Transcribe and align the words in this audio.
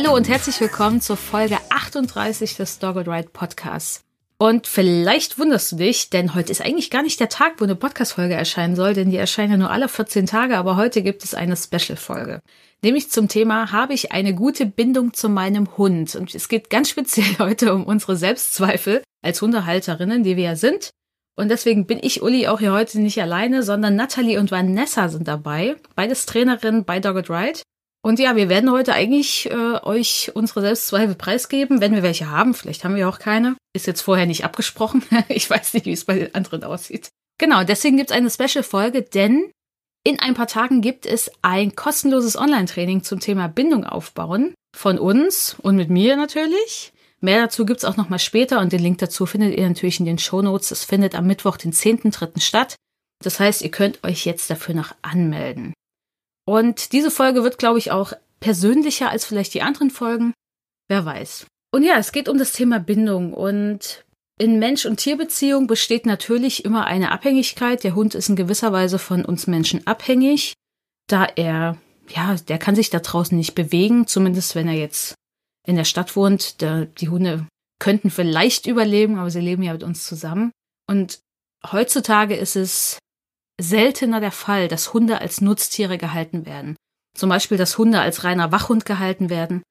Hallo 0.00 0.14
und 0.14 0.28
herzlich 0.28 0.60
willkommen 0.60 1.00
zur 1.00 1.16
Folge 1.16 1.58
38 1.70 2.54
des 2.54 2.78
Dogged 2.78 3.08
Ride 3.08 3.30
Podcasts. 3.32 4.04
Und 4.38 4.68
vielleicht 4.68 5.40
wunderst 5.40 5.72
du 5.72 5.76
dich, 5.76 6.08
denn 6.08 6.36
heute 6.36 6.52
ist 6.52 6.60
eigentlich 6.60 6.92
gar 6.92 7.02
nicht 7.02 7.18
der 7.18 7.28
Tag, 7.28 7.54
wo 7.58 7.64
eine 7.64 7.74
Podcast-Folge 7.74 8.34
erscheinen 8.34 8.76
soll, 8.76 8.94
denn 8.94 9.10
die 9.10 9.16
erscheinen 9.16 9.50
ja 9.50 9.56
nur 9.56 9.72
alle 9.72 9.88
14 9.88 10.26
Tage, 10.26 10.56
aber 10.56 10.76
heute 10.76 11.02
gibt 11.02 11.24
es 11.24 11.34
eine 11.34 11.56
Special-Folge. 11.56 12.38
Nämlich 12.80 13.10
zum 13.10 13.26
Thema, 13.26 13.72
habe 13.72 13.92
ich 13.92 14.12
eine 14.12 14.36
gute 14.36 14.66
Bindung 14.66 15.14
zu 15.14 15.28
meinem 15.28 15.76
Hund? 15.76 16.14
Und 16.14 16.32
es 16.32 16.48
geht 16.48 16.70
ganz 16.70 16.90
speziell 16.90 17.36
heute 17.40 17.74
um 17.74 17.82
unsere 17.82 18.14
Selbstzweifel 18.14 19.02
als 19.22 19.42
Hundehalterinnen, 19.42 20.22
die 20.22 20.36
wir 20.36 20.44
ja 20.44 20.54
sind. 20.54 20.90
Und 21.34 21.48
deswegen 21.48 21.86
bin 21.86 21.98
ich, 22.00 22.22
Uli, 22.22 22.46
auch 22.46 22.60
hier 22.60 22.70
heute 22.70 23.00
nicht 23.00 23.20
alleine, 23.20 23.64
sondern 23.64 23.96
Natalie 23.96 24.38
und 24.38 24.52
Vanessa 24.52 25.08
sind 25.08 25.26
dabei. 25.26 25.74
Beides 25.96 26.24
Trainerinnen 26.24 26.84
bei 26.84 27.00
Dogged 27.00 27.28
Ride. 27.30 27.62
Und 28.02 28.18
ja, 28.18 28.36
wir 28.36 28.48
werden 28.48 28.70
heute 28.70 28.94
eigentlich 28.94 29.50
äh, 29.50 29.82
euch 29.82 30.30
unsere 30.34 30.60
Selbstzweifel 30.60 31.14
preisgeben, 31.14 31.80
wenn 31.80 31.94
wir 31.94 32.02
welche 32.02 32.30
haben. 32.30 32.54
Vielleicht 32.54 32.84
haben 32.84 32.94
wir 32.94 33.08
auch 33.08 33.18
keine. 33.18 33.56
Ist 33.74 33.86
jetzt 33.86 34.02
vorher 34.02 34.26
nicht 34.26 34.44
abgesprochen. 34.44 35.02
ich 35.28 35.50
weiß 35.50 35.74
nicht, 35.74 35.86
wie 35.86 35.92
es 35.92 36.04
bei 36.04 36.18
den 36.18 36.34
anderen 36.34 36.64
aussieht. 36.64 37.08
Genau, 37.38 37.64
deswegen 37.64 37.96
gibt 37.96 38.10
es 38.10 38.16
eine 38.16 38.30
Special-Folge, 38.30 39.02
denn 39.02 39.50
in 40.04 40.20
ein 40.20 40.34
paar 40.34 40.46
Tagen 40.46 40.80
gibt 40.80 41.06
es 41.06 41.30
ein 41.42 41.74
kostenloses 41.74 42.36
Online-Training 42.36 43.02
zum 43.02 43.20
Thema 43.20 43.48
Bindung 43.48 43.84
aufbauen 43.84 44.54
von 44.76 44.98
uns 44.98 45.56
und 45.60 45.76
mit 45.76 45.90
mir 45.90 46.16
natürlich. 46.16 46.92
Mehr 47.20 47.42
dazu 47.42 47.66
gibt's 47.66 47.84
auch 47.84 47.96
noch 47.96 48.08
mal 48.08 48.18
später 48.18 48.60
und 48.60 48.72
den 48.72 48.80
Link 48.80 48.98
dazu 48.98 49.26
findet 49.26 49.56
ihr 49.56 49.68
natürlich 49.68 49.98
in 49.98 50.06
den 50.06 50.18
Show 50.18 50.40
Notes. 50.40 50.70
Es 50.70 50.84
findet 50.84 51.16
am 51.16 51.26
Mittwoch, 51.26 51.56
den 51.56 51.72
10.3. 51.72 52.40
statt. 52.40 52.76
Das 53.22 53.40
heißt, 53.40 53.62
ihr 53.62 53.70
könnt 53.70 54.04
euch 54.04 54.24
jetzt 54.24 54.50
dafür 54.50 54.74
noch 54.74 54.94
anmelden. 55.02 55.74
Und 56.48 56.92
diese 56.94 57.10
Folge 57.10 57.44
wird, 57.44 57.58
glaube 57.58 57.78
ich, 57.78 57.90
auch 57.90 58.14
persönlicher 58.40 59.10
als 59.10 59.26
vielleicht 59.26 59.52
die 59.52 59.60
anderen 59.60 59.90
Folgen. 59.90 60.32
Wer 60.88 61.04
weiß. 61.04 61.46
Und 61.72 61.82
ja, 61.82 61.98
es 61.98 62.10
geht 62.10 62.26
um 62.26 62.38
das 62.38 62.52
Thema 62.52 62.80
Bindung. 62.80 63.34
Und 63.34 64.06
in 64.38 64.58
Mensch- 64.58 64.86
und 64.86 64.96
Tierbeziehung 64.96 65.66
besteht 65.66 66.06
natürlich 66.06 66.64
immer 66.64 66.86
eine 66.86 67.12
Abhängigkeit. 67.12 67.84
Der 67.84 67.94
Hund 67.94 68.14
ist 68.14 68.30
in 68.30 68.36
gewisser 68.36 68.72
Weise 68.72 68.98
von 68.98 69.26
uns 69.26 69.46
Menschen 69.46 69.86
abhängig, 69.86 70.54
da 71.06 71.26
er, 71.36 71.76
ja, 72.08 72.36
der 72.36 72.56
kann 72.56 72.74
sich 72.74 72.88
da 72.88 73.00
draußen 73.00 73.36
nicht 73.36 73.54
bewegen, 73.54 74.06
zumindest 74.06 74.54
wenn 74.54 74.68
er 74.68 74.74
jetzt 74.74 75.16
in 75.66 75.76
der 75.76 75.84
Stadt 75.84 76.16
wohnt. 76.16 76.62
Der, 76.62 76.86
die 76.86 77.10
Hunde 77.10 77.46
könnten 77.78 78.08
vielleicht 78.08 78.66
überleben, 78.66 79.18
aber 79.18 79.28
sie 79.28 79.40
leben 79.42 79.64
ja 79.64 79.74
mit 79.74 79.82
uns 79.82 80.06
zusammen. 80.06 80.50
Und 80.86 81.20
heutzutage 81.70 82.36
ist 82.36 82.56
es 82.56 82.98
seltener 83.60 84.20
der 84.20 84.32
Fall, 84.32 84.68
dass 84.68 84.92
Hunde 84.92 85.20
als 85.20 85.40
Nutztiere 85.40 85.98
gehalten 85.98 86.46
werden. 86.46 86.76
Zum 87.16 87.28
Beispiel, 87.28 87.58
dass 87.58 87.78
Hunde 87.78 88.00
als 88.00 88.24
reiner 88.24 88.52
Wachhund 88.52 88.84
gehalten 88.84 89.30
werden, 89.30 89.62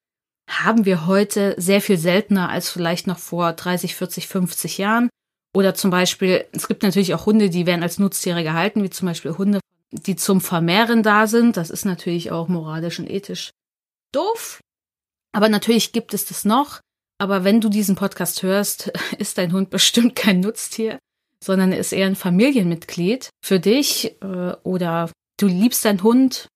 haben 0.48 0.84
wir 0.84 1.06
heute 1.06 1.54
sehr 1.58 1.80
viel 1.80 1.98
seltener 1.98 2.48
als 2.48 2.70
vielleicht 2.70 3.06
noch 3.06 3.18
vor 3.18 3.52
30, 3.52 3.94
40, 3.94 4.28
50 4.28 4.78
Jahren. 4.78 5.08
Oder 5.54 5.74
zum 5.74 5.90
Beispiel, 5.90 6.46
es 6.52 6.68
gibt 6.68 6.82
natürlich 6.82 7.14
auch 7.14 7.26
Hunde, 7.26 7.50
die 7.50 7.66
werden 7.66 7.82
als 7.82 7.98
Nutztiere 7.98 8.42
gehalten, 8.42 8.82
wie 8.82 8.90
zum 8.90 9.06
Beispiel 9.06 9.36
Hunde, 9.36 9.60
die 9.90 10.16
zum 10.16 10.40
Vermehren 10.40 11.02
da 11.02 11.26
sind. 11.26 11.56
Das 11.56 11.70
ist 11.70 11.84
natürlich 11.84 12.30
auch 12.30 12.48
moralisch 12.48 12.98
und 12.98 13.08
ethisch 13.08 13.50
doof. 14.12 14.60
Aber 15.32 15.48
natürlich 15.48 15.92
gibt 15.92 16.14
es 16.14 16.26
das 16.26 16.44
noch. 16.44 16.80
Aber 17.18 17.44
wenn 17.44 17.60
du 17.60 17.68
diesen 17.68 17.96
Podcast 17.96 18.42
hörst, 18.42 18.92
ist 19.18 19.38
dein 19.38 19.52
Hund 19.52 19.70
bestimmt 19.70 20.16
kein 20.16 20.40
Nutztier 20.40 20.98
sondern 21.42 21.72
ist 21.72 21.92
eher 21.92 22.06
ein 22.06 22.16
Familienmitglied 22.16 23.30
für 23.44 23.60
dich 23.60 24.16
äh, 24.22 24.52
oder 24.62 25.10
du 25.38 25.46
liebst 25.46 25.84
deinen 25.84 26.02
Hund, 26.02 26.48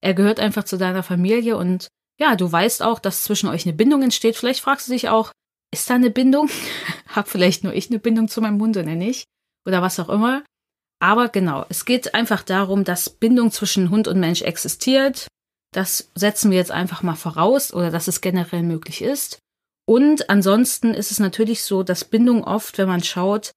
er 0.00 0.14
gehört 0.14 0.40
einfach 0.40 0.64
zu 0.64 0.76
deiner 0.76 1.02
Familie 1.02 1.56
und 1.56 1.88
ja, 2.18 2.36
du 2.36 2.50
weißt 2.50 2.82
auch, 2.82 2.98
dass 2.98 3.24
zwischen 3.24 3.48
euch 3.48 3.66
eine 3.66 3.74
Bindung 3.74 4.02
entsteht. 4.02 4.36
Vielleicht 4.36 4.60
fragst 4.60 4.88
du 4.88 4.92
dich 4.92 5.08
auch, 5.08 5.32
ist 5.72 5.90
da 5.90 5.94
eine 5.94 6.10
Bindung? 6.10 6.48
Hab 7.08 7.28
vielleicht 7.28 7.64
nur 7.64 7.74
ich 7.74 7.90
eine 7.90 7.98
Bindung 7.98 8.28
zu 8.28 8.40
meinem 8.40 8.60
Hund 8.60 8.76
oder 8.76 8.94
nicht? 8.94 9.24
Oder 9.66 9.82
was 9.82 9.98
auch 9.98 10.08
immer. 10.08 10.44
Aber 11.00 11.28
genau, 11.28 11.66
es 11.68 11.84
geht 11.84 12.14
einfach 12.14 12.42
darum, 12.42 12.84
dass 12.84 13.10
Bindung 13.10 13.50
zwischen 13.50 13.90
Hund 13.90 14.06
und 14.06 14.20
Mensch 14.20 14.42
existiert. 14.42 15.26
Das 15.72 16.10
setzen 16.14 16.50
wir 16.50 16.58
jetzt 16.58 16.70
einfach 16.70 17.02
mal 17.02 17.16
voraus 17.16 17.74
oder 17.74 17.90
dass 17.90 18.06
es 18.06 18.20
generell 18.20 18.62
möglich 18.62 19.02
ist. 19.02 19.38
Und 19.86 20.30
ansonsten 20.30 20.94
ist 20.94 21.10
es 21.10 21.18
natürlich 21.18 21.62
so, 21.62 21.82
dass 21.82 22.04
Bindung 22.04 22.44
oft, 22.44 22.78
wenn 22.78 22.88
man 22.88 23.02
schaut, 23.02 23.50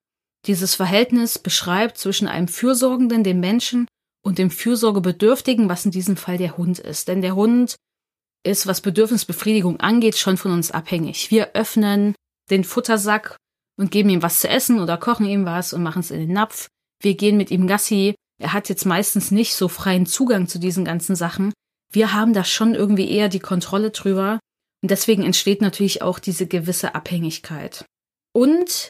dieses 0.46 0.76
Verhältnis 0.76 1.40
beschreibt 1.40 1.98
zwischen 1.98 2.28
einem 2.28 2.48
Fürsorgenden, 2.48 3.24
dem 3.24 3.40
Menschen, 3.40 3.88
und 4.28 4.40
dem 4.40 4.52
Fürsorgebedürftigen, 4.52 5.70
was 5.70 5.86
in 5.86 5.92
diesem 5.92 6.18
Fall 6.18 6.38
der 6.38 6.58
Hund 6.58 6.80
ist. 6.80 7.08
Denn 7.08 7.22
der 7.22 7.36
Hund 7.36 7.78
ist, 8.44 8.68
was 8.68 8.82
Bedürfnisbefriedigung 8.82 9.80
angeht, 9.80 10.18
schon 10.18 10.36
von 10.36 10.52
uns 10.52 10.70
abhängig. 10.70 11.32
Wir 11.32 11.52
öffnen 11.54 12.14
den 12.50 12.66
Futtersack 12.66 13.38
und 13.80 13.90
geben 13.90 14.10
ihm 14.10 14.22
was 14.22 14.42
zu 14.42 14.50
essen 14.50 14.82
oder 14.82 14.98
kochen 14.98 15.26
ihm 15.26 15.46
was 15.46 15.72
und 15.72 15.82
machen 15.82 16.02
es 16.02 16.12
in 16.12 16.20
den 16.20 16.34
Napf. 16.34 16.68
Wir 17.02 17.16
gehen 17.16 17.38
mit 17.38 17.52
ihm 17.52 17.68
Gassi. 17.68 18.16
Er 18.38 18.52
hat 18.52 18.68
jetzt 18.68 18.86
meistens 18.86 19.32
nicht 19.32 19.56
so 19.56 19.70
freien 19.70 20.06
Zugang 20.06 20.50
zu 20.50 20.60
diesen 20.60 20.84
ganzen 20.84 21.16
Sachen. 21.16 21.54
Wir 21.92 22.14
haben 22.14 22.34
da 22.34 22.44
schon 22.44 22.76
irgendwie 22.76 23.10
eher 23.10 23.30
die 23.30 23.40
Kontrolle 23.40 23.92
drüber. 23.92 24.40
Und 24.84 24.92
deswegen 24.92 25.24
entsteht 25.24 25.62
natürlich 25.62 26.02
auch 26.02 26.20
diese 26.20 26.48
gewisse 26.48 26.96
Abhängigkeit. 26.96 27.86
Und 28.34 28.90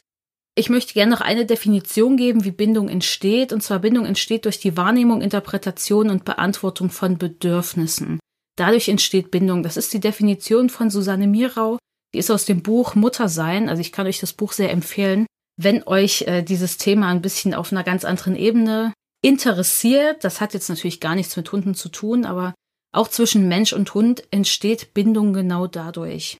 ich 0.58 0.70
möchte 0.70 0.92
gerne 0.92 1.12
noch 1.12 1.20
eine 1.20 1.46
Definition 1.46 2.16
geben, 2.16 2.44
wie 2.44 2.50
Bindung 2.50 2.88
entsteht. 2.88 3.52
Und 3.52 3.62
zwar 3.62 3.78
Bindung 3.78 4.04
entsteht 4.04 4.44
durch 4.44 4.58
die 4.58 4.76
Wahrnehmung, 4.76 5.22
Interpretation 5.22 6.10
und 6.10 6.24
Beantwortung 6.24 6.90
von 6.90 7.16
Bedürfnissen. 7.16 8.18
Dadurch 8.56 8.88
entsteht 8.88 9.30
Bindung. 9.30 9.62
Das 9.62 9.76
ist 9.76 9.92
die 9.92 10.00
Definition 10.00 10.68
von 10.68 10.90
Susanne 10.90 11.28
Mirau. 11.28 11.78
Die 12.12 12.18
ist 12.18 12.30
aus 12.32 12.44
dem 12.44 12.62
Buch 12.62 12.96
Muttersein. 12.96 13.68
Also 13.68 13.80
ich 13.80 13.92
kann 13.92 14.08
euch 14.08 14.18
das 14.18 14.32
Buch 14.32 14.52
sehr 14.52 14.72
empfehlen, 14.72 15.26
wenn 15.56 15.86
euch 15.86 16.22
äh, 16.22 16.42
dieses 16.42 16.76
Thema 16.76 17.08
ein 17.08 17.22
bisschen 17.22 17.54
auf 17.54 17.70
einer 17.70 17.84
ganz 17.84 18.04
anderen 18.04 18.34
Ebene 18.34 18.92
interessiert. 19.22 20.24
Das 20.24 20.40
hat 20.40 20.54
jetzt 20.54 20.68
natürlich 20.68 20.98
gar 20.98 21.14
nichts 21.14 21.36
mit 21.36 21.52
Hunden 21.52 21.76
zu 21.76 21.88
tun, 21.88 22.24
aber 22.24 22.52
auch 22.92 23.06
zwischen 23.06 23.46
Mensch 23.46 23.72
und 23.72 23.94
Hund 23.94 24.24
entsteht 24.32 24.92
Bindung 24.92 25.32
genau 25.32 25.68
dadurch. 25.68 26.36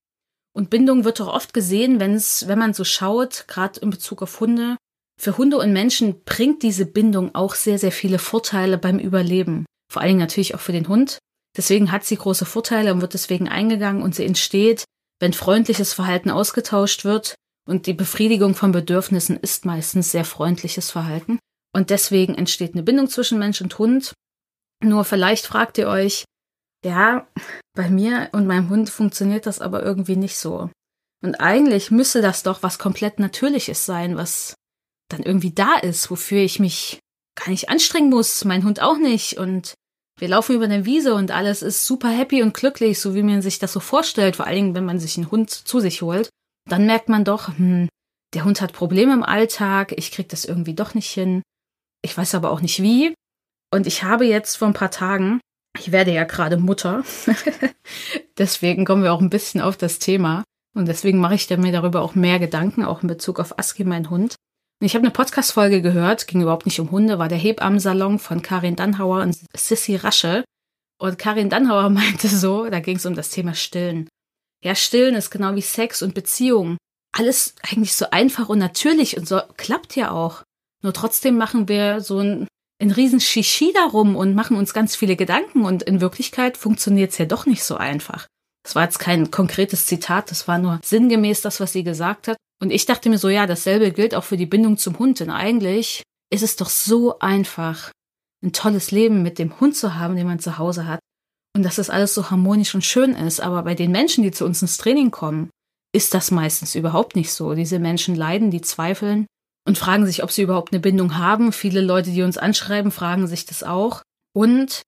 Und 0.59 0.71
Bindung 0.71 1.05
wird 1.05 1.21
doch 1.21 1.29
oft 1.29 1.55
gesehen, 1.55 2.01
wenn 2.01 2.15
es, 2.15 2.49
wenn 2.49 2.59
man 2.59 2.75
so 2.75 2.83
schaut, 2.83 3.45
gerade 3.47 3.79
in 3.79 3.91
Bezug 3.91 4.23
auf 4.23 4.41
Hunde. 4.41 4.77
Für 5.17 5.39
Hunde 5.39 5.57
und 5.57 5.73
Menschen 5.73 6.25
bringt 6.25 6.65
diese 6.65 6.85
Bindung 6.85 7.33
auch 7.33 7.55
sehr, 7.55 7.79
sehr 7.79 7.93
viele 7.93 8.19
Vorteile 8.19 8.77
beim 8.77 8.99
Überleben. 8.99 9.67
Vor 9.89 10.03
allen 10.03 10.09
Dingen 10.09 10.19
natürlich 10.19 10.57
auch 10.57 10.61
für 10.61 10.73
den 10.73 10.89
Hund. 10.89 11.19
Deswegen 11.57 11.93
hat 11.93 12.05
sie 12.05 12.17
große 12.17 12.45
Vorteile 12.45 12.93
und 12.93 13.01
wird 13.01 13.15
deswegen 13.15 13.49
eingegangen 13.49 14.03
und 14.03 14.17
sie 14.17 14.25
entsteht, 14.25 14.83
wenn 15.21 15.33
freundliches 15.33 15.93
Verhalten 15.93 16.29
ausgetauscht 16.29 17.05
wird. 17.05 17.37
Und 17.65 17.87
die 17.87 17.95
Befriedigung 17.95 18.57
von 18.57 18.73
Bedürfnissen 18.73 19.37
ist 19.37 19.65
meistens 19.65 20.11
sehr 20.11 20.25
freundliches 20.25 20.91
Verhalten. 20.91 21.39
Und 21.73 21.91
deswegen 21.91 22.35
entsteht 22.35 22.75
eine 22.75 22.83
Bindung 22.83 23.09
zwischen 23.09 23.39
Mensch 23.39 23.61
und 23.61 23.79
Hund. 23.79 24.13
Nur 24.83 25.05
vielleicht 25.05 25.47
fragt 25.47 25.78
ihr 25.78 25.87
euch, 25.87 26.25
ja, 26.84 27.28
bei 27.78 27.89
mir 27.89 28.28
und 28.33 28.48
meinem 28.48 28.71
Hund 28.71 28.91
funktioniert 28.91 29.47
das 29.47 29.60
aber 29.60 29.84
irgendwie 29.84 30.16
nicht 30.16 30.36
so. 30.36 30.69
Und 31.22 31.36
eigentlich 31.36 31.92
müsste 31.92 32.21
das 32.21 32.42
doch 32.42 32.65
was 32.65 32.80
komplett 32.80 33.21
Natürliches 33.21 33.86
sein, 33.86 34.16
was 34.16 34.54
dann 35.09 35.22
irgendwie 35.22 35.53
da 35.53 35.77
ist, 35.77 36.10
wofür 36.10 36.41
ich 36.41 36.59
mich 36.59 36.98
gar 37.36 37.51
nicht 37.51 37.69
anstrengen 37.69 38.10
muss, 38.10 38.45
mein 38.45 38.65
Hund 38.65 38.83
auch 38.83 38.98
nicht. 38.98 39.39
Und 39.39 39.75
wir 40.19 40.27
laufen 40.27 40.57
über 40.57 40.65
eine 40.65 40.86
Wiese 40.86 41.15
und 41.15 41.30
alles 41.30 41.63
ist 41.63 41.86
super 41.86 42.09
happy 42.09 42.42
und 42.42 42.53
glücklich, 42.53 42.98
so 42.98 43.15
wie 43.15 43.22
man 43.22 43.42
sich 43.42 43.60
das 43.60 43.72
so 43.72 43.78
vorstellt, 43.78 44.34
vor 44.34 44.48
allen 44.48 44.57
Dingen, 44.57 44.75
wenn 44.75 44.84
man 44.84 44.98
sich 44.98 45.16
einen 45.16 45.30
Hund 45.30 45.48
zu 45.51 45.78
sich 45.78 46.03
holt. 46.03 46.30
Dann 46.69 46.84
merkt 46.84 47.09
man 47.09 47.25
doch, 47.25 47.47
hm, 47.47 47.89
der 48.34 48.45
Hund 48.45 48.60
hat 48.60 48.72
Probleme 48.72 49.13
im 49.13 49.22
Alltag, 49.22 49.95
ich 49.97 50.10
krieg 50.10 50.28
das 50.28 50.45
irgendwie 50.45 50.75
doch 50.75 50.95
nicht 50.95 51.10
hin. 51.10 51.42
Ich 52.03 52.19
weiß 52.19 52.34
aber 52.34 52.51
auch 52.51 52.60
nicht 52.60 52.83
wie. 52.83 53.15
Und 53.72 53.86
ich 53.86 54.03
habe 54.03 54.27
jetzt 54.27 54.57
vor 54.57 54.66
ein 54.66 54.75
paar 54.75 54.91
Tagen 54.91 55.39
ich 55.78 55.92
werde 55.92 56.13
ja 56.13 56.25
gerade 56.25 56.57
Mutter. 56.57 57.04
deswegen 58.39 58.84
kommen 58.84 59.03
wir 59.03 59.13
auch 59.13 59.21
ein 59.21 59.30
bisschen 59.30 59.60
auf 59.60 59.77
das 59.77 59.98
Thema. 59.98 60.45
Und 60.75 60.86
deswegen 60.86 61.19
mache 61.19 61.34
ich 61.34 61.48
mir 61.51 61.72
darüber 61.72 62.03
auch 62.03 62.15
mehr 62.15 62.39
Gedanken, 62.39 62.84
auch 62.84 63.03
in 63.03 63.09
Bezug 63.09 63.41
auf 63.41 63.59
Aski, 63.59 63.84
mein 63.84 64.10
Hund. 64.10 64.36
Und 64.80 64.86
ich 64.86 64.95
habe 64.95 65.03
eine 65.03 65.10
Podcast-Folge 65.10 65.83
gehört, 65.83 66.28
ging 66.28 66.42
überhaupt 66.42 66.66
nicht 66.66 66.78
um 66.78 66.92
Hunde, 66.92 67.19
war 67.19 67.28
der 67.28 67.39
Hebammensalon 67.39 68.21
von 68.21 68.42
Karin 68.42 68.77
Dannhauer 68.77 69.22
und 69.22 69.36
Sissy 69.57 69.97
Rasche. 69.97 70.45
Und 71.01 71.19
Karin 71.19 71.51
Dannhauer 71.51 71.89
meinte 71.91 72.28
so, 72.28 72.69
da 72.69 72.80
ging 72.80 72.97
es 72.97 73.07
um 73.07 73.15
das 73.15 73.30
Thema 73.30 73.54
Stillen. 73.54 74.09
Ja, 74.63 74.75
Stillen 74.75 75.15
ist 75.15 75.30
genau 75.30 75.54
wie 75.54 75.63
Sex 75.63 76.03
und 76.03 76.15
Beziehung. 76.15 76.77
Alles 77.13 77.54
eigentlich 77.63 77.95
so 77.95 78.10
einfach 78.10 78.48
und 78.48 78.59
natürlich 78.59 79.16
und 79.16 79.27
so 79.27 79.41
klappt 79.57 79.97
ja 79.97 80.10
auch. 80.10 80.42
Nur 80.83 80.92
trotzdem 80.92 81.36
machen 81.36 81.69
wir 81.69 82.01
so 82.01 82.19
ein, 82.19 82.47
ein 82.80 82.91
riesen 82.91 83.21
Shishi 83.21 83.72
darum 83.75 84.16
und 84.16 84.34
machen 84.34 84.57
uns 84.57 84.72
ganz 84.72 84.95
viele 84.95 85.16
Gedanken 85.16 85.65
und 85.65 85.83
in 85.83 86.01
Wirklichkeit 86.01 86.57
funktioniert 86.57 87.13
es 87.13 87.19
ja 87.19 87.25
doch 87.25 87.47
nicht 87.47 87.65
so 87.65 87.77
einfach. 87.77 88.27
Das 88.63 88.75
war 88.75 88.84
jetzt 88.84 88.98
kein 88.98 89.30
konkretes 89.30 89.86
Zitat, 89.86 90.30
das 90.30 90.47
war 90.47 90.59
nur 90.59 90.80
sinngemäß 90.84 91.41
das, 91.42 91.60
was 91.60 91.72
sie 91.72 91.84
gesagt 91.84 92.28
hat. 92.28 92.36
Und 92.60 92.71
ich 92.71 92.86
dachte 92.86 93.09
mir 93.09 93.19
so, 93.19 93.28
ja, 93.28 93.47
dasselbe 93.47 93.92
gilt 93.92 94.15
auch 94.15 94.25
für 94.25 94.36
die 94.36 94.47
Bindung 94.47 94.78
zum 94.78 94.98
Hund, 94.98 95.21
denn 95.21 95.30
eigentlich 95.30 96.03
ist 96.30 96.42
es 96.42 96.57
doch 96.57 96.69
so 96.69 97.19
einfach, 97.21 97.92
ein 98.42 98.53
tolles 98.53 98.91
Leben 98.91 99.22
mit 99.22 99.39
dem 99.39 99.59
Hund 99.60 99.77
zu 99.77 99.97
haben, 99.97 100.16
den 100.16 100.27
man 100.27 100.39
zu 100.39 100.59
Hause 100.59 100.86
hat. 100.86 101.01
Und 101.57 101.65
dass 101.65 101.77
das 101.77 101.91
alles 101.91 102.15
so 102.15 102.30
harmonisch 102.30 102.75
und 102.75 102.84
schön 102.84 103.15
ist. 103.15 103.41
Aber 103.41 103.63
bei 103.63 103.75
den 103.75 103.91
Menschen, 103.91 104.22
die 104.22 104.30
zu 104.30 104.45
uns 104.45 104.63
ins 104.63 104.77
Training 104.77 105.10
kommen, 105.10 105.51
ist 105.92 106.15
das 106.15 106.30
meistens 106.30 106.75
überhaupt 106.75 107.16
nicht 107.16 107.33
so. 107.33 107.54
Diese 107.54 107.78
Menschen 107.78 108.15
leiden, 108.15 108.51
die 108.51 108.60
zweifeln 108.60 109.27
und 109.68 109.76
fragen 109.76 110.06
sich, 110.06 110.22
ob 110.22 110.32
sie 110.32 110.41
überhaupt 110.41 110.72
eine 110.72 110.80
Bindung 110.80 111.18
haben. 111.18 111.53
Viele 111.53 111.82
Leute, 111.82 112.10
die 112.10 112.22
uns 112.22 112.38
anschreiben, 112.38 112.91
fragen 112.91 113.26
sich 113.26 113.44
das 113.44 113.62
auch. 113.62 114.00
Und 114.34 114.80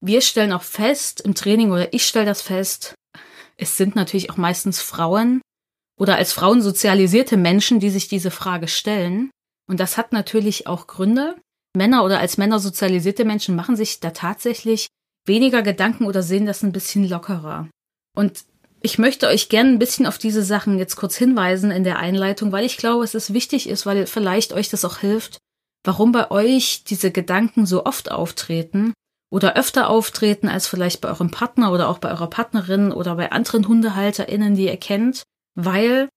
wir 0.00 0.20
stellen 0.20 0.52
auch 0.52 0.62
fest 0.62 1.20
im 1.20 1.34
Training 1.34 1.72
oder 1.72 1.92
ich 1.92 2.06
stelle 2.06 2.24
das 2.24 2.40
fest, 2.40 2.94
es 3.56 3.76
sind 3.76 3.96
natürlich 3.96 4.30
auch 4.30 4.36
meistens 4.36 4.80
Frauen 4.80 5.42
oder 5.98 6.14
als 6.14 6.32
Frauen 6.32 6.62
sozialisierte 6.62 7.36
Menschen, 7.36 7.80
die 7.80 7.90
sich 7.90 8.06
diese 8.06 8.30
Frage 8.30 8.68
stellen. 8.68 9.30
Und 9.68 9.80
das 9.80 9.96
hat 9.96 10.12
natürlich 10.12 10.68
auch 10.68 10.86
Gründe. 10.86 11.34
Männer 11.76 12.04
oder 12.04 12.20
als 12.20 12.38
Männer 12.38 12.60
sozialisierte 12.60 13.24
Menschen 13.24 13.56
machen 13.56 13.74
sich 13.74 13.98
da 13.98 14.10
tatsächlich 14.12 14.86
weniger 15.26 15.62
Gedanken 15.62 16.06
oder 16.06 16.22
sehen 16.22 16.46
das 16.46 16.62
ein 16.62 16.70
bisschen 16.70 17.08
lockerer. 17.08 17.68
Und 18.14 18.44
ich 18.80 18.98
möchte 18.98 19.26
euch 19.26 19.48
gerne 19.48 19.70
ein 19.70 19.78
bisschen 19.78 20.06
auf 20.06 20.18
diese 20.18 20.42
Sachen 20.42 20.78
jetzt 20.78 20.96
kurz 20.96 21.16
hinweisen 21.16 21.70
in 21.70 21.84
der 21.84 21.98
Einleitung, 21.98 22.52
weil 22.52 22.64
ich 22.64 22.76
glaube, 22.76 23.04
es 23.04 23.14
ist 23.14 23.32
wichtig 23.34 23.68
ist, 23.68 23.86
weil 23.86 24.06
vielleicht 24.06 24.52
euch 24.52 24.68
das 24.68 24.84
auch 24.84 24.98
hilft, 24.98 25.38
warum 25.84 26.12
bei 26.12 26.30
euch 26.30 26.84
diese 26.84 27.10
Gedanken 27.10 27.66
so 27.66 27.84
oft 27.84 28.10
auftreten 28.10 28.92
oder 29.30 29.56
öfter 29.56 29.90
auftreten 29.90 30.48
als 30.48 30.66
vielleicht 30.66 31.00
bei 31.00 31.08
eurem 31.08 31.30
Partner 31.30 31.72
oder 31.72 31.88
auch 31.88 31.98
bei 31.98 32.10
eurer 32.10 32.30
Partnerin 32.30 32.92
oder 32.92 33.16
bei 33.16 33.32
anderen 33.32 33.66
HundehalterInnen, 33.68 34.54
die 34.54 34.66
ihr 34.66 34.76
kennt, 34.76 35.22
weil 35.54 36.08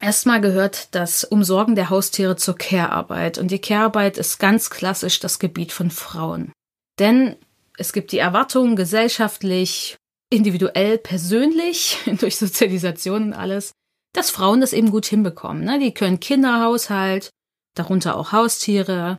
erstmal 0.00 0.40
gehört 0.40 0.94
das 0.94 1.24
Umsorgen 1.24 1.74
der 1.74 1.90
Haustiere 1.90 2.36
zur 2.36 2.56
Care-Arbeit 2.56 3.38
und 3.38 3.50
die 3.50 3.58
Care-Arbeit 3.60 4.16
ist 4.16 4.38
ganz 4.38 4.70
klassisch 4.70 5.20
das 5.20 5.38
Gebiet 5.38 5.72
von 5.72 5.90
Frauen. 5.90 6.52
Denn 6.98 7.36
es 7.76 7.92
gibt 7.92 8.12
die 8.12 8.18
Erwartungen 8.18 8.76
gesellschaftlich, 8.76 9.96
individuell, 10.30 10.98
persönlich, 10.98 11.98
durch 12.20 12.36
Sozialisation 12.36 13.24
und 13.24 13.32
alles, 13.34 13.72
dass 14.12 14.30
Frauen 14.30 14.60
das 14.60 14.72
eben 14.72 14.90
gut 14.90 15.06
hinbekommen. 15.06 15.64
Ne? 15.64 15.78
Die 15.78 15.92
können 15.92 16.20
Kinderhaushalt, 16.20 17.30
darunter 17.74 18.16
auch 18.16 18.32
Haustiere, 18.32 19.18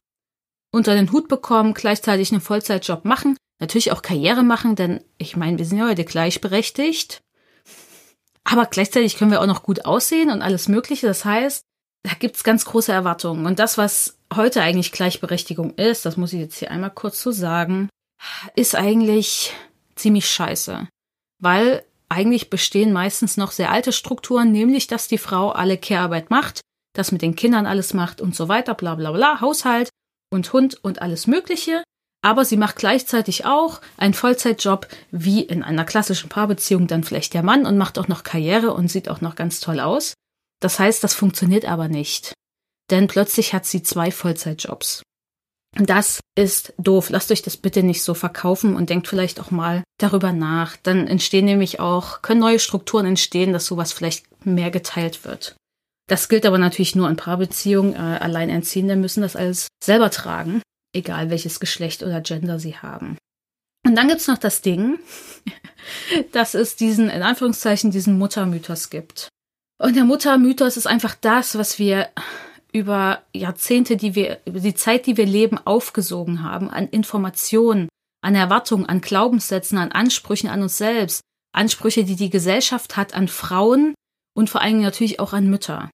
unter 0.72 0.96
den 0.96 1.12
Hut 1.12 1.28
bekommen, 1.28 1.74
gleichzeitig 1.74 2.32
einen 2.32 2.42
Vollzeitjob 2.42 3.06
machen, 3.06 3.38
natürlich 3.60 3.92
auch 3.92 4.02
Karriere 4.02 4.44
machen, 4.44 4.76
denn 4.76 5.04
ich 5.18 5.36
meine, 5.36 5.58
wir 5.58 5.66
sind 5.66 5.78
ja 5.78 5.88
heute 5.88 6.06
gleichberechtigt. 6.06 7.22
Aber 8.44 8.66
gleichzeitig 8.66 9.18
können 9.18 9.32
wir 9.32 9.42
auch 9.42 9.46
noch 9.46 9.64
gut 9.64 9.86
aussehen 9.86 10.32
und 10.32 10.42
alles 10.42 10.68
Mögliche. 10.68 11.06
Das 11.06 11.26
heißt, 11.26 11.64
da 12.04 12.14
gibt's 12.18 12.44
ganz 12.44 12.66
große 12.66 12.92
Erwartungen. 12.92 13.46
Und 13.46 13.60
das, 13.60 13.78
was 13.78 14.18
heute 14.34 14.62
eigentlich 14.62 14.92
Gleichberechtigung 14.92 15.76
ist, 15.76 16.06
das 16.06 16.18
muss 16.18 16.34
ich 16.34 16.40
jetzt 16.40 16.58
hier 16.58 16.72
einmal 16.72 16.92
kurz 16.92 17.22
so 17.22 17.32
sagen, 17.32 17.90
ist 18.56 18.76
eigentlich 18.76 19.54
ziemlich 19.96 20.28
scheiße. 20.30 20.88
Weil 21.42 21.84
eigentlich 22.08 22.50
bestehen 22.50 22.94
meistens 22.94 23.36
noch 23.36 23.52
sehr 23.52 23.72
alte 23.72 23.92
Strukturen, 23.92 24.52
nämlich 24.52 24.88
dass 24.88 25.08
die 25.08 25.18
Frau 25.18 25.50
alle 25.50 25.78
Care-Arbeit 25.78 26.30
macht, 26.30 26.62
das 26.94 27.12
mit 27.12 27.22
den 27.22 27.36
Kindern 27.36 27.66
alles 27.66 27.94
macht 27.94 28.22
und 28.22 28.36
so 28.36 28.48
weiter, 28.48 28.74
bla 28.74 28.96
bla 28.96 29.12
bla, 29.12 29.42
Haushalt, 29.42 29.90
und 30.32 30.54
Hund 30.54 30.84
und 30.84 31.02
alles 31.02 31.28
Mögliche. 31.28 31.84
Aber 32.24 32.46
sie 32.46 32.58
macht 32.58 32.76
gleichzeitig 32.76 33.46
auch 33.46 33.82
einen 33.98 34.14
Vollzeitjob 34.14 34.88
wie 35.10 35.42
in 35.42 35.64
einer 35.64 35.86
klassischen 35.86 36.30
Paarbeziehung 36.30 36.88
dann 36.88 37.04
vielleicht 37.04 37.34
der 37.34 37.44
Mann 37.44 37.66
und 37.66 37.78
macht 37.78 37.98
auch 37.98 38.08
noch 38.08 38.24
Karriere 38.24 38.74
und 38.74 38.90
sieht 38.90 39.10
auch 39.10 39.22
noch 39.22 39.36
ganz 39.36 39.60
toll 39.60 39.80
aus. 39.80 40.14
Das 40.60 40.80
heißt, 40.80 41.04
das 41.04 41.16
funktioniert 41.16 41.66
aber 41.66 41.88
nicht. 41.88 42.34
Denn 42.92 43.08
plötzlich 43.08 43.54
hat 43.54 43.66
sie 43.66 43.82
zwei 43.82 44.12
Vollzeitjobs. 44.12 45.02
Das 45.74 46.20
ist 46.36 46.74
doof. 46.78 47.10
Lasst 47.10 47.32
euch 47.32 47.42
das 47.42 47.58
bitte 47.58 47.82
nicht 47.82 48.04
so 48.04 48.14
verkaufen 48.14 48.76
und 48.76 48.90
denkt 48.90 49.08
vielleicht 49.08 49.40
auch 49.40 49.52
mal 49.52 49.84
darüber 49.98 50.34
nach. 50.34 50.76
Dann 50.76 51.08
entstehen 51.08 51.46
nämlich 51.46 51.80
auch, 51.80 52.22
können 52.22 52.42
neue 52.42 52.60
Strukturen 52.60 53.06
entstehen, 53.06 53.54
dass 53.54 53.66
sowas 53.66 53.94
vielleicht 53.94 54.46
mehr 54.46 54.70
geteilt 54.70 55.24
wird. 55.24 55.56
Das 56.08 56.28
gilt 56.28 56.46
aber 56.46 56.58
natürlich 56.58 56.96
nur 56.96 57.10
in 57.10 57.16
Paarbeziehungen. 57.16 57.94
Äh, 57.94 58.20
Alleinerziehende 58.20 58.98
müssen 58.98 59.22
das 59.22 59.38
alles 59.38 59.68
selber 59.82 60.12
tragen, 60.12 60.62
egal 60.94 61.30
welches 61.30 61.62
Geschlecht 61.62 62.04
oder 62.04 62.20
Gender 62.20 62.60
sie 62.60 62.76
haben. 62.76 63.18
Und 63.86 63.96
dann 63.96 64.10
gibt's 64.10 64.28
noch 64.28 64.38
das 64.38 64.62
Ding, 64.62 65.00
dass 66.34 66.54
es 66.54 66.76
diesen, 66.76 67.10
in 67.10 67.24
Anführungszeichen, 67.24 67.92
diesen 67.92 68.18
Muttermythos 68.18 68.90
gibt. 68.90 69.30
Und 69.80 69.96
der 69.96 70.04
Muttermythos 70.04 70.76
ist 70.76 70.86
einfach 70.86 71.16
das, 71.16 71.58
was 71.58 71.80
wir 71.80 72.10
über 72.72 73.24
Jahrzehnte, 73.34 73.98
die 73.98 74.16
wir, 74.16 74.40
über 74.46 74.60
die 74.60 74.76
Zeit, 74.76 75.06
die 75.06 75.18
wir 75.18 75.26
leben, 75.26 75.58
aufgesogen 75.58 76.44
haben, 76.44 76.70
an 76.70 76.88
Informationen, 76.88 77.90
an 78.22 78.36
Erwartungen, 78.36 78.86
an 78.86 79.02
Glaubenssätzen, 79.02 79.78
an 79.78 79.92
Ansprüchen 79.92 80.50
an 80.50 80.62
uns 80.62 80.78
selbst, 80.78 81.22
Ansprüche, 81.54 82.04
die 82.04 82.16
die 82.16 82.30
Gesellschaft 82.30 82.98
hat 82.98 83.14
an 83.14 83.28
Frauen 83.28 83.94
und 84.36 84.50
vor 84.50 84.62
allen 84.62 84.74
Dingen 84.74 84.84
natürlich 84.84 85.20
auch 85.20 85.34
an 85.34 85.50
Mütter. 85.50 85.90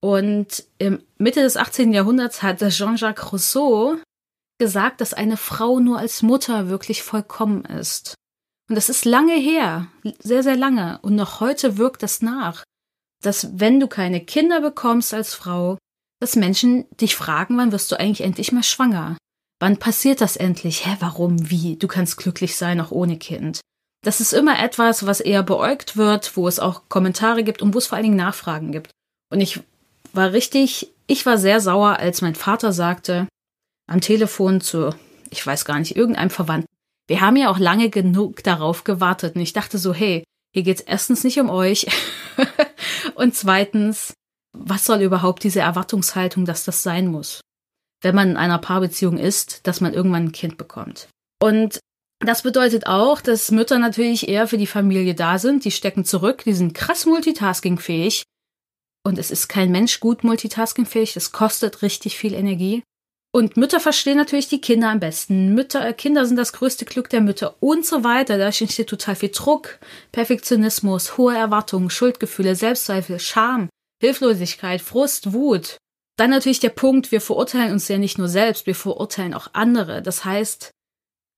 Und 0.00 0.64
im 0.78 1.02
Mitte 1.18 1.42
des 1.42 1.56
18. 1.56 1.92
Jahrhunderts 1.92 2.42
hat 2.42 2.60
Jean-Jacques 2.60 3.32
Rousseau 3.32 3.96
gesagt, 4.58 5.00
dass 5.00 5.14
eine 5.14 5.36
Frau 5.36 5.80
nur 5.80 5.98
als 5.98 6.22
Mutter 6.22 6.68
wirklich 6.68 7.02
vollkommen 7.02 7.64
ist. 7.64 8.14
Und 8.68 8.74
das 8.74 8.88
ist 8.88 9.04
lange 9.04 9.34
her, 9.34 9.88
sehr, 10.18 10.42
sehr 10.42 10.56
lange. 10.56 10.98
Und 11.02 11.14
noch 11.14 11.40
heute 11.40 11.76
wirkt 11.76 12.02
das 12.02 12.22
nach, 12.22 12.64
dass 13.22 13.60
wenn 13.60 13.80
du 13.80 13.86
keine 13.86 14.24
Kinder 14.24 14.60
bekommst 14.60 15.14
als 15.14 15.34
Frau, 15.34 15.78
dass 16.20 16.36
Menschen 16.36 16.86
dich 17.00 17.14
fragen, 17.16 17.56
wann 17.58 17.72
wirst 17.72 17.92
du 17.92 17.98
eigentlich 17.98 18.22
endlich 18.22 18.52
mal 18.52 18.62
schwanger? 18.62 19.16
Wann 19.58 19.78
passiert 19.78 20.20
das 20.20 20.36
endlich? 20.36 20.86
Hä, 20.86 20.96
warum? 21.00 21.50
Wie? 21.50 21.76
Du 21.76 21.88
kannst 21.88 22.16
glücklich 22.16 22.56
sein, 22.56 22.80
auch 22.80 22.90
ohne 22.90 23.18
Kind. 23.18 23.60
Das 24.04 24.20
ist 24.20 24.32
immer 24.32 24.62
etwas, 24.62 25.06
was 25.06 25.20
eher 25.20 25.42
beäugt 25.42 25.96
wird, 25.96 26.36
wo 26.36 26.46
es 26.46 26.58
auch 26.58 26.88
Kommentare 26.88 27.42
gibt 27.42 27.62
und 27.62 27.74
wo 27.74 27.78
es 27.78 27.86
vor 27.86 27.96
allen 27.96 28.04
Dingen 28.04 28.16
Nachfragen 28.16 28.70
gibt. 28.70 28.90
Und 29.30 29.40
ich 29.40 29.60
war 30.12 30.32
richtig, 30.32 30.92
ich 31.06 31.26
war 31.26 31.38
sehr 31.38 31.60
sauer, 31.60 31.98
als 31.98 32.22
mein 32.22 32.34
Vater 32.34 32.72
sagte, 32.72 33.26
am 33.88 34.00
Telefon 34.00 34.60
zu, 34.60 34.94
ich 35.30 35.44
weiß 35.44 35.64
gar 35.64 35.78
nicht, 35.78 35.96
irgendeinem 35.96 36.30
Verwandten. 36.30 36.68
Wir 37.08 37.20
haben 37.20 37.36
ja 37.36 37.50
auch 37.50 37.58
lange 37.58 37.90
genug 37.90 38.42
darauf 38.42 38.84
gewartet 38.84 39.36
und 39.36 39.40
ich 39.40 39.52
dachte 39.52 39.78
so, 39.78 39.94
hey, 39.94 40.24
hier 40.52 40.62
geht's 40.62 40.80
erstens 40.80 41.24
nicht 41.24 41.38
um 41.38 41.50
euch 41.50 41.86
und 43.14 43.34
zweitens, 43.34 44.14
was 44.58 44.84
soll 44.84 45.02
überhaupt 45.02 45.44
diese 45.44 45.60
Erwartungshaltung, 45.60 46.44
dass 46.44 46.64
das 46.64 46.82
sein 46.82 47.08
muss, 47.08 47.40
wenn 48.02 48.14
man 48.14 48.30
in 48.30 48.36
einer 48.36 48.58
Paarbeziehung 48.58 49.18
ist, 49.18 49.66
dass 49.66 49.80
man 49.80 49.94
irgendwann 49.94 50.26
ein 50.26 50.32
Kind 50.32 50.56
bekommt. 50.58 51.08
Und 51.40 51.80
das 52.20 52.42
bedeutet 52.42 52.86
auch, 52.86 53.20
dass 53.20 53.50
Mütter 53.50 53.78
natürlich 53.78 54.28
eher 54.28 54.48
für 54.48 54.58
die 54.58 54.66
Familie 54.66 55.14
da 55.14 55.38
sind, 55.38 55.64
die 55.64 55.70
stecken 55.70 56.04
zurück, 56.04 56.44
die 56.44 56.54
sind 56.54 56.74
krass 56.74 57.04
multitaskingfähig 57.06 58.22
und 59.04 59.18
es 59.18 59.30
ist 59.30 59.48
kein 59.48 59.70
Mensch 59.70 60.00
gut 60.00 60.24
multitaskingfähig, 60.24 61.14
das 61.14 61.30
kostet 61.32 61.82
richtig 61.82 62.16
viel 62.16 62.34
Energie. 62.34 62.82
Und 63.32 63.58
Mütter 63.58 63.80
verstehen 63.80 64.16
natürlich 64.16 64.48
die 64.48 64.62
Kinder 64.62 64.88
am 64.88 64.98
besten. 64.98 65.54
Mütter, 65.54 65.86
äh, 65.86 65.92
Kinder 65.92 66.24
sind 66.24 66.36
das 66.36 66.54
größte 66.54 66.86
Glück 66.86 67.10
der 67.10 67.20
Mütter 67.20 67.54
und 67.60 67.84
so 67.84 68.02
weiter. 68.02 68.38
Da 68.38 68.46
entsteht 68.46 68.88
total 68.88 69.14
viel 69.14 69.28
Druck, 69.28 69.78
Perfektionismus, 70.10 71.18
hohe 71.18 71.36
Erwartungen, 71.36 71.90
Schuldgefühle, 71.90 72.54
Selbstzweifel, 72.54 73.20
Scham, 73.20 73.68
Hilflosigkeit, 74.00 74.80
Frust, 74.80 75.32
Wut. 75.32 75.78
Dann 76.16 76.30
natürlich 76.30 76.60
der 76.60 76.70
Punkt, 76.70 77.12
wir 77.12 77.20
verurteilen 77.20 77.72
uns 77.72 77.88
ja 77.88 77.98
nicht 77.98 78.18
nur 78.18 78.28
selbst, 78.28 78.66
wir 78.66 78.74
verurteilen 78.74 79.34
auch 79.34 79.48
andere. 79.52 80.02
Das 80.02 80.24
heißt, 80.24 80.70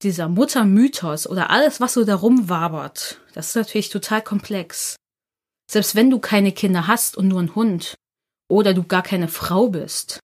dieser 0.01 0.29
Muttermythos 0.29 1.27
oder 1.27 1.49
alles, 1.49 1.81
was 1.81 1.93
so 1.93 2.05
darum 2.05 2.47
wabert, 2.47 3.19
das 3.33 3.49
ist 3.49 3.55
natürlich 3.55 3.89
total 3.89 4.21
komplex. 4.21 4.95
Selbst 5.69 5.95
wenn 5.95 6.09
du 6.09 6.19
keine 6.19 6.51
Kinder 6.51 6.87
hast 6.87 7.17
und 7.17 7.27
nur 7.27 7.39
einen 7.39 7.55
Hund 7.55 7.95
oder 8.49 8.73
du 8.73 8.83
gar 8.83 9.03
keine 9.03 9.27
Frau 9.27 9.69
bist, 9.69 10.19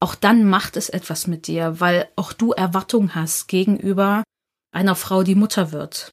auch 0.00 0.14
dann 0.14 0.44
macht 0.44 0.76
es 0.76 0.88
etwas 0.88 1.26
mit 1.26 1.46
dir, 1.46 1.80
weil 1.80 2.10
auch 2.16 2.32
du 2.32 2.52
Erwartungen 2.52 3.14
hast 3.14 3.46
gegenüber 3.46 4.24
einer 4.72 4.96
Frau, 4.96 5.22
die 5.22 5.36
Mutter 5.36 5.72
wird. 5.72 6.10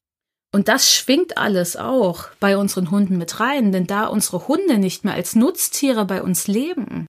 Und 0.54 0.68
das 0.68 0.92
schwingt 0.92 1.38
alles 1.38 1.76
auch 1.76 2.28
bei 2.38 2.58
unseren 2.58 2.90
Hunden 2.90 3.16
mit 3.16 3.40
rein, 3.40 3.72
denn 3.72 3.86
da 3.86 4.06
unsere 4.06 4.48
Hunde 4.48 4.78
nicht 4.78 5.04
mehr 5.04 5.14
als 5.14 5.34
Nutztiere 5.34 6.04
bei 6.04 6.22
uns 6.22 6.46
leben 6.46 7.06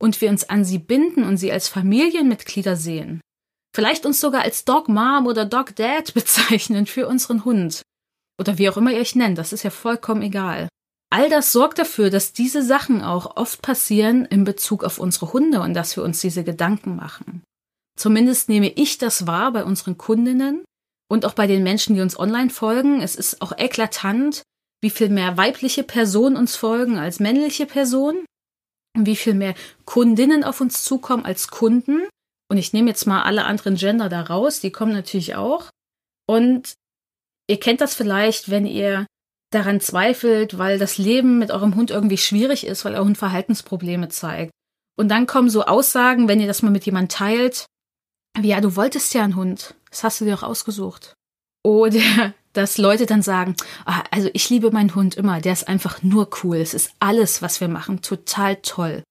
und 0.00 0.20
wir 0.20 0.28
uns 0.28 0.48
an 0.48 0.64
sie 0.64 0.78
binden 0.78 1.24
und 1.24 1.38
sie 1.38 1.50
als 1.50 1.68
Familienmitglieder 1.68 2.76
sehen, 2.76 3.22
Vielleicht 3.74 4.04
uns 4.04 4.20
sogar 4.20 4.42
als 4.42 4.64
Dog 4.64 4.88
Mom 4.88 5.26
oder 5.26 5.44
Dog 5.44 5.74
Dad 5.76 6.12
bezeichnen 6.14 6.86
für 6.86 7.08
unseren 7.08 7.44
Hund. 7.44 7.82
Oder 8.38 8.58
wie 8.58 8.68
auch 8.68 8.76
immer 8.76 8.92
ihr 8.92 9.00
euch 9.00 9.14
nennt, 9.14 9.38
das 9.38 9.52
ist 9.52 9.62
ja 9.62 9.70
vollkommen 9.70 10.22
egal. 10.22 10.68
All 11.10 11.28
das 11.28 11.52
sorgt 11.52 11.78
dafür, 11.78 12.08
dass 12.10 12.32
diese 12.32 12.62
Sachen 12.62 13.02
auch 13.02 13.36
oft 13.36 13.60
passieren 13.60 14.24
in 14.24 14.44
Bezug 14.44 14.82
auf 14.82 14.98
unsere 14.98 15.32
Hunde 15.32 15.60
und 15.60 15.74
dass 15.74 15.96
wir 15.96 16.02
uns 16.02 16.20
diese 16.20 16.42
Gedanken 16.42 16.96
machen. 16.96 17.42
Zumindest 17.98 18.48
nehme 18.48 18.70
ich 18.70 18.96
das 18.96 19.26
wahr 19.26 19.52
bei 19.52 19.64
unseren 19.64 19.98
Kundinnen 19.98 20.64
und 21.08 21.24
auch 21.26 21.34
bei 21.34 21.46
den 21.46 21.62
Menschen, 21.62 21.94
die 21.94 22.00
uns 22.00 22.18
online 22.18 22.50
folgen. 22.50 23.00
Es 23.00 23.16
ist 23.16 23.42
auch 23.42 23.56
eklatant, 23.56 24.42
wie 24.82 24.90
viel 24.90 25.08
mehr 25.08 25.36
weibliche 25.36 25.84
Personen 25.84 26.36
uns 26.36 26.56
folgen 26.56 26.98
als 26.98 27.20
männliche 27.20 27.66
Personen, 27.66 28.24
wie 28.96 29.16
viel 29.16 29.34
mehr 29.34 29.54
Kundinnen 29.84 30.44
auf 30.44 30.60
uns 30.60 30.82
zukommen 30.84 31.24
als 31.24 31.48
Kunden. 31.48 32.02
Und 32.50 32.58
ich 32.58 32.72
nehme 32.72 32.90
jetzt 32.90 33.06
mal 33.06 33.22
alle 33.22 33.44
anderen 33.44 33.76
Gender 33.76 34.08
da 34.08 34.22
raus, 34.22 34.60
die 34.60 34.72
kommen 34.72 34.92
natürlich 34.92 35.36
auch. 35.36 35.70
Und 36.26 36.74
ihr 37.48 37.60
kennt 37.60 37.80
das 37.80 37.94
vielleicht, 37.94 38.50
wenn 38.50 38.66
ihr 38.66 39.06
daran 39.52 39.80
zweifelt, 39.80 40.58
weil 40.58 40.78
das 40.78 40.98
Leben 40.98 41.38
mit 41.38 41.50
eurem 41.50 41.76
Hund 41.76 41.90
irgendwie 41.90 42.18
schwierig 42.18 42.66
ist, 42.66 42.84
weil 42.84 42.94
euer 42.94 43.04
Hund 43.04 43.18
Verhaltensprobleme 43.18 44.08
zeigt. 44.08 44.50
Und 44.98 45.08
dann 45.08 45.26
kommen 45.26 45.50
so 45.50 45.64
Aussagen, 45.64 46.28
wenn 46.28 46.40
ihr 46.40 46.46
das 46.46 46.62
mal 46.62 46.70
mit 46.70 46.84
jemandem 46.84 47.08
teilt, 47.08 47.66
ja, 48.40 48.60
du 48.60 48.76
wolltest 48.76 49.14
ja 49.14 49.22
einen 49.22 49.36
Hund, 49.36 49.74
das 49.90 50.04
hast 50.04 50.20
du 50.20 50.24
dir 50.24 50.34
auch 50.34 50.42
ausgesucht. 50.42 51.14
Oder 51.64 52.34
dass 52.52 52.78
Leute 52.78 53.06
dann 53.06 53.22
sagen, 53.22 53.56
ah, 53.86 54.02
also 54.10 54.28
ich 54.32 54.50
liebe 54.50 54.70
meinen 54.70 54.94
Hund 54.94 55.14
immer, 55.14 55.40
der 55.40 55.52
ist 55.52 55.68
einfach 55.68 56.02
nur 56.02 56.28
cool, 56.42 56.56
es 56.58 56.74
ist 56.74 56.92
alles, 56.98 57.40
was 57.40 57.60
wir 57.60 57.68
machen, 57.68 58.02
total 58.02 58.56
toll. 58.56 59.02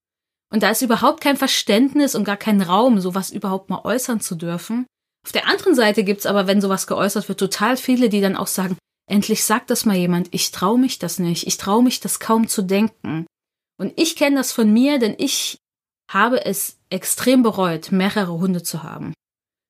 Und 0.54 0.64
da 0.64 0.70
ist 0.70 0.82
überhaupt 0.82 1.22
kein 1.22 1.38
Verständnis 1.38 2.14
und 2.14 2.26
gar 2.26 2.38
kein 2.38 2.62
Raum, 2.62 3.00
sowas 3.00 3.32
überhaupt 3.32 3.70
mal 3.70 3.82
äußern 3.84 4.20
zu 4.20 4.36
dürfen. 4.36 4.86
Auf 5.26 5.32
der 5.32 5.48
anderen 5.48 5.76
Seite 5.76 6.04
gibt's 6.04 6.26
aber, 6.26 6.46
wenn 6.46 6.62
sowas 6.62 6.88
geäußert 6.88 7.30
wird, 7.30 7.40
total 7.40 7.78
viele, 7.78 8.10
die 8.10 8.22
dann 8.22 8.36
auch 8.36 8.48
sagen, 8.48 8.78
endlich 9.10 9.46
sagt 9.46 9.70
das 9.70 9.86
mal 9.86 9.96
jemand, 9.96 10.28
ich 10.32 10.52
traue 10.52 10.78
mich 10.78 11.00
das 11.00 11.20
nicht, 11.20 11.48
ich 11.48 11.58
traue 11.58 11.84
mich 11.84 12.00
das 12.00 12.20
kaum 12.20 12.48
zu 12.48 12.64
denken. 12.64 13.26
Und 13.78 13.94
ich 13.96 14.16
kenne 14.16 14.36
das 14.36 14.52
von 14.52 14.72
mir, 14.72 15.00
denn 15.00 15.16
ich 15.18 15.58
habe 16.12 16.46
es 16.46 16.78
extrem 16.92 17.44
bereut, 17.44 17.92
mehrere 17.92 18.34
Hunde 18.34 18.64
zu 18.64 18.84
haben. 18.84 19.14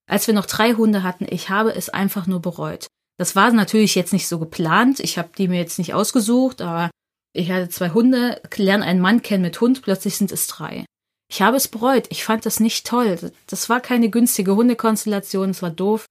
Als 0.10 0.28
wir 0.28 0.34
noch 0.34 0.46
drei 0.46 0.74
Hunde 0.74 1.04
hatten, 1.04 1.26
ich 1.30 1.50
habe 1.50 1.74
es 1.74 1.90
einfach 1.90 2.28
nur 2.28 2.42
bereut. 2.42 2.88
Das 3.18 3.36
war 3.36 3.52
natürlich 3.52 3.96
jetzt 3.96 4.14
nicht 4.14 4.28
so 4.28 4.40
geplant. 4.40 5.00
Ich 5.00 5.18
habe 5.18 5.30
die 5.38 5.48
mir 5.48 5.60
jetzt 5.60 5.78
nicht 5.78 5.94
ausgesucht, 5.94 6.62
aber 6.62 6.90
ich 7.34 7.52
hatte 7.52 7.70
zwei 7.70 7.92
Hunde, 7.92 8.42
lerne 8.56 8.86
einen 8.86 9.00
Mann 9.00 9.22
kennen 9.22 9.44
mit 9.44 9.62
Hund, 9.62 9.82
plötzlich 9.84 10.18
sind 10.18 10.32
es 10.32 10.48
drei. 10.48 10.86
Ich 11.30 11.42
habe 11.42 11.56
es 11.56 11.70
bereut. 11.70 12.08
Ich 12.10 12.26
fand 12.26 12.46
das 12.46 12.60
nicht 12.60 12.86
toll. 12.86 13.32
Das 13.48 13.70
war 13.70 13.80
keine 13.80 14.10
günstige 14.10 14.56
Hundekonstellation, 14.56 15.52
es 15.52 15.62
war 15.62 15.70
doof. 15.70 16.06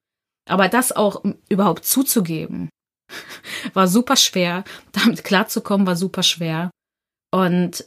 Aber 0.48 0.68
das 0.68 0.92
auch 0.92 1.22
überhaupt 1.48 1.84
zuzugeben, 1.84 2.70
war 3.74 3.86
super 3.86 4.16
schwer. 4.16 4.64
Damit 4.92 5.24
klarzukommen, 5.24 5.86
war 5.86 5.96
super 5.96 6.22
schwer. 6.22 6.70
Und 7.32 7.84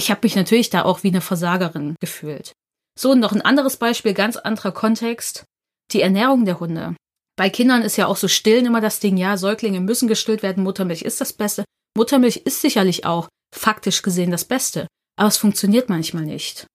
ich 0.00 0.10
habe 0.10 0.20
mich 0.22 0.34
natürlich 0.34 0.70
da 0.70 0.82
auch 0.86 1.02
wie 1.02 1.08
eine 1.08 1.20
Versagerin 1.20 1.94
gefühlt. 2.00 2.52
So, 2.98 3.14
noch 3.14 3.32
ein 3.32 3.42
anderes 3.42 3.76
Beispiel, 3.76 4.14
ganz 4.14 4.36
anderer 4.36 4.72
Kontext. 4.72 5.44
Die 5.92 6.00
Ernährung 6.00 6.46
der 6.46 6.58
Hunde. 6.58 6.96
Bei 7.36 7.50
Kindern 7.50 7.82
ist 7.82 7.98
ja 7.98 8.06
auch 8.06 8.16
so 8.16 8.26
stillen 8.26 8.64
immer 8.64 8.80
das 8.80 8.98
Ding, 9.00 9.18
ja, 9.18 9.36
Säuglinge 9.36 9.80
müssen 9.80 10.08
gestillt 10.08 10.42
werden, 10.42 10.64
Muttermilch 10.64 11.02
ist 11.02 11.20
das 11.20 11.34
Beste. 11.34 11.64
Muttermilch 11.94 12.38
ist 12.46 12.62
sicherlich 12.62 13.04
auch 13.04 13.28
faktisch 13.54 14.00
gesehen 14.00 14.30
das 14.30 14.46
Beste. 14.46 14.86
Aber 15.16 15.28
es 15.28 15.36
funktioniert 15.36 15.90
manchmal 15.90 16.24
nicht. 16.24 16.66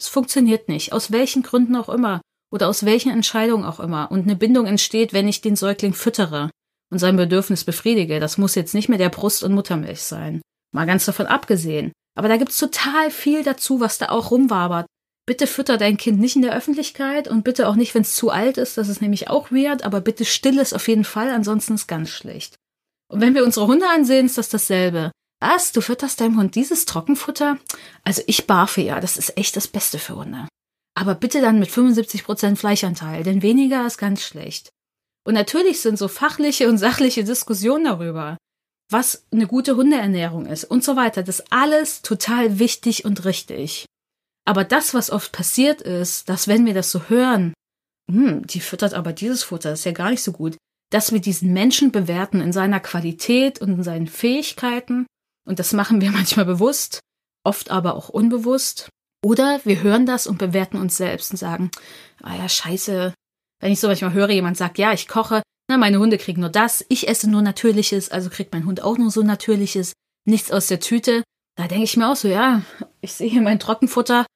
Es 0.00 0.06
funktioniert 0.06 0.68
nicht, 0.68 0.92
aus 0.92 1.10
welchen 1.10 1.42
Gründen 1.42 1.74
auch 1.74 1.88
immer 1.88 2.20
oder 2.52 2.68
aus 2.68 2.84
welchen 2.84 3.10
Entscheidungen 3.10 3.64
auch 3.64 3.80
immer. 3.80 4.12
Und 4.12 4.22
eine 4.22 4.36
Bindung 4.36 4.66
entsteht, 4.66 5.12
wenn 5.12 5.26
ich 5.26 5.40
den 5.40 5.56
Säugling 5.56 5.92
füttere 5.92 6.50
und 6.92 7.00
sein 7.00 7.16
Bedürfnis 7.16 7.64
befriedige. 7.64 8.20
Das 8.20 8.38
muss 8.38 8.54
jetzt 8.54 8.74
nicht 8.74 8.88
mehr 8.88 8.98
der 8.98 9.08
Brust- 9.08 9.42
und 9.42 9.54
Muttermilch 9.54 10.02
sein. 10.02 10.40
Mal 10.72 10.86
ganz 10.86 11.04
davon 11.04 11.26
abgesehen. 11.26 11.90
Aber 12.20 12.28
da 12.28 12.36
gibt's 12.36 12.58
total 12.58 13.10
viel 13.10 13.42
dazu, 13.42 13.80
was 13.80 13.96
da 13.96 14.10
auch 14.10 14.30
rumwabert. 14.30 14.84
Bitte 15.26 15.46
fütter 15.46 15.78
dein 15.78 15.96
Kind 15.96 16.20
nicht 16.20 16.36
in 16.36 16.42
der 16.42 16.54
Öffentlichkeit 16.54 17.28
und 17.28 17.44
bitte 17.44 17.66
auch 17.66 17.76
nicht, 17.76 17.94
wenn 17.94 18.02
es 18.02 18.14
zu 18.14 18.28
alt 18.28 18.58
ist. 18.58 18.76
Das 18.76 18.90
ist 18.90 19.00
nämlich 19.00 19.30
auch 19.30 19.50
weird, 19.50 19.84
aber 19.84 20.02
bitte 20.02 20.26
still 20.26 20.58
es 20.58 20.74
auf 20.74 20.86
jeden 20.86 21.04
Fall, 21.04 21.30
ansonsten 21.30 21.76
ist 21.76 21.86
ganz 21.86 22.10
schlecht. 22.10 22.56
Und 23.10 23.22
wenn 23.22 23.34
wir 23.34 23.42
unsere 23.42 23.66
Hunde 23.66 23.88
ansehen, 23.88 24.26
ist 24.26 24.36
das 24.36 24.50
dasselbe. 24.50 25.12
Was? 25.40 25.72
Du 25.72 25.80
fütterst 25.80 26.20
deinem 26.20 26.36
Hund 26.36 26.56
dieses 26.56 26.84
Trockenfutter? 26.84 27.56
Also 28.04 28.20
ich 28.26 28.46
barfe 28.46 28.82
ja, 28.82 29.00
das 29.00 29.16
ist 29.16 29.38
echt 29.38 29.56
das 29.56 29.66
Beste 29.66 29.98
für 29.98 30.16
Hunde. 30.16 30.46
Aber 30.94 31.14
bitte 31.14 31.40
dann 31.40 31.58
mit 31.58 31.70
75% 31.70 32.56
Fleischanteil, 32.56 33.22
denn 33.22 33.40
weniger 33.40 33.86
ist 33.86 33.96
ganz 33.96 34.20
schlecht. 34.22 34.68
Und 35.26 35.32
natürlich 35.32 35.80
sind 35.80 35.96
so 35.96 36.06
fachliche 36.06 36.68
und 36.68 36.76
sachliche 36.76 37.24
Diskussionen 37.24 37.86
darüber, 37.86 38.36
was 38.90 39.26
eine 39.32 39.46
gute 39.46 39.76
Hundeernährung 39.76 40.46
ist 40.46 40.64
und 40.64 40.84
so 40.84 40.96
weiter. 40.96 41.22
Das 41.22 41.50
alles 41.50 42.02
total 42.02 42.58
wichtig 42.58 43.04
und 43.04 43.24
richtig. 43.24 43.86
Aber 44.44 44.64
das, 44.64 44.94
was 44.94 45.10
oft 45.10 45.32
passiert 45.32 45.80
ist, 45.80 46.28
dass 46.28 46.48
wenn 46.48 46.66
wir 46.66 46.74
das 46.74 46.90
so 46.90 47.08
hören, 47.08 47.54
hm, 48.10 48.46
die 48.46 48.60
füttert 48.60 48.94
aber 48.94 49.12
dieses 49.12 49.44
Futter, 49.44 49.72
ist 49.72 49.84
ja 49.84 49.92
gar 49.92 50.10
nicht 50.10 50.22
so 50.22 50.32
gut, 50.32 50.56
dass 50.90 51.12
wir 51.12 51.20
diesen 51.20 51.52
Menschen 51.52 51.92
bewerten 51.92 52.40
in 52.40 52.52
seiner 52.52 52.80
Qualität 52.80 53.60
und 53.60 53.70
in 53.70 53.82
seinen 53.84 54.08
Fähigkeiten. 54.08 55.06
Und 55.46 55.58
das 55.58 55.72
machen 55.72 56.00
wir 56.00 56.10
manchmal 56.12 56.46
bewusst, 56.46 57.00
oft 57.44 57.70
aber 57.70 57.94
auch 57.94 58.08
unbewusst. 58.08 58.88
Oder 59.24 59.60
wir 59.64 59.82
hören 59.82 60.06
das 60.06 60.26
und 60.26 60.38
bewerten 60.38 60.78
uns 60.78 60.96
selbst 60.96 61.30
und 61.30 61.36
sagen, 61.36 61.70
ah 62.22 62.34
ja, 62.36 62.48
scheiße. 62.48 63.14
Wenn 63.60 63.72
ich 63.72 63.78
so 63.78 63.88
manchmal 63.88 64.14
höre, 64.14 64.30
jemand 64.30 64.56
sagt, 64.56 64.78
ja, 64.78 64.92
ich 64.92 65.06
koche, 65.06 65.42
na, 65.70 65.76
meine 65.76 66.00
Hunde 66.00 66.18
kriegen 66.18 66.40
nur 66.40 66.50
das, 66.50 66.84
ich 66.88 67.06
esse 67.06 67.30
nur 67.30 67.42
Natürliches, 67.42 68.10
also 68.10 68.28
kriegt 68.28 68.52
mein 68.52 68.66
Hund 68.66 68.82
auch 68.82 68.98
nur 68.98 69.12
so 69.12 69.22
Natürliches, 69.22 69.92
nichts 70.26 70.50
aus 70.50 70.66
der 70.66 70.80
Tüte. 70.80 71.22
Da 71.56 71.68
denke 71.68 71.84
ich 71.84 71.96
mir 71.96 72.10
auch 72.10 72.16
so, 72.16 72.26
ja, 72.26 72.62
ich 73.00 73.12
sehe 73.12 73.30
hier 73.30 73.40
mein 73.40 73.60
Trockenfutter 73.60 74.26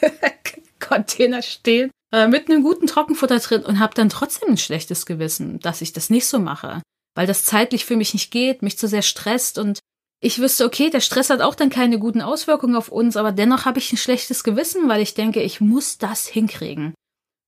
Container 0.78 1.42
stehen 1.42 1.90
äh, 2.14 2.28
mit 2.28 2.48
einem 2.48 2.62
guten 2.62 2.86
Trockenfutter 2.86 3.40
drin 3.40 3.64
und 3.64 3.80
habe 3.80 3.94
dann 3.94 4.08
trotzdem 4.08 4.50
ein 4.50 4.56
schlechtes 4.56 5.06
Gewissen, 5.06 5.58
dass 5.58 5.80
ich 5.80 5.92
das 5.92 6.08
nicht 6.08 6.26
so 6.26 6.38
mache, 6.38 6.82
weil 7.16 7.26
das 7.26 7.44
zeitlich 7.44 7.84
für 7.84 7.96
mich 7.96 8.14
nicht 8.14 8.30
geht, 8.30 8.62
mich 8.62 8.78
zu 8.78 8.86
sehr 8.86 9.02
stresst 9.02 9.58
und 9.58 9.80
ich 10.20 10.38
wüsste, 10.38 10.66
okay, 10.66 10.88
der 10.88 11.00
Stress 11.00 11.30
hat 11.30 11.40
auch 11.40 11.56
dann 11.56 11.68
keine 11.68 11.98
guten 11.98 12.22
Auswirkungen 12.22 12.76
auf 12.76 12.90
uns, 12.90 13.16
aber 13.16 13.32
dennoch 13.32 13.64
habe 13.64 13.80
ich 13.80 13.92
ein 13.92 13.96
schlechtes 13.96 14.44
Gewissen, 14.44 14.88
weil 14.88 15.02
ich 15.02 15.14
denke, 15.14 15.42
ich 15.42 15.60
muss 15.60 15.98
das 15.98 16.28
hinkriegen. 16.28 16.94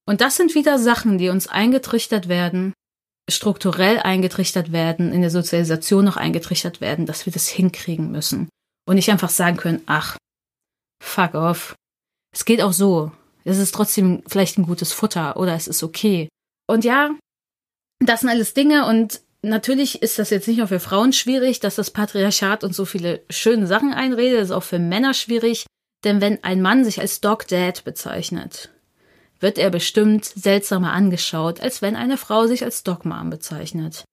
Und 0.08 0.20
das 0.20 0.36
sind 0.36 0.56
wieder 0.56 0.80
Sachen, 0.80 1.18
die 1.18 1.28
uns 1.28 1.46
eingetrichtert 1.46 2.28
werden, 2.28 2.72
strukturell 3.28 3.98
eingetrichtert 3.98 4.72
werden, 4.72 5.12
in 5.12 5.20
der 5.20 5.30
Sozialisation 5.30 6.04
noch 6.04 6.16
eingetrichtert 6.16 6.80
werden, 6.80 7.06
dass 7.06 7.26
wir 7.26 7.32
das 7.32 7.48
hinkriegen 7.48 8.10
müssen. 8.10 8.48
Und 8.86 8.96
nicht 8.96 9.10
einfach 9.10 9.30
sagen 9.30 9.56
können, 9.56 9.82
ach, 9.86 10.16
fuck 11.02 11.34
off. 11.34 11.74
Es 12.32 12.44
geht 12.44 12.62
auch 12.62 12.72
so. 12.72 13.10
Es 13.44 13.58
ist 13.58 13.74
trotzdem 13.74 14.22
vielleicht 14.26 14.58
ein 14.58 14.66
gutes 14.66 14.92
Futter 14.92 15.36
oder 15.36 15.54
es 15.54 15.66
ist 15.66 15.82
okay. 15.82 16.28
Und 16.68 16.84
ja, 16.84 17.10
das 18.00 18.20
sind 18.20 18.28
alles 18.28 18.54
Dinge 18.54 18.86
und 18.86 19.20
Natürlich 19.46 20.02
ist 20.02 20.18
das 20.18 20.30
jetzt 20.30 20.48
nicht 20.48 20.56
nur 20.56 20.66
für 20.66 20.80
Frauen 20.80 21.12
schwierig, 21.12 21.60
dass 21.60 21.76
das 21.76 21.92
Patriarchat 21.92 22.64
uns 22.64 22.76
so 22.76 22.84
viele 22.84 23.22
schöne 23.30 23.68
Sachen 23.68 23.92
einredet, 23.92 24.40
das 24.40 24.48
ist 24.48 24.54
auch 24.54 24.64
für 24.64 24.80
Männer 24.80 25.14
schwierig, 25.14 25.66
denn 26.04 26.20
wenn 26.20 26.42
ein 26.42 26.60
Mann 26.60 26.84
sich 26.84 27.00
als 27.00 27.20
Dog 27.20 27.46
Dad 27.46 27.84
bezeichnet, 27.84 28.70
wird 29.40 29.58
er 29.58 29.70
bestimmt 29.70 30.24
seltsamer 30.24 30.92
angeschaut, 30.92 31.60
als 31.60 31.82
wenn 31.82 31.96
eine 31.96 32.16
Frau 32.16 32.46
sich 32.46 32.64
als 32.64 32.82
Dog 32.82 33.04
Mom 33.04 33.30
bezeichnet. 33.30 34.04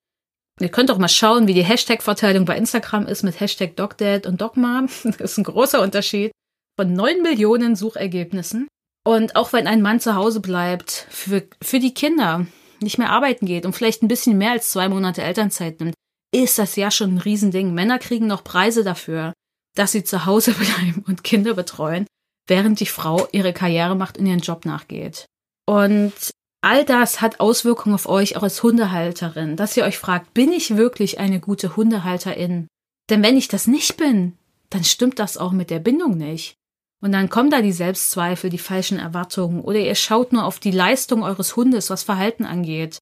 Ihr 0.60 0.70
könnt 0.70 0.92
auch 0.92 0.98
mal 0.98 1.10
schauen, 1.10 1.48
wie 1.48 1.54
die 1.54 1.64
Hashtag-Verteilung 1.64 2.46
bei 2.46 2.58
Instagram 2.58 3.08
ist 3.08 3.24
mit 3.24 3.40
Hashtag 3.40 3.76
DogDad 3.76 4.28
und 4.28 4.42
DogMom. 4.42 4.88
Das 5.04 5.32
ist 5.32 5.38
ein 5.38 5.44
großer 5.44 5.82
Unterschied 5.82 6.32
von 6.80 6.94
neun 6.94 7.22
Millionen 7.22 7.76
Suchergebnissen. 7.76 8.68
Und 9.06 9.36
auch 9.36 9.52
wenn 9.52 9.68
ein 9.68 9.82
Mann 9.82 10.00
zu 10.00 10.16
Hause 10.16 10.40
bleibt, 10.40 11.08
für, 11.10 11.44
für 11.62 11.80
die 11.80 11.94
Kinder, 11.94 12.46
nicht 12.82 12.98
mehr 12.98 13.10
arbeiten 13.10 13.46
geht 13.46 13.66
und 13.66 13.74
vielleicht 13.74 14.04
ein 14.04 14.08
bisschen 14.08 14.38
mehr 14.38 14.52
als 14.52 14.72
zwei 14.72 14.90
Monate 14.90 15.24
Elternzeit 15.24 15.80
nimmt, 15.80 15.96
ist 16.34 16.58
das 16.58 16.76
ja 16.76 16.92
schon 16.92 17.16
ein 17.16 17.20
Riesending. 17.20 17.74
Männer 17.74 18.00
kriegen 18.00 18.28
noch 18.28 18.44
Preise 18.44 18.84
dafür, 18.84 19.34
dass 19.76 19.92
sie 19.92 20.04
zu 20.04 20.26
Hause 20.26 20.54
bleiben 20.54 21.04
und 21.08 21.24
Kinder 21.24 21.54
betreuen, 21.54 22.06
während 22.48 22.80
die 22.80 22.86
Frau 22.86 23.28
ihre 23.32 23.54
Karriere 23.54 23.96
macht 23.96 24.18
und 24.18 24.26
ihren 24.26 24.40
Job 24.40 24.66
nachgeht. 24.66 25.26
Und 25.66 26.14
all 26.62 26.86
das 26.86 27.22
hat 27.22 27.40
Auswirkungen 27.40 27.96
auf 27.96 28.08
euch 28.08 28.36
auch 28.36 28.44
als 28.44 28.62
Hundehalterin, 28.64 29.56
dass 29.56 29.78
ihr 29.78 29.84
euch 29.84 29.98
fragt, 29.98 30.34
bin 30.34 30.52
ich 30.52 30.76
wirklich 30.76 31.20
eine 31.20 31.40
gute 31.40 31.76
Hundehalterin? 31.76 32.68
Denn 33.10 33.24
wenn 33.24 33.38
ich 33.38 33.48
das 33.48 33.68
nicht 33.68 33.98
bin, 33.98 34.38
dann 34.70 34.84
stimmt 34.84 35.20
das 35.20 35.38
auch 35.38 35.52
mit 35.52 35.70
der 35.70 35.80
Bindung 35.80 36.18
nicht. 36.18 36.56
Und 37.02 37.12
dann 37.12 37.30
kommen 37.30 37.50
da 37.50 37.62
die 37.62 37.74
Selbstzweifel, 37.74 38.50
die 38.50 38.58
falschen 38.58 38.98
Erwartungen 38.98 39.62
oder 39.62 39.80
ihr 39.80 39.96
schaut 39.96 40.32
nur 40.32 40.46
auf 40.46 40.60
die 40.60 40.72
Leistung 40.72 41.22
eures 41.24 41.58
Hundes, 41.58 41.90
was 41.90 42.04
Verhalten 42.04 42.46
angeht 42.46 43.00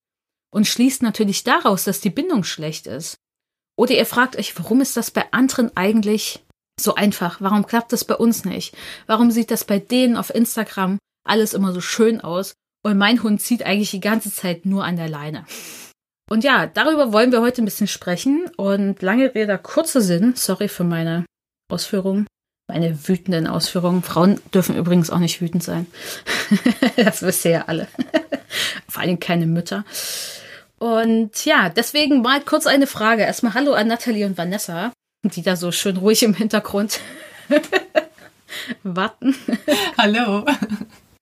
und 0.52 0.66
schließt 0.66 1.04
natürlich 1.04 1.44
daraus, 1.44 1.84
dass 1.84 2.02
die 2.02 2.10
Bindung 2.10 2.44
schlecht 2.44 2.88
ist. 2.88 3.18
Oder 3.78 3.94
ihr 3.94 4.06
fragt 4.06 4.36
euch, 4.36 4.58
warum 4.58 4.82
ist 4.82 4.98
das 4.98 5.12
bei 5.12 5.32
anderen 5.32 5.76
eigentlich 5.78 6.44
so 6.80 6.96
einfach? 6.96 7.42
Warum 7.42 7.66
klappt 7.66 7.94
das 7.94 8.06
bei 8.06 8.16
uns 8.16 8.46
nicht? 8.46 8.76
Warum 9.08 9.32
sieht 9.32 9.52
das 9.52 9.66
bei 9.66 9.80
denen 9.80 10.18
auf 10.18 10.34
Instagram 10.34 10.98
alles 11.24 11.54
immer 11.54 11.74
so 11.74 11.82
schön 11.82 12.22
aus. 12.22 12.54
Und 12.84 12.98
mein 12.98 13.22
Hund 13.22 13.42
zieht 13.42 13.64
eigentlich 13.64 13.92
die 13.92 14.00
ganze 14.00 14.34
Zeit 14.34 14.66
nur 14.66 14.84
an 14.84 14.96
der 14.96 15.10
Leine. 15.10 15.46
Und 16.30 16.44
ja, 16.44 16.66
darüber 16.66 17.14
wollen 17.14 17.32
wir 17.32 17.42
heute 17.42 17.62
ein 17.62 17.66
bisschen 17.66 17.88
sprechen. 17.88 18.50
Und 18.58 19.02
lange 19.02 19.36
Rede, 19.36 19.58
kurzer 19.58 20.02
Sinn. 20.02 20.34
Sorry 20.36 20.68
für 20.68 20.84
meine 20.84 21.26
Ausführungen, 21.70 22.26
meine 22.68 23.08
wütenden 23.08 23.48
Ausführungen. 23.48 24.02
Frauen 24.02 24.40
dürfen 24.54 24.76
übrigens 24.76 25.10
auch 25.10 25.20
nicht 25.20 25.42
wütend 25.42 25.64
sein. 25.64 25.86
das 26.96 27.22
wisst 27.22 27.46
ihr 27.46 27.52
ja 27.52 27.66
alle. 27.68 27.88
Vor 28.90 29.04
allem 29.04 29.20
keine 29.20 29.46
Mütter. 29.46 29.86
Und 30.80 31.46
ja, 31.46 31.70
deswegen 31.70 32.22
mal 32.22 32.42
kurz 32.42 32.66
eine 32.66 32.88
Frage. 32.88 33.22
Erstmal 33.22 33.54
Hallo 33.54 33.74
an 33.74 33.88
Nathalie 33.88 34.26
und 34.26 34.38
Vanessa, 34.38 34.92
die 35.24 35.42
da 35.42 35.56
so 35.56 35.72
schön 35.72 35.98
ruhig 35.98 36.24
im 36.24 36.34
Hintergrund 36.34 37.00
warten. 38.84 39.36
Hallo. 39.98 40.46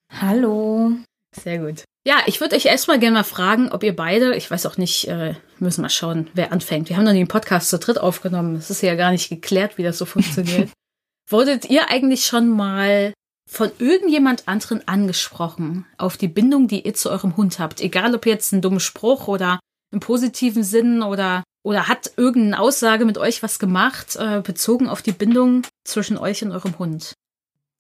Hallo. 0.10 0.92
Sehr 1.36 1.60
gut. 1.60 1.84
Ja, 2.06 2.18
ich 2.26 2.40
würde 2.40 2.56
euch 2.56 2.66
erstmal 2.66 3.00
gerne 3.00 3.16
mal 3.16 3.24
fragen, 3.24 3.70
ob 3.72 3.84
ihr 3.84 3.96
beide, 3.96 4.36
ich 4.36 4.50
weiß 4.50 4.66
auch 4.66 4.78
nicht, 4.78 5.08
äh, 5.08 5.36
müssen 5.60 5.82
mal 5.82 5.90
schauen, 5.90 6.30
wer 6.34 6.52
anfängt. 6.52 6.90
Wir 6.90 6.98
haben 6.98 7.04
noch 7.04 7.12
einen 7.12 7.28
Podcast 7.28 7.70
zu 7.70 7.78
dritt 7.78 8.00
aufgenommen. 8.00 8.56
Es 8.56 8.70
ist 8.70 8.82
ja 8.82 8.96
gar 8.96 9.12
nicht 9.12 9.30
geklärt, 9.30 9.78
wie 9.78 9.84
das 9.84 9.98
so 9.98 10.06
funktioniert. 10.06 10.70
Wurdet 11.30 11.70
ihr 11.70 11.90
eigentlich 11.92 12.26
schon 12.26 12.50
mal 12.50 13.14
von 13.48 13.70
irgendjemand 13.80 14.48
anderen 14.48 14.88
angesprochen 14.88 15.86
auf 15.98 16.18
die 16.18 16.28
Bindung, 16.28 16.68
die 16.68 16.86
ihr 16.86 16.94
zu 16.94 17.12
eurem 17.12 17.36
Hund 17.38 17.60
habt? 17.60 17.82
Egal 17.82 18.16
ob 18.16 18.26
jetzt 18.26 18.54
ein 18.54 18.62
dummer 18.62 18.80
Spruch 18.80 19.28
oder 19.28 19.60
im 19.92 20.00
positiven 20.00 20.64
Sinn 20.64 21.04
oder 21.04 21.44
oder 21.64 21.88
hat 21.88 22.12
irgendeine 22.18 22.60
Aussage 22.60 23.06
mit 23.06 23.18
euch 23.18 23.44
was 23.44 23.60
gemacht, 23.60 24.16
äh, 24.16 24.42
bezogen 24.42 24.88
auf 24.90 25.02
die 25.02 25.12
Bindung 25.12 25.64
zwischen 25.84 26.18
euch 26.18 26.44
und 26.44 26.52
eurem 26.52 26.78
Hund? 26.80 27.14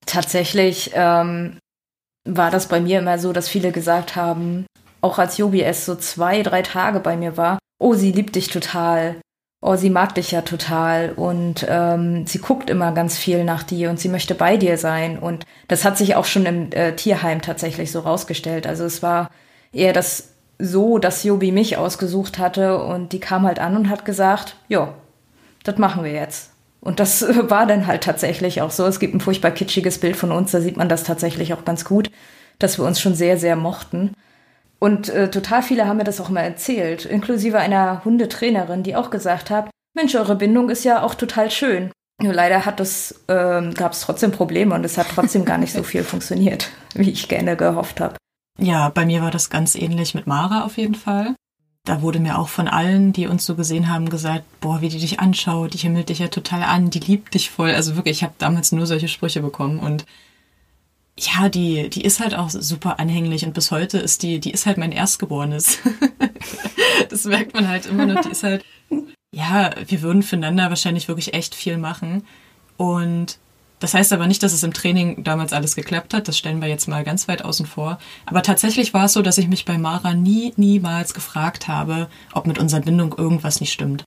Tatsächlich 0.06 0.92
ähm, 0.94 1.60
war 2.26 2.52
das 2.52 2.68
bei 2.68 2.80
mir 2.80 3.00
immer 3.00 3.20
so, 3.20 3.34
dass 3.34 3.50
viele 3.50 3.72
gesagt 3.72 4.16
haben, 4.16 4.66
auch 5.02 5.18
als 5.18 5.38
Jobi 5.38 5.62
es 5.62 5.86
so 5.86 5.96
zwei, 5.96 6.44
drei 6.44 6.62
Tage 6.62 7.00
bei 7.00 7.16
mir 7.16 7.38
war, 7.38 7.60
oh, 7.80 7.94
sie 7.94 8.12
liebt 8.12 8.36
dich 8.36 8.50
total, 8.50 9.22
oh, 9.62 9.76
sie 9.76 9.90
mag 9.90 10.16
dich 10.16 10.32
ja 10.32 10.42
total 10.42 11.14
und 11.16 11.66
ähm, 11.68 12.28
sie 12.28 12.40
guckt 12.40 12.70
immer 12.70 12.92
ganz 12.92 13.18
viel 13.18 13.44
nach 13.44 13.64
dir 13.64 13.90
und 13.90 14.00
sie 14.00 14.10
möchte 14.10 14.36
bei 14.36 14.58
dir 14.58 14.78
sein. 14.78 15.18
Und 15.18 15.46
das 15.68 15.86
hat 15.86 15.98
sich 15.98 16.16
auch 16.16 16.26
schon 16.26 16.46
im 16.46 16.72
äh, 16.72 16.96
Tierheim 16.96 17.42
tatsächlich 17.42 17.92
so 17.92 18.02
rausgestellt. 18.02 18.68
Also 18.68 18.84
es 18.86 19.02
war 19.02 19.30
eher 19.72 19.94
das 19.94 20.30
so, 20.60 21.00
dass 21.00 21.24
Jobi 21.24 21.52
mich 21.52 21.78
ausgesucht 21.78 22.38
hatte 22.38 22.84
und 22.84 23.14
die 23.14 23.20
kam 23.20 23.44
halt 23.44 23.60
an 23.60 23.76
und 23.76 23.90
hat 23.90 24.06
gesagt, 24.06 24.58
ja, 24.68 24.94
das 25.64 25.78
machen 25.78 26.04
wir 26.04 26.12
jetzt. 26.12 26.52
Und 26.82 27.00
das 27.00 27.22
war 27.50 27.66
dann 27.66 27.88
halt 27.88 28.04
tatsächlich 28.04 28.62
auch 28.62 28.72
so. 28.72 28.86
Es 28.86 29.00
gibt 29.00 29.16
ein 29.16 29.22
furchtbar 29.22 29.52
kitschiges 29.52 30.00
Bild 30.00 30.18
von 30.18 30.32
uns, 30.32 30.52
da 30.52 30.62
sieht 30.62 30.78
man 30.78 30.90
das 30.90 31.04
tatsächlich 31.04 31.54
auch 31.54 31.66
ganz 31.66 31.86
gut, 31.86 32.12
dass 32.60 32.78
wir 32.78 32.86
uns 32.86 33.00
schon 33.00 33.16
sehr, 33.16 33.38
sehr 33.38 33.56
mochten. 33.56 34.14
Und 34.80 35.10
äh, 35.10 35.30
total 35.30 35.62
viele 35.62 35.88
haben 35.88 35.98
mir 35.98 36.04
das 36.06 36.22
auch 36.22 36.30
mal 36.30 36.42
erzählt, 36.42 37.06
inklusive 37.06 37.58
einer 37.58 38.04
Hundetrainerin, 38.06 38.84
die 38.84 38.96
auch 38.96 39.10
gesagt 39.10 39.50
hat, 39.50 39.70
Mensch, 39.94 40.16
eure 40.16 40.36
Bindung 40.36 40.70
ist 40.70 40.86
ja 40.86 41.02
auch 41.04 41.16
total 41.16 41.52
schön. 41.52 41.92
Nur 42.22 42.34
leider 42.34 42.66
hat 42.66 42.80
es, 42.80 43.24
äh, 43.28 43.72
gab 43.74 43.94
es 43.94 44.02
trotzdem 44.02 44.32
Probleme 44.32 44.76
und 44.76 44.86
es 44.86 44.98
hat 44.98 45.08
trotzdem 45.14 45.46
gar 45.46 45.58
nicht 45.58 45.74
so 45.74 45.84
viel 45.84 46.04
funktioniert, 46.04 46.70
wie 46.96 47.12
ich 47.12 47.28
gerne 47.28 47.56
gehofft 47.56 48.00
habe. 48.00 48.16
Ja, 48.60 48.90
bei 48.90 49.06
mir 49.06 49.22
war 49.22 49.32
das 49.32 49.50
ganz 49.50 49.76
ähnlich 49.76 50.14
mit 50.14 50.28
Mara 50.28 50.66
auf 50.66 50.78
jeden 50.78 50.96
Fall 50.96 51.36
da 51.90 52.04
wurde 52.04 52.20
mir 52.20 52.38
auch 52.38 52.50
von 52.50 52.68
allen, 52.68 53.14
die 53.14 53.28
uns 53.28 53.46
so 53.46 53.56
gesehen 53.56 53.90
haben, 53.90 54.10
gesagt, 54.10 54.44
boah, 54.62 54.82
wie 54.82 54.90
die 54.90 55.00
dich 55.00 55.20
anschaut, 55.20 55.74
die 55.74 55.80
himmelt 55.80 56.10
dich 56.10 56.20
ja 56.20 56.28
total 56.28 56.62
an, 56.62 56.92
die 56.92 57.00
liebt 57.00 57.34
dich 57.34 57.50
voll. 57.50 57.72
Also 57.72 57.96
wirklich, 57.96 58.18
ich 58.18 58.24
habe 58.24 58.36
damals 58.38 58.72
nur 58.72 58.86
solche 58.86 59.08
Sprüche 59.08 59.42
bekommen 59.42 59.80
und 59.80 60.06
ja, 61.18 61.50
die, 61.50 61.90
die 61.90 62.04
ist 62.04 62.20
halt 62.20 62.36
auch 62.36 62.50
super 62.50 63.00
anhänglich 63.00 63.44
und 63.44 63.54
bis 63.54 63.72
heute 63.72 63.98
ist 63.98 64.24
die, 64.24 64.40
die 64.40 64.52
ist 64.52 64.68
halt 64.68 64.78
mein 64.78 64.92
Erstgeborenes. 64.92 65.80
das 67.10 67.26
merkt 67.26 67.56
man 67.56 67.68
halt 67.68 67.88
immer 67.88 68.06
noch, 68.06 68.22
die 68.22 68.30
ist 68.30 68.44
halt, 68.44 68.64
ja, 69.32 69.72
wir 69.86 70.02
würden 70.02 70.24
füreinander 70.24 70.70
wahrscheinlich 70.70 71.08
wirklich 71.08 71.34
echt 71.34 71.56
viel 71.56 71.78
machen 71.78 72.24
und 72.78 73.40
das 73.80 73.94
heißt 73.94 74.14
aber 74.14 74.28
nicht, 74.28 74.44
dass 74.44 74.54
es 74.54 74.64
im 74.64 74.74
Training 74.74 75.24
damals 75.24 75.54
alles 75.54 75.76
geklappt 75.76 76.14
hat. 76.14 76.28
Das 76.28 76.38
stellen 76.38 76.62
wir 76.62 76.68
jetzt 76.68 76.88
mal 76.88 77.04
ganz 77.04 77.28
weit 77.28 77.44
außen 77.44 77.66
vor. 77.66 77.98
Aber 78.26 78.44
tatsächlich 78.44 78.94
war 78.94 79.06
es 79.06 79.14
so, 79.14 79.22
dass 79.22 79.38
ich 79.38 79.48
mich 79.48 79.66
bei 79.66 79.78
Mara 79.78 80.14
nie, 80.14 80.54
niemals 80.58 81.14
gefragt 81.14 81.68
habe, 81.68 82.10
ob 82.34 82.46
mit 82.46 82.60
unserer 82.60 82.82
Bindung 82.82 83.16
irgendwas 83.18 83.62
nicht 83.62 83.72
stimmt. 83.72 84.04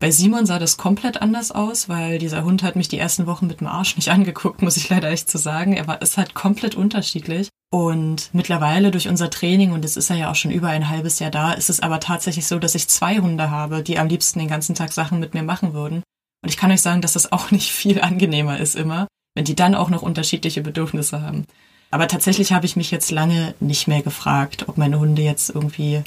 Bei 0.00 0.12
Simon 0.12 0.46
sah 0.46 0.60
das 0.60 0.76
komplett 0.76 1.22
anders 1.22 1.50
aus, 1.50 1.88
weil 1.88 2.18
dieser 2.18 2.44
Hund 2.44 2.62
hat 2.62 2.76
mich 2.76 2.86
die 2.86 2.98
ersten 2.98 3.26
Wochen 3.26 3.48
mit 3.48 3.60
dem 3.60 3.66
Arsch 3.66 3.96
nicht 3.96 4.08
angeguckt, 4.10 4.62
muss 4.62 4.76
ich 4.76 4.88
leider 4.88 5.10
echt 5.10 5.28
zu 5.30 5.38
so 5.38 5.44
sagen. 5.44 5.72
Er 5.74 5.86
war, 5.86 6.02
ist 6.02 6.18
halt 6.18 6.34
komplett 6.34 6.74
unterschiedlich. 6.74 7.48
Und 7.70 8.30
mittlerweile 8.32 8.90
durch 8.90 9.08
unser 9.08 9.28
Training, 9.28 9.72
und 9.72 9.82
jetzt 9.82 9.98
ist 9.98 10.08
er 10.08 10.16
ja 10.16 10.30
auch 10.30 10.34
schon 10.34 10.50
über 10.50 10.68
ein 10.68 10.88
halbes 10.88 11.18
Jahr 11.18 11.30
da, 11.30 11.52
ist 11.52 11.68
es 11.68 11.80
aber 11.80 12.00
tatsächlich 12.00 12.46
so, 12.46 12.58
dass 12.58 12.74
ich 12.74 12.88
zwei 12.88 13.18
Hunde 13.18 13.50
habe, 13.50 13.82
die 13.82 13.98
am 13.98 14.08
liebsten 14.08 14.38
den 14.38 14.48
ganzen 14.48 14.74
Tag 14.74 14.92
Sachen 14.92 15.20
mit 15.20 15.34
mir 15.34 15.42
machen 15.42 15.74
würden. 15.74 16.02
Und 16.42 16.48
ich 16.48 16.56
kann 16.56 16.70
euch 16.70 16.82
sagen, 16.82 17.02
dass 17.02 17.14
das 17.14 17.32
auch 17.32 17.50
nicht 17.52 17.72
viel 17.72 18.00
angenehmer 18.00 18.58
ist 18.58 18.76
immer, 18.76 19.06
wenn 19.34 19.44
die 19.44 19.56
dann 19.56 19.74
auch 19.74 19.90
noch 19.90 20.02
unterschiedliche 20.02 20.62
Bedürfnisse 20.62 21.22
haben. 21.22 21.46
Aber 21.90 22.08
tatsächlich 22.08 22.52
habe 22.52 22.66
ich 22.66 22.76
mich 22.76 22.90
jetzt 22.90 23.10
lange 23.10 23.54
nicht 23.60 23.88
mehr 23.88 24.02
gefragt, 24.02 24.68
ob 24.68 24.76
meine 24.76 24.98
Hunde 24.98 25.22
jetzt 25.22 25.50
irgendwie, 25.50 26.02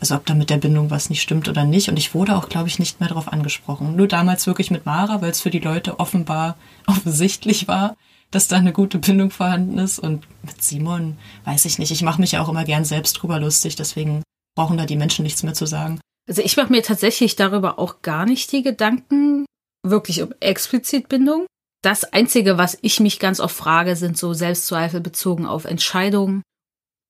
also 0.00 0.14
ob 0.14 0.26
da 0.26 0.34
mit 0.34 0.50
der 0.50 0.58
Bindung 0.58 0.90
was 0.90 1.10
nicht 1.10 1.22
stimmt 1.22 1.48
oder 1.48 1.64
nicht. 1.64 1.88
Und 1.88 1.98
ich 1.98 2.14
wurde 2.14 2.36
auch, 2.36 2.48
glaube 2.48 2.68
ich, 2.68 2.78
nicht 2.78 3.00
mehr 3.00 3.08
darauf 3.08 3.32
angesprochen. 3.32 3.96
Nur 3.96 4.06
damals 4.06 4.46
wirklich 4.46 4.70
mit 4.70 4.86
Mara, 4.86 5.22
weil 5.22 5.30
es 5.30 5.40
für 5.40 5.50
die 5.50 5.58
Leute 5.58 5.98
offenbar 5.98 6.56
offensichtlich 6.86 7.66
war, 7.66 7.96
dass 8.30 8.48
da 8.48 8.56
eine 8.56 8.72
gute 8.72 8.98
Bindung 8.98 9.30
vorhanden 9.30 9.78
ist. 9.78 9.98
Und 9.98 10.26
mit 10.42 10.62
Simon 10.62 11.18
weiß 11.44 11.64
ich 11.64 11.78
nicht. 11.78 11.90
Ich 11.90 12.02
mache 12.02 12.20
mich 12.20 12.32
ja 12.32 12.42
auch 12.42 12.48
immer 12.48 12.64
gern 12.64 12.84
selbst 12.84 13.14
drüber 13.14 13.40
lustig, 13.40 13.74
deswegen 13.74 14.22
brauchen 14.54 14.76
da 14.76 14.86
die 14.86 14.96
Menschen 14.96 15.24
nichts 15.24 15.42
mehr 15.42 15.54
zu 15.54 15.66
sagen. 15.66 15.98
Also 16.28 16.42
ich 16.42 16.56
mache 16.56 16.70
mir 16.70 16.82
tatsächlich 16.82 17.36
darüber 17.36 17.78
auch 17.78 18.02
gar 18.02 18.24
nicht 18.24 18.52
die 18.52 18.62
Gedanken, 18.62 19.44
wirklich 19.84 20.22
um 20.22 20.32
explizit 20.40 21.08
Bindung. 21.08 21.46
Das 21.82 22.04
Einzige, 22.04 22.56
was 22.56 22.78
ich 22.80 22.98
mich 22.98 23.20
ganz 23.20 23.40
oft 23.40 23.54
frage, 23.54 23.94
sind 23.94 24.16
so 24.16 24.32
Selbstzweifel 24.32 25.00
bezogen 25.00 25.46
auf 25.46 25.66
Entscheidungen 25.66 26.42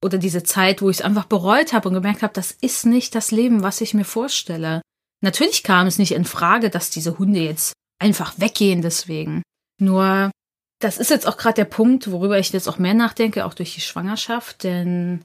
oder 0.04 0.18
diese 0.18 0.42
Zeit, 0.42 0.82
wo 0.82 0.90
ich 0.90 0.98
es 0.98 1.04
einfach 1.04 1.26
bereut 1.26 1.72
habe 1.72 1.88
und 1.88 1.94
gemerkt 1.94 2.22
habe, 2.22 2.34
das 2.34 2.50
ist 2.50 2.84
nicht 2.84 3.14
das 3.14 3.30
Leben, 3.30 3.62
was 3.62 3.80
ich 3.80 3.94
mir 3.94 4.04
vorstelle. 4.04 4.82
Natürlich 5.22 5.62
kam 5.62 5.86
es 5.86 5.98
nicht 5.98 6.12
in 6.12 6.24
Frage, 6.24 6.68
dass 6.70 6.90
diese 6.90 7.18
Hunde 7.18 7.40
jetzt 7.40 7.72
einfach 7.98 8.34
weggehen 8.38 8.82
deswegen. 8.82 9.42
Nur, 9.80 10.30
das 10.80 10.98
ist 10.98 11.10
jetzt 11.10 11.26
auch 11.26 11.36
gerade 11.36 11.54
der 11.54 11.64
Punkt, 11.64 12.10
worüber 12.10 12.38
ich 12.38 12.52
jetzt 12.52 12.68
auch 12.68 12.78
mehr 12.78 12.94
nachdenke, 12.94 13.46
auch 13.46 13.54
durch 13.54 13.74
die 13.74 13.80
Schwangerschaft, 13.80 14.64
denn 14.64 15.24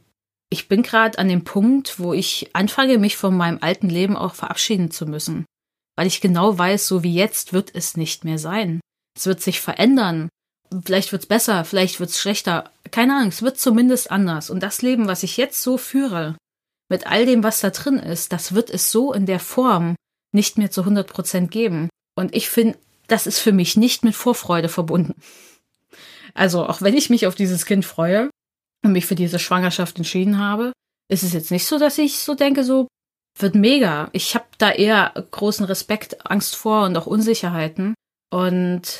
ich 0.51 0.67
bin 0.67 0.83
gerade 0.83 1.17
an 1.17 1.27
dem 1.27 1.43
Punkt, 1.43 1.99
wo 1.99 2.13
ich 2.13 2.51
anfange, 2.53 2.99
mich 2.99 3.17
von 3.17 3.35
meinem 3.35 3.57
alten 3.61 3.89
Leben 3.89 4.15
auch 4.15 4.35
verabschieden 4.35 4.91
zu 4.91 5.07
müssen 5.07 5.45
weil 5.99 6.07
ich 6.07 6.21
genau 6.21 6.57
weiß, 6.57 6.87
so 6.87 7.03
wie 7.03 7.13
jetzt 7.13 7.51
wird 7.51 7.75
es 7.75 7.97
nicht 7.97 8.23
mehr 8.23 8.37
sein. 8.37 8.79
Es 9.17 9.25
wird 9.25 9.41
sich 9.41 9.59
verändern. 9.59 10.29
Vielleicht 10.85 11.11
wird's 11.11 11.25
besser, 11.25 11.65
vielleicht 11.65 11.99
wird's 11.99 12.17
schlechter. 12.17 12.71
Keine 12.89 13.17
Ahnung, 13.17 13.27
es 13.27 13.41
wird 13.41 13.59
zumindest 13.59 14.09
anders. 14.09 14.49
Und 14.49 14.63
das 14.63 14.81
Leben, 14.81 15.07
was 15.07 15.23
ich 15.23 15.35
jetzt 15.35 15.61
so 15.61 15.77
führe, 15.77 16.37
mit 16.89 17.05
all 17.05 17.25
dem, 17.25 17.43
was 17.43 17.59
da 17.59 17.71
drin 17.71 17.97
ist, 17.97 18.31
das 18.31 18.55
wird 18.55 18.69
es 18.69 18.93
so 18.93 19.11
in 19.11 19.25
der 19.25 19.41
Form 19.41 19.95
nicht 20.31 20.57
mehr 20.57 20.71
zu 20.71 20.83
100 20.83 21.05
Prozent 21.05 21.51
geben. 21.51 21.89
Und 22.15 22.33
ich 22.33 22.49
finde, 22.49 22.79
das 23.07 23.27
ist 23.27 23.39
für 23.39 23.51
mich 23.51 23.75
nicht 23.75 24.05
mit 24.05 24.15
Vorfreude 24.15 24.69
verbunden. 24.69 25.21
Also, 26.33 26.65
auch 26.65 26.81
wenn 26.81 26.95
ich 26.95 27.09
mich 27.09 27.27
auf 27.27 27.35
dieses 27.35 27.65
Kind 27.65 27.83
freue 27.83 28.29
und 28.85 28.93
mich 28.93 29.05
für 29.05 29.15
diese 29.15 29.37
Schwangerschaft 29.37 29.97
entschieden 29.97 30.37
habe, 30.37 30.71
ist 31.11 31.23
es 31.23 31.33
jetzt 31.33 31.51
nicht 31.51 31.65
so, 31.65 31.77
dass 31.77 31.97
ich 31.97 32.19
so 32.19 32.35
denke, 32.35 32.63
so, 32.63 32.87
wird 33.41 33.55
mega. 33.55 34.09
Ich 34.11 34.35
habe 34.35 34.45
da 34.57 34.71
eher 34.71 35.13
großen 35.31 35.65
Respekt, 35.65 36.25
Angst 36.25 36.55
vor 36.55 36.85
und 36.85 36.97
auch 36.97 37.05
Unsicherheiten. 37.05 37.95
Und 38.31 38.99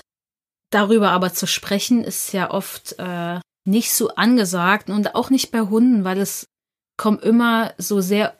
darüber 0.72 1.12
aber 1.12 1.34
zu 1.34 1.48
sprechen, 1.48 2.04
ist 2.04 2.34
ja 2.34 2.52
oft 2.52 2.96
äh, 3.00 3.40
nicht 3.66 3.92
so 3.94 4.10
angesagt 4.16 4.90
und 4.90 5.16
auch 5.16 5.30
nicht 5.30 5.52
bei 5.52 5.62
Hunden, 5.62 6.04
weil 6.04 6.20
es 6.20 6.46
kommen 6.98 7.20
immer 7.20 7.74
so 7.78 8.02
sehr, 8.02 8.36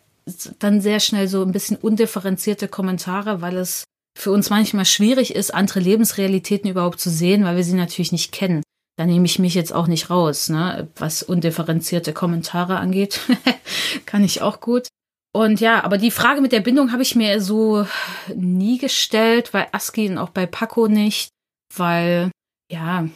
dann 0.60 0.82
sehr 0.82 1.00
schnell 1.00 1.28
so 1.28 1.44
ein 1.44 1.52
bisschen 1.52 1.78
undifferenzierte 1.78 2.68
Kommentare, 2.68 3.42
weil 3.42 3.58
es 3.58 3.84
für 4.18 4.32
uns 4.32 4.50
manchmal 4.50 4.86
schwierig 4.86 5.34
ist, 5.36 5.54
andere 5.54 5.80
Lebensrealitäten 5.80 6.70
überhaupt 6.70 7.00
zu 7.00 7.10
sehen, 7.10 7.46
weil 7.46 7.56
wir 7.56 7.64
sie 7.64 7.74
natürlich 7.74 8.12
nicht 8.12 8.32
kennen. 8.32 8.64
Da 8.98 9.06
nehme 9.06 9.26
ich 9.26 9.40
mich 9.40 9.54
jetzt 9.54 9.72
auch 9.72 9.88
nicht 9.88 10.10
raus, 10.10 10.50
ne? 10.50 10.90
was 10.98 11.24
undifferenzierte 11.24 12.12
Kommentare 12.12 12.78
angeht. 12.78 13.22
Kann 14.06 14.26
ich 14.26 14.42
auch 14.42 14.60
gut. 14.60 14.88
Und 15.32 15.60
ja, 15.60 15.84
aber 15.84 15.98
die 15.98 16.12
Frage 16.12 16.42
mit 16.42 16.52
der 16.52 16.62
Bindung 16.62 16.92
habe 16.92 17.04
ich 17.04 17.16
mir 17.16 17.40
so 17.42 17.86
nie 18.36 18.80
gestellt, 18.80 19.52
bei 19.52 19.72
Aski 19.74 20.10
und 20.10 20.18
auch 20.18 20.30
bei 20.30 20.48
Paco 20.48 20.88
nicht, 20.88 21.30
weil 21.76 22.32
ja, 22.72 23.08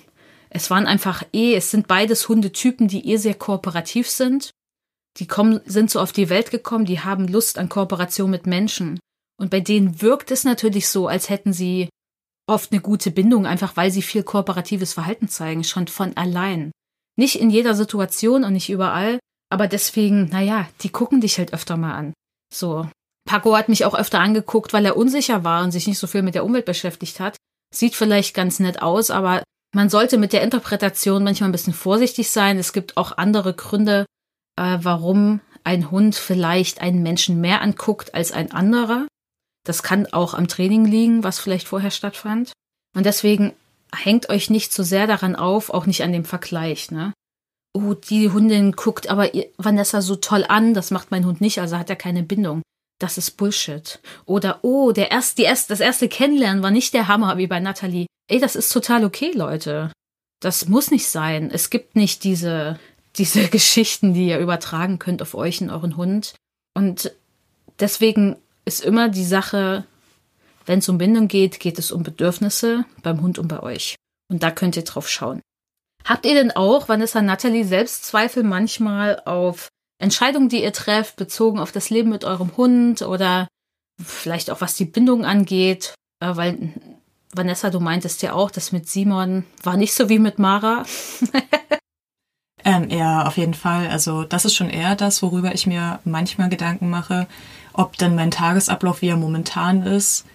es 0.49 0.69
waren 0.69 0.86
einfach 0.86 1.23
eh, 1.34 1.56
es 1.56 1.71
sind 1.71 1.88
beides 1.88 2.30
Hundetypen, 2.30 2.88
die 2.88 3.10
eh 3.10 3.17
sehr 3.17 3.34
kooperativ 3.34 4.08
sind. 4.08 4.52
Die 5.17 5.28
kommen, 5.28 5.62
sind 5.65 5.89
so 5.89 5.99
auf 5.99 6.12
die 6.12 6.30
Welt 6.30 6.52
gekommen, 6.52 6.86
die 6.86 6.99
haben 6.99 7.28
Lust 7.28 7.58
an 7.58 7.69
Kooperation 7.69 8.30
mit 8.30 8.45
Menschen. 8.45 8.99
Und 9.39 9.49
bei 9.49 9.60
denen 9.60 10.02
wirkt 10.02 10.32
es 10.32 10.43
natürlich 10.43 10.88
so, 10.88 11.08
als 11.08 11.30
hätten 11.30 11.54
sie 11.54 11.89
oft 12.47 12.71
eine 12.71 12.82
gute 12.82 13.10
Bindung, 13.10 13.47
einfach 13.47 13.76
weil 13.76 13.91
sie 13.91 14.02
viel 14.02 14.23
kooperatives 14.23 14.93
Verhalten 14.93 15.28
zeigen, 15.28 15.63
schon 15.63 15.88
von 15.88 16.15
allein. 16.17 16.71
Nicht 17.15 17.39
in 17.39 17.49
jeder 17.49 17.73
Situation 17.73 18.43
und 18.43 18.54
nicht 18.54 18.69
überall, 18.69 19.19
aber 19.53 19.67
deswegen, 19.67 20.29
naja, 20.29 20.67
die 20.81 20.89
gucken 20.89 21.21
dich 21.21 21.37
halt 21.37 21.53
öfter 21.53 21.77
mal 21.77 21.93
an. 21.93 22.13
So. 22.51 22.89
Paco 23.29 23.55
hat 23.55 23.69
mich 23.69 23.85
auch 23.85 23.93
öfter 23.93 24.19
angeguckt, 24.19 24.73
weil 24.73 24.83
er 24.83 24.97
unsicher 24.97 25.43
war 25.43 25.63
und 25.63 25.71
sich 25.71 25.85
nicht 25.85 25.99
so 25.99 26.07
viel 26.07 26.23
mit 26.23 26.33
der 26.33 26.43
Umwelt 26.43 26.65
beschäftigt 26.65 27.19
hat. 27.19 27.37
Sieht 27.71 27.93
vielleicht 27.93 28.33
ganz 28.33 28.59
nett 28.59 28.81
aus, 28.81 29.11
aber 29.11 29.43
man 29.75 29.89
sollte 29.89 30.17
mit 30.17 30.33
der 30.33 30.41
Interpretation 30.41 31.23
manchmal 31.23 31.49
ein 31.49 31.53
bisschen 31.53 31.75
vorsichtig 31.75 32.31
sein. 32.31 32.57
Es 32.57 32.73
gibt 32.73 32.97
auch 32.97 33.15
andere 33.15 33.53
Gründe, 33.53 34.07
äh, 34.55 34.79
warum 34.81 35.39
ein 35.63 35.91
Hund 35.91 36.15
vielleicht 36.15 36.81
einen 36.81 37.03
Menschen 37.03 37.39
mehr 37.39 37.61
anguckt 37.61 38.15
als 38.15 38.31
ein 38.31 38.51
anderer. 38.51 39.07
Das 39.65 39.83
kann 39.83 40.07
auch 40.07 40.33
am 40.33 40.47
Training 40.47 40.85
liegen, 40.85 41.23
was 41.23 41.39
vielleicht 41.39 41.67
vorher 41.67 41.91
stattfand. 41.91 42.53
Und 42.95 43.05
deswegen 43.05 43.53
hängt 43.95 44.29
euch 44.29 44.49
nicht 44.49 44.73
so 44.73 44.81
sehr 44.81 45.05
daran 45.05 45.35
auf, 45.35 45.69
auch 45.69 45.85
nicht 45.85 46.01
an 46.01 46.11
dem 46.11 46.25
Vergleich, 46.25 46.89
ne? 46.89 47.13
Oh, 47.73 47.95
die 47.95 48.29
Hundin 48.29 48.73
guckt 48.73 49.09
aber 49.09 49.31
Vanessa 49.57 50.01
so 50.01 50.15
toll 50.15 50.45
an, 50.47 50.75
das 50.75 50.91
macht 50.91 51.09
mein 51.09 51.25
Hund 51.25 51.41
nicht, 51.41 51.59
also 51.59 51.77
hat 51.77 51.89
er 51.89 51.95
keine 51.95 52.21
Bindung. 52.21 52.62
Das 52.99 53.17
ist 53.17 53.31
Bullshit. 53.31 53.99
Oder, 54.25 54.59
oh, 54.62 54.91
der 54.91 55.12
erst, 55.12 55.39
die 55.39 55.43
erst, 55.43 55.69
das 55.71 55.79
erste 55.79 56.07
Kennenlernen 56.07 56.62
war 56.62 56.71
nicht 56.71 56.93
der 56.93 57.07
Hammer 57.07 57.38
wie 57.38 57.47
bei 57.47 57.59
Natalie. 57.59 58.05
Ey, 58.29 58.39
das 58.39 58.55
ist 58.55 58.71
total 58.71 59.03
okay, 59.03 59.31
Leute. 59.33 59.91
Das 60.39 60.67
muss 60.67 60.91
nicht 60.91 61.07
sein. 61.07 61.49
Es 61.51 61.69
gibt 61.69 61.95
nicht 61.95 62.23
diese, 62.23 62.79
diese 63.15 63.47
Geschichten, 63.49 64.13
die 64.13 64.27
ihr 64.27 64.39
übertragen 64.39 64.99
könnt 64.99 65.21
auf 65.21 65.33
euch 65.33 65.62
und 65.62 65.69
euren 65.69 65.97
Hund. 65.97 66.36
Und 66.75 67.12
deswegen 67.79 68.36
ist 68.65 68.83
immer 68.83 69.09
die 69.09 69.25
Sache, 69.25 69.86
wenn 70.65 70.79
es 70.79 70.89
um 70.89 70.97
Bindung 70.97 71.27
geht, 71.27 71.59
geht 71.59 71.79
es 71.79 71.91
um 71.91 72.03
Bedürfnisse 72.03 72.86
beim 73.01 73.21
Hund 73.21 73.39
und 73.39 73.47
bei 73.47 73.62
euch. 73.62 73.95
Und 74.29 74.43
da 74.43 74.51
könnt 74.51 74.77
ihr 74.77 74.83
drauf 74.83 75.09
schauen. 75.09 75.41
Habt 76.05 76.25
ihr 76.25 76.33
denn 76.33 76.51
auch, 76.51 76.89
Vanessa 76.89 77.21
Natalie, 77.21 77.63
Selbstzweifel 77.63 78.43
manchmal 78.43 79.21
auf 79.25 79.69
Entscheidungen, 79.99 80.49
die 80.49 80.61
ihr 80.61 80.73
trefft, 80.73 81.15
bezogen 81.15 81.59
auf 81.59 81.71
das 81.71 81.89
Leben 81.89 82.09
mit 82.09 82.25
eurem 82.25 82.55
Hund 82.57 83.01
oder 83.01 83.47
vielleicht 84.01 84.51
auch 84.51 84.59
was 84.59 84.75
die 84.75 84.85
Bindung 84.85 85.23
angeht? 85.23 85.95
Äh, 86.19 86.35
weil 86.35 86.73
Vanessa, 87.33 87.69
du 87.69 87.79
meintest 87.79 88.21
ja 88.21 88.33
auch, 88.33 88.51
das 88.51 88.71
mit 88.71 88.89
Simon 88.89 89.45
war 89.63 89.77
nicht 89.77 89.93
so 89.93 90.09
wie 90.09 90.19
mit 90.19 90.39
Mara. 90.39 90.85
ähm, 92.65 92.89
ja, 92.89 93.25
auf 93.25 93.37
jeden 93.37 93.53
Fall. 93.53 93.87
Also 93.87 94.23
das 94.23 94.43
ist 94.45 94.55
schon 94.55 94.69
eher 94.69 94.95
das, 94.95 95.21
worüber 95.21 95.53
ich 95.53 95.67
mir 95.67 95.99
manchmal 96.03 96.49
Gedanken 96.49 96.89
mache, 96.89 97.27
ob 97.71 97.97
denn 97.97 98.15
mein 98.15 98.29
Tagesablauf, 98.29 99.01
wie 99.01 99.07
er 99.07 99.17
momentan 99.17 99.83
ist, 99.83 100.25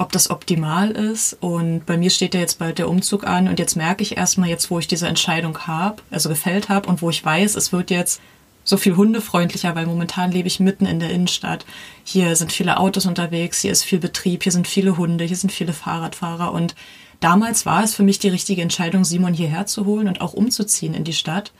ob 0.00 0.12
das 0.12 0.30
optimal 0.30 0.90
ist. 0.90 1.36
Und 1.40 1.84
bei 1.84 1.96
mir 1.98 2.10
steht 2.10 2.34
ja 2.34 2.40
jetzt 2.40 2.58
bald 2.58 2.78
der 2.78 2.88
Umzug 2.88 3.26
an 3.26 3.48
und 3.48 3.58
jetzt 3.58 3.76
merke 3.76 4.02
ich 4.02 4.16
erstmal, 4.16 4.48
jetzt 4.48 4.70
wo 4.70 4.78
ich 4.78 4.88
diese 4.88 5.06
Entscheidung 5.06 5.58
habe, 5.66 6.02
also 6.10 6.28
gefällt 6.28 6.68
habe 6.68 6.88
und 6.88 7.02
wo 7.02 7.10
ich 7.10 7.24
weiß, 7.24 7.54
es 7.54 7.72
wird 7.72 7.90
jetzt 7.90 8.20
so 8.64 8.76
viel 8.76 8.96
hundefreundlicher, 8.96 9.74
weil 9.74 9.86
momentan 9.86 10.32
lebe 10.32 10.48
ich 10.48 10.58
mitten 10.58 10.86
in 10.86 11.00
der 11.00 11.10
Innenstadt. 11.10 11.66
Hier 12.04 12.34
sind 12.34 12.52
viele 12.52 12.78
Autos 12.78 13.04
unterwegs, 13.04 13.60
hier 13.60 13.72
ist 13.72 13.84
viel 13.84 13.98
Betrieb, 13.98 14.42
hier 14.42 14.52
sind 14.52 14.66
viele 14.66 14.96
Hunde, 14.96 15.24
hier 15.24 15.36
sind 15.36 15.52
viele 15.52 15.72
Fahrradfahrer 15.72 16.52
und 16.52 16.74
damals 17.20 17.66
war 17.66 17.84
es 17.84 17.94
für 17.94 18.02
mich 18.02 18.18
die 18.18 18.28
richtige 18.28 18.62
Entscheidung, 18.62 19.04
Simon 19.04 19.34
hierher 19.34 19.66
zu 19.66 19.84
holen 19.84 20.08
und 20.08 20.22
auch 20.22 20.32
umzuziehen 20.32 20.94
in 20.94 21.04
die 21.04 21.12
Stadt. 21.12 21.52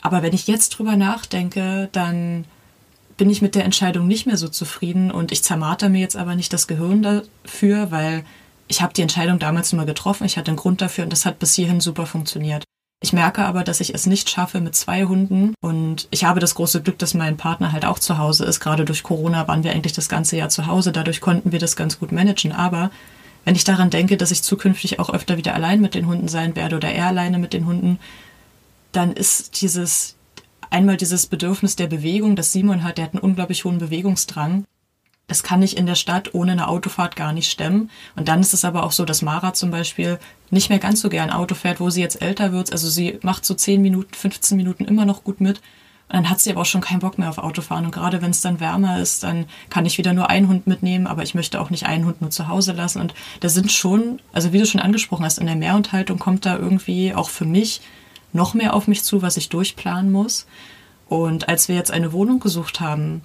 Aber 0.00 0.22
wenn 0.22 0.34
ich 0.34 0.46
jetzt 0.46 0.70
drüber 0.70 0.96
nachdenke, 0.96 1.88
dann 1.92 2.44
bin 3.16 3.30
ich 3.30 3.42
mit 3.42 3.54
der 3.54 3.64
Entscheidung 3.64 4.06
nicht 4.06 4.26
mehr 4.26 4.36
so 4.36 4.48
zufrieden 4.48 5.10
und 5.10 5.32
ich 5.32 5.42
zermarter 5.42 5.88
mir 5.88 6.00
jetzt 6.00 6.16
aber 6.16 6.34
nicht 6.34 6.52
das 6.52 6.66
Gehirn 6.66 7.02
dafür, 7.02 7.90
weil 7.90 8.24
ich 8.68 8.82
habe 8.82 8.92
die 8.92 9.02
Entscheidung 9.02 9.38
damals 9.38 9.72
nur 9.72 9.86
getroffen, 9.86 10.24
ich 10.24 10.36
hatte 10.36 10.48
einen 10.48 10.56
Grund 10.56 10.80
dafür 10.80 11.04
und 11.04 11.12
das 11.12 11.24
hat 11.24 11.38
bis 11.38 11.54
hierhin 11.54 11.80
super 11.80 12.06
funktioniert. 12.06 12.64
Ich 13.02 13.12
merke 13.12 13.44
aber, 13.44 13.62
dass 13.62 13.80
ich 13.80 13.94
es 13.94 14.06
nicht 14.06 14.30
schaffe 14.30 14.60
mit 14.60 14.74
zwei 14.74 15.04
Hunden 15.04 15.54
und 15.60 16.08
ich 16.10 16.24
habe 16.24 16.40
das 16.40 16.54
große 16.54 16.82
Glück, 16.82 16.98
dass 16.98 17.14
mein 17.14 17.36
Partner 17.36 17.72
halt 17.72 17.84
auch 17.84 17.98
zu 17.98 18.18
Hause 18.18 18.44
ist. 18.46 18.60
Gerade 18.60 18.84
durch 18.84 19.02
Corona 19.02 19.46
waren 19.48 19.64
wir 19.64 19.72
eigentlich 19.72 19.92
das 19.92 20.08
ganze 20.08 20.36
Jahr 20.36 20.48
zu 20.48 20.66
Hause, 20.66 20.92
dadurch 20.92 21.20
konnten 21.20 21.52
wir 21.52 21.58
das 21.58 21.76
ganz 21.76 21.98
gut 21.98 22.10
managen. 22.10 22.52
Aber 22.52 22.90
wenn 23.44 23.54
ich 23.54 23.64
daran 23.64 23.90
denke, 23.90 24.16
dass 24.16 24.30
ich 24.30 24.42
zukünftig 24.42 24.98
auch 24.98 25.10
öfter 25.10 25.36
wieder 25.36 25.54
allein 25.54 25.80
mit 25.80 25.94
den 25.94 26.06
Hunden 26.06 26.28
sein 26.28 26.56
werde 26.56 26.76
oder 26.76 26.90
er 26.90 27.06
alleine 27.06 27.38
mit 27.38 27.52
den 27.52 27.66
Hunden, 27.66 27.98
dann 28.92 29.12
ist 29.12 29.60
dieses 29.60 30.15
einmal 30.70 30.96
dieses 30.96 31.26
Bedürfnis 31.26 31.76
der 31.76 31.86
Bewegung, 31.86 32.36
das 32.36 32.52
Simon 32.52 32.82
hat, 32.82 32.98
der 32.98 33.06
hat 33.06 33.14
einen 33.14 33.22
unglaublich 33.22 33.64
hohen 33.64 33.78
Bewegungsdrang. 33.78 34.64
Das 35.28 35.42
kann 35.42 35.62
ich 35.62 35.76
in 35.76 35.86
der 35.86 35.96
Stadt 35.96 36.34
ohne 36.34 36.52
eine 36.52 36.68
Autofahrt 36.68 37.16
gar 37.16 37.32
nicht 37.32 37.50
stemmen. 37.50 37.90
Und 38.14 38.28
dann 38.28 38.40
ist 38.40 38.54
es 38.54 38.64
aber 38.64 38.84
auch 38.84 38.92
so, 38.92 39.04
dass 39.04 39.22
Mara 39.22 39.54
zum 39.54 39.72
Beispiel 39.72 40.18
nicht 40.50 40.70
mehr 40.70 40.78
ganz 40.78 41.00
so 41.00 41.08
gern 41.08 41.30
Auto 41.30 41.56
fährt, 41.56 41.80
wo 41.80 41.90
sie 41.90 42.00
jetzt 42.00 42.22
älter 42.22 42.52
wird. 42.52 42.70
Also 42.70 42.88
sie 42.88 43.18
macht 43.22 43.44
so 43.44 43.54
10 43.54 43.82
Minuten, 43.82 44.14
15 44.14 44.56
Minuten 44.56 44.84
immer 44.84 45.04
noch 45.04 45.24
gut 45.24 45.40
mit. 45.40 45.60
Und 46.08 46.14
dann 46.14 46.30
hat 46.30 46.38
sie 46.38 46.52
aber 46.52 46.60
auch 46.60 46.66
schon 46.66 46.80
keinen 46.80 47.00
Bock 47.00 47.18
mehr 47.18 47.28
auf 47.28 47.38
Autofahren. 47.38 47.84
Und 47.84 47.90
gerade 47.90 48.22
wenn 48.22 48.30
es 48.30 48.40
dann 48.40 48.60
wärmer 48.60 49.00
ist, 49.00 49.24
dann 49.24 49.46
kann 49.68 49.86
ich 49.86 49.98
wieder 49.98 50.12
nur 50.12 50.30
einen 50.30 50.46
Hund 50.46 50.68
mitnehmen, 50.68 51.08
aber 51.08 51.24
ich 51.24 51.34
möchte 51.34 51.60
auch 51.60 51.70
nicht 51.70 51.86
einen 51.86 52.04
Hund 52.04 52.20
nur 52.20 52.30
zu 52.30 52.46
Hause 52.46 52.72
lassen. 52.72 53.00
Und 53.00 53.12
da 53.40 53.48
sind 53.48 53.72
schon, 53.72 54.20
also 54.32 54.52
wie 54.52 54.60
du 54.60 54.66
schon 54.66 54.80
angesprochen 54.80 55.24
hast, 55.24 55.38
in 55.38 55.46
der 55.46 55.56
Mehrunterhaltung 55.56 56.20
kommt 56.20 56.46
da 56.46 56.56
irgendwie 56.56 57.12
auch 57.12 57.28
für 57.28 57.44
mich 57.44 57.80
noch 58.36 58.54
mehr 58.54 58.74
auf 58.74 58.86
mich 58.86 59.02
zu, 59.02 59.22
was 59.22 59.36
ich 59.36 59.48
durchplanen 59.48 60.12
muss. 60.12 60.46
Und 61.08 61.48
als 61.48 61.68
wir 61.68 61.74
jetzt 61.74 61.90
eine 61.90 62.12
Wohnung 62.12 62.38
gesucht 62.38 62.80
haben, 62.80 63.22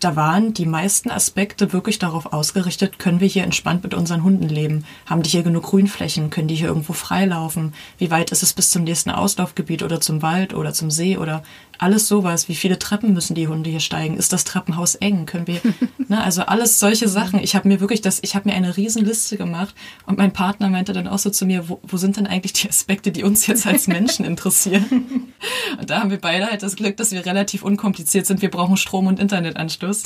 da 0.00 0.14
waren 0.14 0.52
die 0.52 0.66
meisten 0.66 1.10
Aspekte 1.10 1.72
wirklich 1.72 1.98
darauf 1.98 2.32
ausgerichtet, 2.32 2.98
können 2.98 3.20
wir 3.20 3.28
hier 3.28 3.44
entspannt 3.44 3.82
mit 3.82 3.94
unseren 3.94 4.22
Hunden 4.22 4.48
leben? 4.48 4.84
Haben 5.06 5.22
die 5.22 5.30
hier 5.30 5.42
genug 5.42 5.64
Grünflächen? 5.64 6.28
Können 6.28 6.48
die 6.48 6.54
hier 6.54 6.68
irgendwo 6.68 6.92
freilaufen? 6.92 7.72
Wie 7.96 8.10
weit 8.10 8.30
ist 8.30 8.42
es 8.42 8.52
bis 8.52 8.70
zum 8.70 8.84
nächsten 8.84 9.10
Auslaufgebiet 9.10 9.82
oder 9.82 10.00
zum 10.00 10.20
Wald 10.20 10.52
oder 10.52 10.74
zum 10.74 10.90
See 10.90 11.16
oder 11.16 11.42
alles 11.78 12.08
sowas? 12.08 12.48
Wie 12.48 12.54
viele 12.54 12.78
Treppen 12.78 13.12
müssen 13.12 13.34
die 13.34 13.48
Hunde 13.48 13.70
hier 13.70 13.80
steigen? 13.80 14.16
Ist 14.16 14.32
das 14.32 14.44
Treppenhaus 14.44 14.94
eng? 14.96 15.26
Können 15.26 15.46
wir, 15.46 15.60
ne, 16.08 16.22
also 16.22 16.42
alles 16.42 16.78
solche 16.78 17.08
Sachen. 17.08 17.40
Ich 17.40 17.54
habe 17.54 17.68
mir 17.68 17.80
wirklich 17.80 18.00
das, 18.00 18.20
ich 18.22 18.34
habe 18.34 18.48
mir 18.48 18.54
eine 18.54 18.76
Riesenliste 18.76 19.36
gemacht 19.36 19.74
und 20.06 20.18
mein 20.18 20.32
Partner 20.32 20.68
meinte 20.68 20.92
dann 20.92 21.08
auch 21.08 21.18
so 21.18 21.30
zu 21.30 21.46
mir, 21.46 21.68
wo, 21.68 21.80
wo 21.82 21.96
sind 21.96 22.16
denn 22.16 22.26
eigentlich 22.26 22.52
die 22.54 22.68
Aspekte, 22.68 23.12
die 23.12 23.24
uns 23.24 23.46
jetzt 23.46 23.66
als 23.66 23.86
Menschen 23.86 24.24
interessieren? 24.26 25.32
Und 25.78 25.90
da 25.90 26.00
haben 26.00 26.10
wir 26.10 26.20
beide 26.20 26.46
halt 26.46 26.62
das 26.62 26.76
Glück, 26.76 26.96
dass 26.96 27.12
wir 27.12 27.24
relativ 27.26 27.62
unkompliziert 27.62 28.26
sind. 28.26 28.42
Wir 28.42 28.50
brauchen 28.50 28.76
Strom 28.76 29.06
und 29.06 29.20
Internetanschluss. 29.20 30.04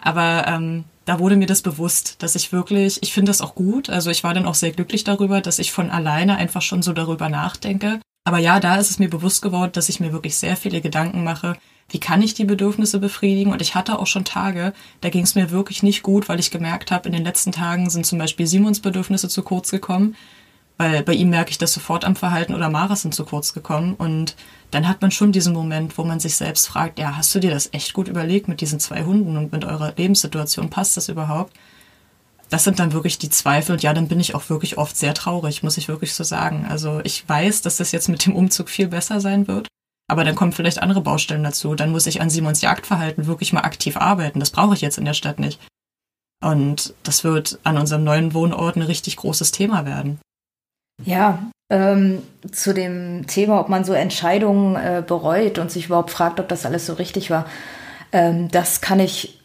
Aber 0.00 0.46
ähm, 0.48 0.84
da 1.04 1.18
wurde 1.18 1.36
mir 1.36 1.46
das 1.46 1.62
bewusst, 1.62 2.22
dass 2.22 2.34
ich 2.34 2.52
wirklich, 2.52 3.02
ich 3.02 3.12
finde 3.12 3.30
das 3.30 3.40
auch 3.40 3.54
gut. 3.54 3.90
Also 3.90 4.10
ich 4.10 4.24
war 4.24 4.34
dann 4.34 4.46
auch 4.46 4.54
sehr 4.54 4.72
glücklich 4.72 5.04
darüber, 5.04 5.40
dass 5.40 5.58
ich 5.58 5.72
von 5.72 5.90
alleine 5.90 6.36
einfach 6.36 6.62
schon 6.62 6.82
so 6.82 6.92
darüber 6.92 7.28
nachdenke. 7.28 8.00
Aber 8.24 8.38
ja, 8.38 8.60
da 8.60 8.76
ist 8.76 8.90
es 8.90 8.98
mir 8.98 9.10
bewusst 9.10 9.42
geworden, 9.42 9.72
dass 9.72 9.88
ich 9.88 10.00
mir 10.00 10.12
wirklich 10.12 10.36
sehr 10.36 10.56
viele 10.56 10.80
Gedanken 10.80 11.24
mache, 11.24 11.56
wie 11.88 12.00
kann 12.00 12.22
ich 12.22 12.34
die 12.34 12.44
Bedürfnisse 12.44 13.00
befriedigen? 13.00 13.52
Und 13.52 13.60
ich 13.60 13.74
hatte 13.74 13.98
auch 13.98 14.06
schon 14.06 14.24
Tage, 14.24 14.72
da 15.00 15.10
ging 15.10 15.24
es 15.24 15.34
mir 15.34 15.50
wirklich 15.50 15.82
nicht 15.82 16.02
gut, 16.02 16.28
weil 16.28 16.40
ich 16.40 16.50
gemerkt 16.50 16.90
habe, 16.90 17.08
in 17.08 17.12
den 17.12 17.24
letzten 17.24 17.52
Tagen 17.52 17.90
sind 17.90 18.06
zum 18.06 18.18
Beispiel 18.18 18.46
Simons 18.46 18.80
Bedürfnisse 18.80 19.28
zu 19.28 19.42
kurz 19.42 19.70
gekommen 19.70 20.16
weil 20.82 21.02
bei 21.02 21.14
ihm 21.14 21.30
merke 21.30 21.50
ich 21.50 21.58
das 21.58 21.72
sofort 21.72 22.04
am 22.04 22.16
Verhalten 22.16 22.54
oder 22.54 22.68
Maras 22.68 23.02
sind 23.02 23.14
zu 23.14 23.24
kurz 23.24 23.52
gekommen. 23.52 23.94
Und 23.94 24.36
dann 24.70 24.88
hat 24.88 25.00
man 25.02 25.10
schon 25.10 25.32
diesen 25.32 25.52
Moment, 25.52 25.96
wo 25.98 26.04
man 26.04 26.18
sich 26.18 26.34
selbst 26.34 26.66
fragt, 26.66 26.98
ja, 26.98 27.16
hast 27.16 27.34
du 27.34 27.38
dir 27.38 27.50
das 27.50 27.68
echt 27.72 27.92
gut 27.92 28.08
überlegt 28.08 28.48
mit 28.48 28.60
diesen 28.60 28.80
zwei 28.80 29.04
Hunden 29.04 29.36
und 29.36 29.52
mit 29.52 29.64
eurer 29.64 29.92
Lebenssituation? 29.96 30.70
Passt 30.70 30.96
das 30.96 31.08
überhaupt? 31.08 31.52
Das 32.52 32.64
sind 32.64 32.78
dann 32.78 32.92
wirklich 32.92 33.16
die 33.16 33.30
Zweifel. 33.30 33.72
Und 33.72 33.82
ja, 33.82 33.94
dann 33.94 34.08
bin 34.08 34.20
ich 34.20 34.34
auch 34.34 34.50
wirklich 34.50 34.76
oft 34.76 34.94
sehr 34.94 35.14
traurig, 35.14 35.62
muss 35.62 35.78
ich 35.78 35.88
wirklich 35.88 36.14
so 36.14 36.22
sagen. 36.22 36.66
Also 36.68 37.00
ich 37.02 37.26
weiß, 37.26 37.62
dass 37.62 37.78
das 37.78 37.92
jetzt 37.92 38.10
mit 38.10 38.26
dem 38.26 38.36
Umzug 38.36 38.68
viel 38.68 38.88
besser 38.88 39.22
sein 39.22 39.48
wird. 39.48 39.68
Aber 40.06 40.22
dann 40.22 40.34
kommen 40.34 40.52
vielleicht 40.52 40.82
andere 40.82 41.00
Baustellen 41.00 41.44
dazu. 41.44 41.74
Dann 41.74 41.90
muss 41.90 42.06
ich 42.06 42.20
an 42.20 42.28
Simons 42.28 42.60
Jagdverhalten 42.60 43.26
wirklich 43.26 43.54
mal 43.54 43.62
aktiv 43.62 43.96
arbeiten. 43.96 44.38
Das 44.38 44.50
brauche 44.50 44.74
ich 44.74 44.82
jetzt 44.82 44.98
in 44.98 45.06
der 45.06 45.14
Stadt 45.14 45.38
nicht. 45.38 45.60
Und 46.44 46.92
das 47.04 47.24
wird 47.24 47.58
an 47.64 47.78
unserem 47.78 48.04
neuen 48.04 48.34
Wohnort 48.34 48.76
ein 48.76 48.82
richtig 48.82 49.16
großes 49.16 49.52
Thema 49.52 49.86
werden. 49.86 50.18
Ja, 51.06 51.50
ähm, 51.70 52.22
zu 52.50 52.74
dem 52.74 53.26
Thema, 53.28 53.60
ob 53.60 53.70
man 53.70 53.84
so 53.84 53.94
Entscheidungen 53.94 54.76
äh, 54.76 55.02
bereut 55.06 55.58
und 55.58 55.70
sich 55.70 55.86
überhaupt 55.86 56.10
fragt, 56.10 56.38
ob 56.38 56.48
das 56.48 56.66
alles 56.66 56.84
so 56.84 56.92
richtig 56.92 57.30
war, 57.30 57.46
ähm, 58.12 58.50
das 58.50 58.82
kann 58.82 59.00
ich, 59.00 59.41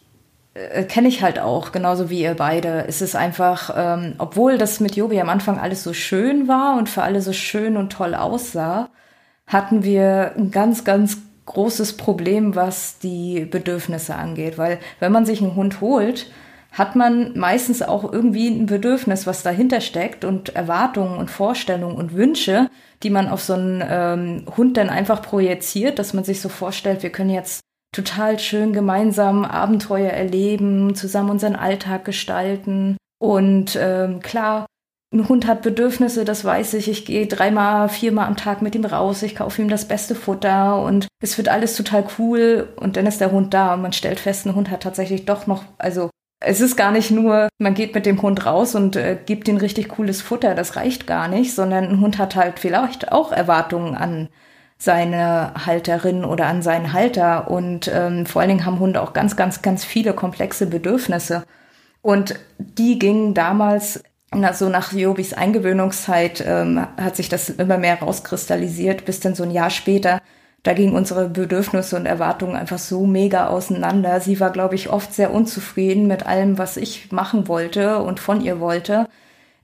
äh, 0.72 0.84
kenne 0.84 1.08
ich 1.08 1.22
halt 1.22 1.38
auch, 1.38 1.72
genauso 1.72 2.10
wie 2.10 2.22
ihr 2.22 2.34
beide. 2.34 2.86
Es 2.86 3.02
ist 3.02 3.16
einfach, 3.16 3.74
ähm, 3.76 4.14
obwohl 4.18 4.58
das 4.58 4.80
mit 4.80 4.96
Jobi 4.96 5.20
am 5.20 5.28
Anfang 5.28 5.58
alles 5.58 5.82
so 5.82 5.92
schön 5.92 6.48
war 6.48 6.76
und 6.76 6.88
für 6.88 7.02
alle 7.02 7.22
so 7.22 7.32
schön 7.32 7.76
und 7.76 7.92
toll 7.92 8.14
aussah, 8.14 8.90
hatten 9.46 9.82
wir 9.84 10.32
ein 10.36 10.50
ganz, 10.50 10.84
ganz 10.84 11.18
großes 11.46 11.96
Problem, 11.96 12.54
was 12.54 12.98
die 12.98 13.46
Bedürfnisse 13.46 14.14
angeht. 14.14 14.58
Weil 14.58 14.78
wenn 15.00 15.12
man 15.12 15.24
sich 15.24 15.40
einen 15.40 15.56
Hund 15.56 15.80
holt, 15.80 16.30
hat 16.72 16.96
man 16.96 17.38
meistens 17.38 17.82
auch 17.82 18.12
irgendwie 18.12 18.48
ein 18.48 18.66
Bedürfnis, 18.66 19.26
was 19.26 19.42
dahinter 19.42 19.80
steckt 19.80 20.24
und 20.24 20.54
Erwartungen 20.54 21.16
und 21.16 21.30
Vorstellungen 21.30 21.96
und 21.96 22.14
Wünsche, 22.14 22.68
die 23.02 23.10
man 23.10 23.28
auf 23.28 23.42
so 23.42 23.54
einen 23.54 23.82
ähm, 23.88 24.44
Hund 24.56 24.76
dann 24.76 24.90
einfach 24.90 25.22
projiziert, 25.22 25.98
dass 25.98 26.12
man 26.12 26.24
sich 26.24 26.40
so 26.40 26.48
vorstellt, 26.48 27.02
wir 27.02 27.10
können 27.10 27.30
jetzt 27.30 27.60
total 27.94 28.38
schön 28.38 28.72
gemeinsam 28.72 29.44
Abenteuer 29.44 30.10
erleben, 30.10 30.94
zusammen 30.94 31.30
unseren 31.30 31.56
Alltag 31.56 32.04
gestalten. 32.04 32.96
Und 33.20 33.78
ähm, 33.80 34.20
klar, 34.20 34.66
ein 35.12 35.28
Hund 35.28 35.46
hat 35.46 35.62
Bedürfnisse, 35.62 36.24
das 36.24 36.44
weiß 36.44 36.74
ich. 36.74 36.88
Ich 36.88 37.06
gehe 37.06 37.26
dreimal, 37.26 37.88
viermal 37.88 38.26
am 38.26 38.36
Tag 38.36 38.60
mit 38.60 38.74
ihm 38.74 38.84
raus. 38.84 39.22
Ich 39.22 39.36
kaufe 39.36 39.62
ihm 39.62 39.70
das 39.70 39.88
beste 39.88 40.14
Futter 40.14 40.82
und 40.82 41.08
es 41.22 41.38
wird 41.38 41.48
alles 41.48 41.76
total 41.76 42.04
cool. 42.18 42.68
Und 42.76 42.96
dann 42.96 43.06
ist 43.06 43.20
der 43.20 43.32
Hund 43.32 43.54
da 43.54 43.74
und 43.74 43.82
man 43.82 43.94
stellt 43.94 44.20
fest, 44.20 44.46
ein 44.46 44.54
Hund 44.54 44.70
hat 44.70 44.82
tatsächlich 44.82 45.24
doch 45.24 45.46
noch, 45.46 45.64
also 45.78 46.10
es 46.40 46.60
ist 46.60 46.76
gar 46.76 46.92
nicht 46.92 47.10
nur, 47.10 47.48
man 47.58 47.74
geht 47.74 47.94
mit 47.94 48.06
dem 48.06 48.20
Hund 48.22 48.46
raus 48.46 48.74
und 48.74 48.96
äh, 48.96 49.18
gibt 49.24 49.48
ihm 49.48 49.56
richtig 49.56 49.88
cooles 49.88 50.22
Futter, 50.22 50.54
das 50.54 50.76
reicht 50.76 51.06
gar 51.06 51.26
nicht, 51.26 51.54
sondern 51.54 51.84
ein 51.84 52.00
Hund 52.00 52.18
hat 52.18 52.36
halt 52.36 52.60
vielleicht 52.60 53.10
auch 53.10 53.32
Erwartungen 53.32 53.96
an 53.96 54.28
seine 54.78 55.52
Halterin 55.66 56.24
oder 56.24 56.46
an 56.46 56.62
seinen 56.62 56.92
Halter. 56.92 57.50
Und 57.50 57.90
ähm, 57.92 58.26
vor 58.26 58.40
allen 58.40 58.50
Dingen 58.50 58.64
haben 58.64 58.78
Hunde 58.78 59.02
auch 59.02 59.12
ganz, 59.12 59.36
ganz, 59.36 59.62
ganz 59.62 59.84
viele 59.84 60.12
komplexe 60.12 60.66
Bedürfnisse. 60.66 61.44
Und 62.00 62.36
die 62.58 62.98
gingen 62.98 63.34
damals 63.34 64.02
so 64.52 64.68
nach 64.68 64.92
Jobis 64.92 65.32
Eingewöhnungszeit 65.32 66.44
ähm, 66.46 66.86
hat 66.98 67.16
sich 67.16 67.28
das 67.28 67.48
immer 67.48 67.78
mehr 67.78 67.98
rauskristallisiert, 67.98 69.04
bis 69.04 69.20
dann 69.20 69.34
so 69.34 69.42
ein 69.42 69.50
Jahr 69.50 69.70
später, 69.70 70.20
da 70.64 70.74
gingen 70.74 70.94
unsere 70.94 71.28
Bedürfnisse 71.28 71.96
und 71.96 72.06
Erwartungen 72.06 72.56
einfach 72.56 72.78
so 72.78 73.06
mega 73.06 73.46
auseinander. 73.46 74.20
Sie 74.20 74.38
war, 74.40 74.50
glaube 74.50 74.74
ich, 74.74 74.90
oft 74.90 75.14
sehr 75.14 75.32
unzufrieden 75.32 76.06
mit 76.06 76.26
allem, 76.26 76.58
was 76.58 76.76
ich 76.76 77.12
machen 77.12 77.48
wollte 77.48 78.02
und 78.02 78.20
von 78.20 78.40
ihr 78.40 78.60
wollte. 78.60 79.08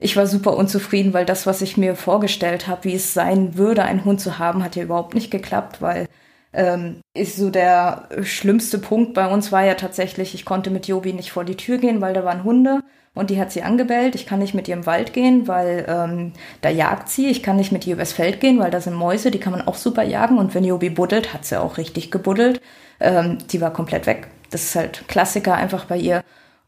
Ich 0.05 0.19
war 0.19 0.27
super 0.27 0.55
unzufrieden, 0.59 1.15
weil 1.15 1.25
das, 1.25 1.47
was 1.47 1.63
ich 1.63 1.79
mir 1.79 1.97
vorgestellt 1.97 2.67
habe, 2.67 2.85
wie 2.85 2.95
es 2.95 3.15
sein 3.15 3.57
würde, 3.57 3.85
einen 3.85 4.05
Hund 4.05 4.21
zu 4.21 4.39
haben, 4.39 4.63
hat 4.63 4.77
ja 4.77 4.83
überhaupt 4.83 5.15
nicht 5.15 5.31
geklappt, 5.31 5.81
weil 5.81 6.09
ähm, 6.53 7.01
ist 7.15 7.37
so 7.39 7.49
der 7.49 8.11
schlimmste 8.23 8.79
Punkt 8.79 9.15
bei 9.15 9.27
uns 9.27 9.51
war 9.51 9.65
ja 9.65 9.73
tatsächlich, 9.73 10.35
ich 10.35 10.45
konnte 10.45 10.69
mit 10.69 10.87
Jobi 10.89 11.15
nicht 11.15 11.33
vor 11.33 11.45
die 11.45 11.57
Tür 11.57 11.79
gehen, 11.79 12.03
weil 12.03 12.13
da 12.13 12.23
waren 12.23 12.45
Hunde 12.45 12.83
und 13.15 13.31
die 13.31 13.41
hat 13.41 13.51
sie 13.51 13.63
angebellt. 13.63 14.15
Ich 14.15 14.27
kann 14.27 14.41
nicht 14.41 14.53
mit 14.53 14.69
ihr 14.69 14.75
im 14.75 14.85
Wald 14.85 15.15
gehen, 15.15 15.49
weil 15.49 15.87
ähm, 15.89 16.33
da 16.61 16.69
jagt 16.69 17.09
sie. 17.09 17.29
Ich 17.31 17.43
kann 17.43 17.57
nicht 17.57 17.73
mit 17.73 17.87
ihr 17.87 17.95
übers 17.95 18.13
Feld 18.13 18.41
gehen, 18.41 18.59
weil 18.59 18.71
da 18.71 18.83
sind 18.83 18.93
Mäuse, 18.95 19.31
die 19.31 19.41
kann 19.41 19.53
man 19.53 19.67
auch 19.67 19.77
super 19.77 20.03
jagen. 20.03 20.37
Und 20.37 20.55
wenn 20.55 20.65
Jobi 20.65 20.91
buddelt, 20.91 21.33
hat 21.33 21.47
sie 21.47 21.59
auch 21.59 21.79
richtig 21.79 22.11
gebuddelt. 22.11 22.61
Ähm, 23.01 23.39
die 23.51 23.63
war 23.63 23.73
komplett 23.73 24.07
weg. 24.07 24.29
Das 24.51 24.65
ist 24.65 24.77
halt 24.77 25.09
Klassiker 25.09 25.55
einfach 25.55 25.87
bei 25.87 25.97
ihr. 25.97 26.23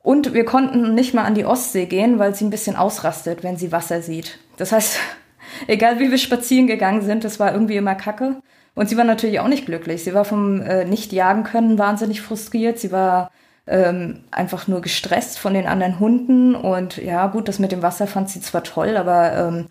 Und 0.06 0.34
wir 0.34 0.44
konnten 0.44 0.94
nicht 0.94 1.14
mal 1.14 1.24
an 1.24 1.34
die 1.34 1.44
Ostsee 1.44 1.86
gehen, 1.86 2.20
weil 2.20 2.32
sie 2.32 2.44
ein 2.44 2.50
bisschen 2.50 2.76
ausrastet, 2.76 3.42
wenn 3.42 3.56
sie 3.56 3.72
Wasser 3.72 4.02
sieht. 4.02 4.38
Das 4.56 4.70
heißt, 4.70 5.00
egal 5.66 5.98
wie 5.98 6.12
wir 6.12 6.18
spazieren 6.18 6.68
gegangen 6.68 7.02
sind, 7.02 7.24
das 7.24 7.40
war 7.40 7.52
irgendwie 7.52 7.74
immer 7.74 7.96
Kacke. 7.96 8.36
Und 8.76 8.88
sie 8.88 8.96
war 8.96 9.02
natürlich 9.02 9.40
auch 9.40 9.48
nicht 9.48 9.66
glücklich. 9.66 10.04
Sie 10.04 10.14
war 10.14 10.24
vom 10.24 10.60
äh, 10.60 10.84
Nicht-Jagen 10.84 11.42
können 11.42 11.76
wahnsinnig 11.76 12.22
frustriert. 12.22 12.78
Sie 12.78 12.92
war 12.92 13.32
ähm, 13.66 14.22
einfach 14.30 14.68
nur 14.68 14.80
gestresst 14.80 15.40
von 15.40 15.54
den 15.54 15.66
anderen 15.66 15.98
Hunden. 15.98 16.54
Und 16.54 16.98
ja, 16.98 17.26
gut, 17.26 17.48
das 17.48 17.58
mit 17.58 17.72
dem 17.72 17.82
Wasser 17.82 18.06
fand 18.06 18.30
sie 18.30 18.40
zwar 18.40 18.62
toll, 18.62 18.96
aber 18.96 19.32
ähm, 19.32 19.66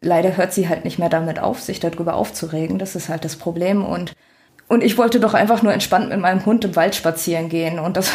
leider 0.00 0.34
hört 0.38 0.54
sie 0.54 0.66
halt 0.66 0.86
nicht 0.86 0.98
mehr 0.98 1.10
damit 1.10 1.40
auf, 1.40 1.60
sich 1.60 1.78
darüber 1.78 2.14
aufzuregen. 2.14 2.78
Das 2.78 2.96
ist 2.96 3.10
halt 3.10 3.26
das 3.26 3.36
Problem. 3.36 3.84
Und, 3.84 4.14
und 4.74 4.82
ich 4.82 4.98
wollte 4.98 5.20
doch 5.20 5.34
einfach 5.34 5.62
nur 5.62 5.72
entspannt 5.72 6.10
mit 6.10 6.20
meinem 6.20 6.44
Hund 6.44 6.64
im 6.64 6.76
Wald 6.76 6.94
spazieren 6.94 7.48
gehen. 7.48 7.78
Und 7.78 7.96
das, 7.96 8.12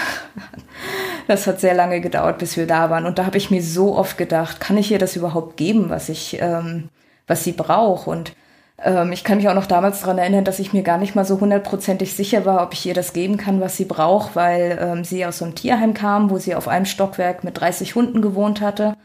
das 1.27 1.47
hat 1.47 1.59
sehr 1.59 1.73
lange 1.73 2.01
gedauert, 2.01 2.37
bis 2.37 2.57
wir 2.57 2.67
da 2.67 2.89
waren. 2.89 3.05
Und 3.05 3.17
da 3.17 3.25
habe 3.25 3.37
ich 3.37 3.49
mir 3.49 3.63
so 3.63 3.97
oft 3.97 4.17
gedacht, 4.17 4.59
kann 4.59 4.77
ich 4.77 4.91
ihr 4.91 4.99
das 4.99 5.15
überhaupt 5.15 5.57
geben, 5.57 5.89
was 5.89 6.09
ich, 6.09 6.37
ähm, 6.41 6.89
was 7.27 7.43
sie 7.43 7.53
braucht? 7.53 8.07
Und 8.07 8.33
ähm, 8.83 9.11
ich 9.11 9.23
kann 9.23 9.37
mich 9.37 9.47
auch 9.47 9.55
noch 9.55 9.65
damals 9.65 10.01
daran 10.01 10.17
erinnern, 10.17 10.43
dass 10.43 10.59
ich 10.59 10.73
mir 10.73 10.83
gar 10.83 10.97
nicht 10.97 11.15
mal 11.15 11.25
so 11.25 11.39
hundertprozentig 11.39 12.13
sicher 12.13 12.45
war, 12.45 12.61
ob 12.61 12.73
ich 12.73 12.85
ihr 12.85 12.93
das 12.93 13.13
geben 13.13 13.37
kann, 13.37 13.61
was 13.61 13.77
sie 13.77 13.85
braucht, 13.85 14.35
weil 14.35 14.77
ähm, 14.81 15.03
sie 15.03 15.25
aus 15.25 15.39
so 15.39 15.45
einem 15.45 15.55
Tierheim 15.55 15.93
kam, 15.93 16.29
wo 16.29 16.37
sie 16.37 16.55
auf 16.55 16.67
einem 16.67 16.85
Stockwerk 16.85 17.43
mit 17.43 17.59
30 17.59 17.95
Hunden 17.95 18.21
gewohnt 18.21 18.61
hatte. 18.61 18.95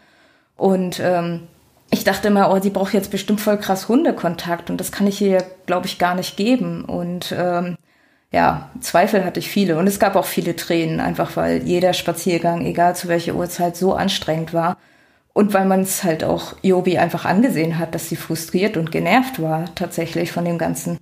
Und 0.57 1.01
ähm, 1.01 1.49
ich 1.95 2.03
dachte 2.03 2.27
immer, 2.27 2.51
oh, 2.51 2.61
sie 2.61 2.71
braucht 2.71 2.93
jetzt 2.93 3.13
bestimmt 3.13 3.41
voll 3.41 3.57
krass 3.57 3.89
Hundekontakt 3.89 4.69
und 4.69 4.79
das 4.81 4.91
kann 4.91 5.07
ich 5.07 5.23
ihr, 5.23 5.45
glaube 5.65 5.87
ich, 5.87 5.99
gar 6.01 6.17
nicht 6.17 6.37
geben. 6.37 6.85
Und 6.85 7.33
ähm, 7.39 7.77
ja, 8.33 8.69
Zweifel 8.81 9.25
hatte 9.25 9.39
ich 9.39 9.49
viele 9.49 9.79
und 9.79 9.87
es 9.87 10.01
gab 10.01 10.17
auch 10.17 10.25
viele 10.25 10.57
Tränen, 10.57 10.99
einfach 10.99 11.37
weil 11.37 11.63
jeder 11.63 11.93
Spaziergang, 11.93 12.67
egal 12.67 12.97
zu 12.97 13.07
welcher 13.07 13.37
Uhrzeit, 13.37 13.77
so 13.77 13.95
anstrengend 13.95 14.53
war. 14.53 14.77
Und 15.33 15.55
weil 15.55 15.67
man 15.67 15.83
es 15.83 16.03
halt 16.03 16.25
auch 16.25 16.55
Jobi 16.63 16.99
einfach 16.99 17.25
angesehen 17.25 17.79
hat, 17.79 17.95
dass 17.95 18.09
sie 18.09 18.17
frustriert 18.17 18.77
und 18.77 18.91
genervt 18.91 19.41
war 19.41 19.73
tatsächlich 19.77 20.33
von 20.33 20.45
dem 20.45 20.59
Ganzen. 20.59 20.99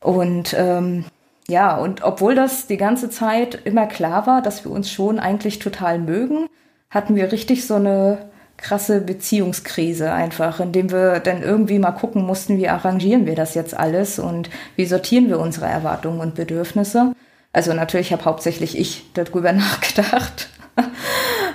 Und 0.00 0.54
ähm, 0.58 1.06
ja, 1.48 1.76
und 1.78 2.02
obwohl 2.02 2.34
das 2.34 2.66
die 2.66 2.76
ganze 2.76 3.08
Zeit 3.08 3.58
immer 3.64 3.86
klar 3.86 4.26
war, 4.26 4.42
dass 4.42 4.64
wir 4.64 4.72
uns 4.72 4.90
schon 4.90 5.18
eigentlich 5.18 5.58
total 5.58 5.98
mögen, 5.98 6.48
hatten 6.90 7.16
wir 7.16 7.32
richtig 7.32 7.66
so 7.66 7.76
eine 7.76 8.28
krasse 8.58 9.00
Beziehungskrise 9.00 10.12
einfach, 10.12 10.60
indem 10.60 10.90
wir 10.90 11.20
dann 11.20 11.42
irgendwie 11.42 11.78
mal 11.78 11.92
gucken 11.92 12.26
mussten, 12.26 12.58
wie 12.58 12.68
arrangieren 12.68 13.24
wir 13.24 13.34
das 13.34 13.54
jetzt 13.54 13.74
alles 13.74 14.18
und 14.18 14.50
wie 14.76 14.84
sortieren 14.84 15.28
wir 15.28 15.38
unsere 15.38 15.66
Erwartungen 15.66 16.20
und 16.20 16.34
Bedürfnisse. 16.34 17.14
Also 17.52 17.72
natürlich 17.72 18.12
habe 18.12 18.24
hauptsächlich 18.24 18.78
ich 18.78 19.04
darüber 19.14 19.52
nachgedacht. 19.54 20.50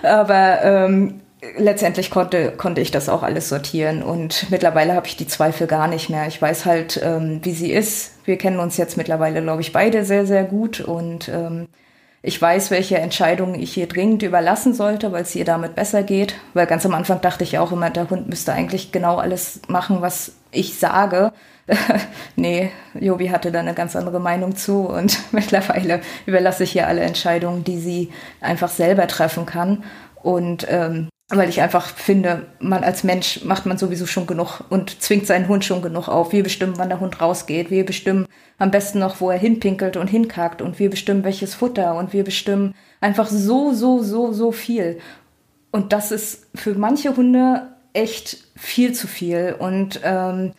Aber 0.02 0.64
ähm, 0.64 1.22
letztendlich 1.58 2.10
konnte, 2.10 2.52
konnte 2.52 2.82
ich 2.82 2.92
das 2.92 3.10
auch 3.10 3.24
alles 3.24 3.50
sortieren 3.50 4.02
und 4.02 4.50
mittlerweile 4.50 4.94
habe 4.96 5.08
ich 5.08 5.18
die 5.18 5.28
Zweifel 5.28 5.68
gar 5.68 5.88
nicht 5.88 6.10
mehr. 6.10 6.28
Ich 6.28 6.42
weiß 6.42 6.66
halt, 6.66 7.00
ähm, 7.04 7.40
wie 7.44 7.54
sie 7.54 7.72
ist. 7.72 8.14
Wir 8.26 8.38
kennen 8.38 8.60
uns 8.60 8.78
jetzt 8.78 8.98
mittlerweile, 8.98 9.42
glaube 9.42 9.62
ich, 9.62 9.74
beide 9.74 10.06
sehr, 10.06 10.26
sehr 10.26 10.44
gut 10.44 10.80
und 10.80 11.30
ähm, 11.30 11.68
ich 12.26 12.42
weiß, 12.42 12.72
welche 12.72 12.98
Entscheidungen 12.98 13.54
ich 13.56 13.78
ihr 13.78 13.88
dringend 13.88 14.24
überlassen 14.24 14.74
sollte, 14.74 15.12
weil 15.12 15.24
es 15.24 15.36
ihr 15.36 15.44
damit 15.44 15.76
besser 15.76 16.04
geht. 16.04 16.36
Weil 16.54 16.68
ganz 16.68 16.86
am 16.86 16.94
Anfang 16.94 17.20
dachte 17.20 17.44
ich 17.44 17.60
auch 17.60 17.74
immer, 17.74 17.90
der 17.90 18.10
Hund 18.10 18.30
müsste 18.30 18.54
eigentlich 18.54 18.94
genau 18.94 19.18
alles 19.18 19.60
machen, 19.68 20.02
was 20.02 20.32
ich 20.50 20.80
sage. 20.80 21.34
nee, 22.38 22.72
Jobi 22.94 23.28
hatte 23.28 23.52
da 23.52 23.60
eine 23.60 23.74
ganz 23.74 23.98
andere 23.98 24.22
Meinung 24.22 24.56
zu 24.56 24.88
und 24.88 25.20
mittlerweile 25.34 26.00
überlasse 26.26 26.64
ich 26.64 26.78
ihr 26.78 26.88
alle 26.88 27.02
Entscheidungen, 27.02 27.66
die 27.66 27.78
sie 27.78 28.10
einfach 28.40 28.70
selber 28.70 29.06
treffen 29.08 29.46
kann. 29.46 29.84
Und 30.16 30.66
ähm, 30.70 31.10
weil 31.30 31.50
ich 31.50 31.62
einfach 31.62 31.88
finde, 31.88 32.48
man 32.60 32.84
als 32.84 33.04
Mensch 33.04 33.44
macht 33.44 33.66
man 33.66 33.78
sowieso 33.78 34.06
schon 34.06 34.28
genug 34.28 34.62
und 34.70 35.02
zwingt 35.02 35.26
seinen 35.26 35.48
Hund 35.48 35.64
schon 35.66 35.82
genug 35.82 36.08
auf. 36.08 36.32
Wir 36.32 36.44
bestimmen, 36.44 36.78
wann 36.78 36.90
der 36.90 37.00
Hund 37.00 37.22
rausgeht. 37.22 37.72
Wir 37.72 37.86
bestimmen 37.86 38.28
am 38.60 38.72
besten 38.72 39.00
noch, 39.00 39.22
wo 39.22 39.32
er 39.32 39.38
hinpinkelt 39.38 39.98
und 39.98 40.08
hinkackt. 40.08 40.62
Und 40.62 40.80
wir 40.80 40.90
bestimmen, 40.90 41.24
welches 41.24 41.56
Futter. 41.56 41.96
Und 41.96 42.14
wir 42.14 42.24
bestimmen 42.24 42.76
einfach 43.02 43.28
so, 43.28 43.74
so, 43.74 44.04
so, 44.04 44.34
so 44.34 44.52
viel. 44.52 45.00
Und 45.72 45.94
das 45.94 46.12
ist 46.12 46.48
für 46.56 46.76
manche 46.76 47.16
Hunde 47.16 47.70
echt 47.94 48.38
viel 48.56 48.94
zu 48.94 49.08
viel. 49.08 49.56
Und 49.58 50.02
ähm, 50.04 50.52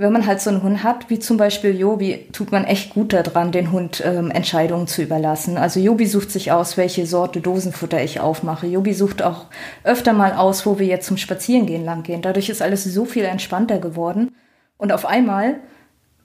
wenn 0.00 0.14
man 0.14 0.26
halt 0.26 0.40
so 0.40 0.48
einen 0.48 0.62
Hund 0.62 0.82
hat, 0.82 1.10
wie 1.10 1.18
zum 1.18 1.36
Beispiel 1.36 1.78
Jobi, 1.78 2.26
tut 2.32 2.52
man 2.52 2.64
echt 2.64 2.94
gut 2.94 3.12
daran, 3.12 3.52
den 3.52 3.70
Hund 3.70 4.02
ähm, 4.02 4.30
Entscheidungen 4.30 4.86
zu 4.86 5.02
überlassen. 5.02 5.58
Also 5.58 5.78
Jobi 5.78 6.06
sucht 6.06 6.30
sich 6.30 6.52
aus, 6.52 6.78
welche 6.78 7.04
Sorte 7.04 7.42
Dosenfutter 7.42 8.02
ich 8.02 8.18
aufmache. 8.18 8.66
Jobi 8.66 8.94
sucht 8.94 9.22
auch 9.22 9.48
öfter 9.84 10.14
mal 10.14 10.32
aus, 10.32 10.64
wo 10.64 10.78
wir 10.78 10.86
jetzt 10.86 11.06
zum 11.06 11.18
Spazierengehen 11.18 11.84
langgehen. 11.84 12.22
Dadurch 12.22 12.48
ist 12.48 12.62
alles 12.62 12.84
so 12.84 13.04
viel 13.04 13.24
entspannter 13.26 13.78
geworden. 13.78 14.34
Und 14.78 14.90
auf 14.90 15.04
einmal 15.04 15.56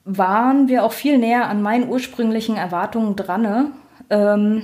waren 0.06 0.68
wir 0.68 0.82
auch 0.82 0.92
viel 0.92 1.18
näher 1.18 1.46
an 1.46 1.60
meinen 1.60 1.86
ursprünglichen 1.90 2.56
Erwartungen 2.56 3.14
dran 3.14 3.74
ähm, 4.08 4.62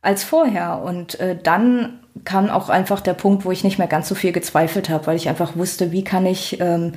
als 0.00 0.24
vorher. 0.24 0.82
Und 0.84 1.20
äh, 1.20 1.38
dann 1.40 2.00
kam 2.24 2.50
auch 2.50 2.70
einfach 2.70 3.02
der 3.02 3.14
Punkt, 3.14 3.44
wo 3.44 3.52
ich 3.52 3.62
nicht 3.62 3.78
mehr 3.78 3.86
ganz 3.86 4.08
so 4.08 4.16
viel 4.16 4.32
gezweifelt 4.32 4.90
habe, 4.90 5.06
weil 5.06 5.16
ich 5.16 5.28
einfach 5.28 5.54
wusste, 5.54 5.92
wie 5.92 6.02
kann 6.02 6.26
ich 6.26 6.60
ähm, 6.60 6.94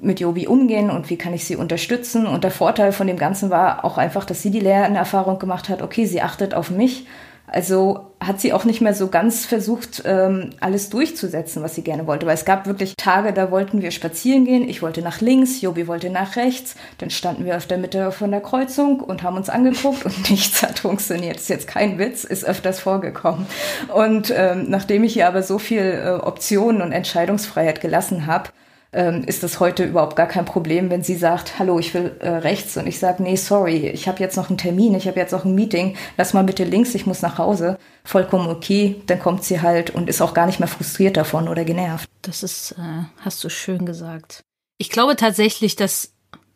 mit 0.00 0.20
Jobi 0.20 0.46
umgehen 0.46 0.90
und 0.90 1.10
wie 1.10 1.16
kann 1.16 1.34
ich 1.34 1.44
sie 1.44 1.56
unterstützen. 1.56 2.26
Und 2.26 2.44
der 2.44 2.50
Vorteil 2.50 2.92
von 2.92 3.06
dem 3.06 3.16
Ganzen 3.16 3.50
war 3.50 3.84
auch 3.84 3.98
einfach, 3.98 4.24
dass 4.24 4.42
sie 4.42 4.50
die 4.50 4.60
Lernerfahrung 4.60 5.38
gemacht 5.38 5.68
hat, 5.68 5.82
okay, 5.82 6.06
sie 6.06 6.22
achtet 6.22 6.54
auf 6.54 6.70
mich. 6.70 7.06
Also 7.50 8.10
hat 8.20 8.40
sie 8.40 8.52
auch 8.52 8.64
nicht 8.64 8.82
mehr 8.82 8.92
so 8.92 9.08
ganz 9.08 9.46
versucht, 9.46 10.02
ähm, 10.04 10.50
alles 10.60 10.90
durchzusetzen, 10.90 11.62
was 11.62 11.74
sie 11.74 11.82
gerne 11.82 12.06
wollte. 12.06 12.26
Weil 12.26 12.34
es 12.34 12.44
gab 12.44 12.66
wirklich 12.66 12.94
Tage, 12.96 13.32
da 13.32 13.50
wollten 13.50 13.80
wir 13.80 13.90
spazieren 13.90 14.44
gehen. 14.44 14.68
Ich 14.68 14.82
wollte 14.82 15.00
nach 15.00 15.22
links, 15.22 15.62
Jobi 15.62 15.88
wollte 15.88 16.10
nach 16.10 16.36
rechts. 16.36 16.76
Dann 16.98 17.08
standen 17.08 17.46
wir 17.46 17.56
auf 17.56 17.66
der 17.66 17.78
Mitte 17.78 18.12
von 18.12 18.30
der 18.30 18.42
Kreuzung 18.42 19.00
und 19.00 19.22
haben 19.22 19.38
uns 19.38 19.48
angeguckt 19.48 20.04
und 20.04 20.30
nichts 20.30 20.62
hat 20.62 20.80
funktioniert. 20.80 21.36
Das 21.36 21.42
ist 21.42 21.48
jetzt 21.48 21.68
kein 21.68 21.98
Witz, 21.98 22.24
ist 22.24 22.44
öfters 22.44 22.80
vorgekommen. 22.80 23.46
Und 23.94 24.32
ähm, 24.36 24.66
nachdem 24.68 25.02
ich 25.04 25.16
ihr 25.16 25.26
aber 25.26 25.42
so 25.42 25.58
viel 25.58 26.02
äh, 26.04 26.10
Optionen 26.22 26.82
und 26.82 26.92
Entscheidungsfreiheit 26.92 27.80
gelassen 27.80 28.26
habe, 28.26 28.50
ähm, 28.92 29.24
ist 29.24 29.42
das 29.42 29.60
heute 29.60 29.84
überhaupt 29.84 30.16
gar 30.16 30.26
kein 30.26 30.44
Problem, 30.44 30.90
wenn 30.90 31.02
sie 31.02 31.16
sagt, 31.16 31.58
hallo, 31.58 31.78
ich 31.78 31.92
will 31.92 32.16
äh, 32.20 32.28
rechts 32.28 32.76
und 32.76 32.86
ich 32.86 32.98
sage, 32.98 33.22
nee, 33.22 33.36
sorry, 33.36 33.88
ich 33.88 34.08
habe 34.08 34.20
jetzt 34.20 34.36
noch 34.36 34.48
einen 34.48 34.58
Termin, 34.58 34.94
ich 34.94 35.06
habe 35.06 35.18
jetzt 35.18 35.32
noch 35.32 35.44
ein 35.44 35.54
Meeting, 35.54 35.96
lass 36.16 36.32
mal 36.32 36.44
bitte 36.44 36.64
links, 36.64 36.94
ich 36.94 37.06
muss 37.06 37.20
nach 37.22 37.38
Hause. 37.38 37.78
Vollkommen 38.04 38.48
okay, 38.48 39.02
dann 39.06 39.20
kommt 39.20 39.44
sie 39.44 39.60
halt 39.60 39.90
und 39.90 40.08
ist 40.08 40.22
auch 40.22 40.32
gar 40.32 40.46
nicht 40.46 40.58
mehr 40.58 40.68
frustriert 40.68 41.16
davon 41.16 41.48
oder 41.48 41.64
genervt. 41.64 42.08
Das 42.22 42.42
ist, 42.42 42.72
äh, 42.72 43.04
hast 43.20 43.44
du 43.44 43.50
schön 43.50 43.84
gesagt. 43.84 44.42
Ich 44.78 44.90
glaube 44.90 45.16
tatsächlich, 45.16 45.76
dass 45.76 46.12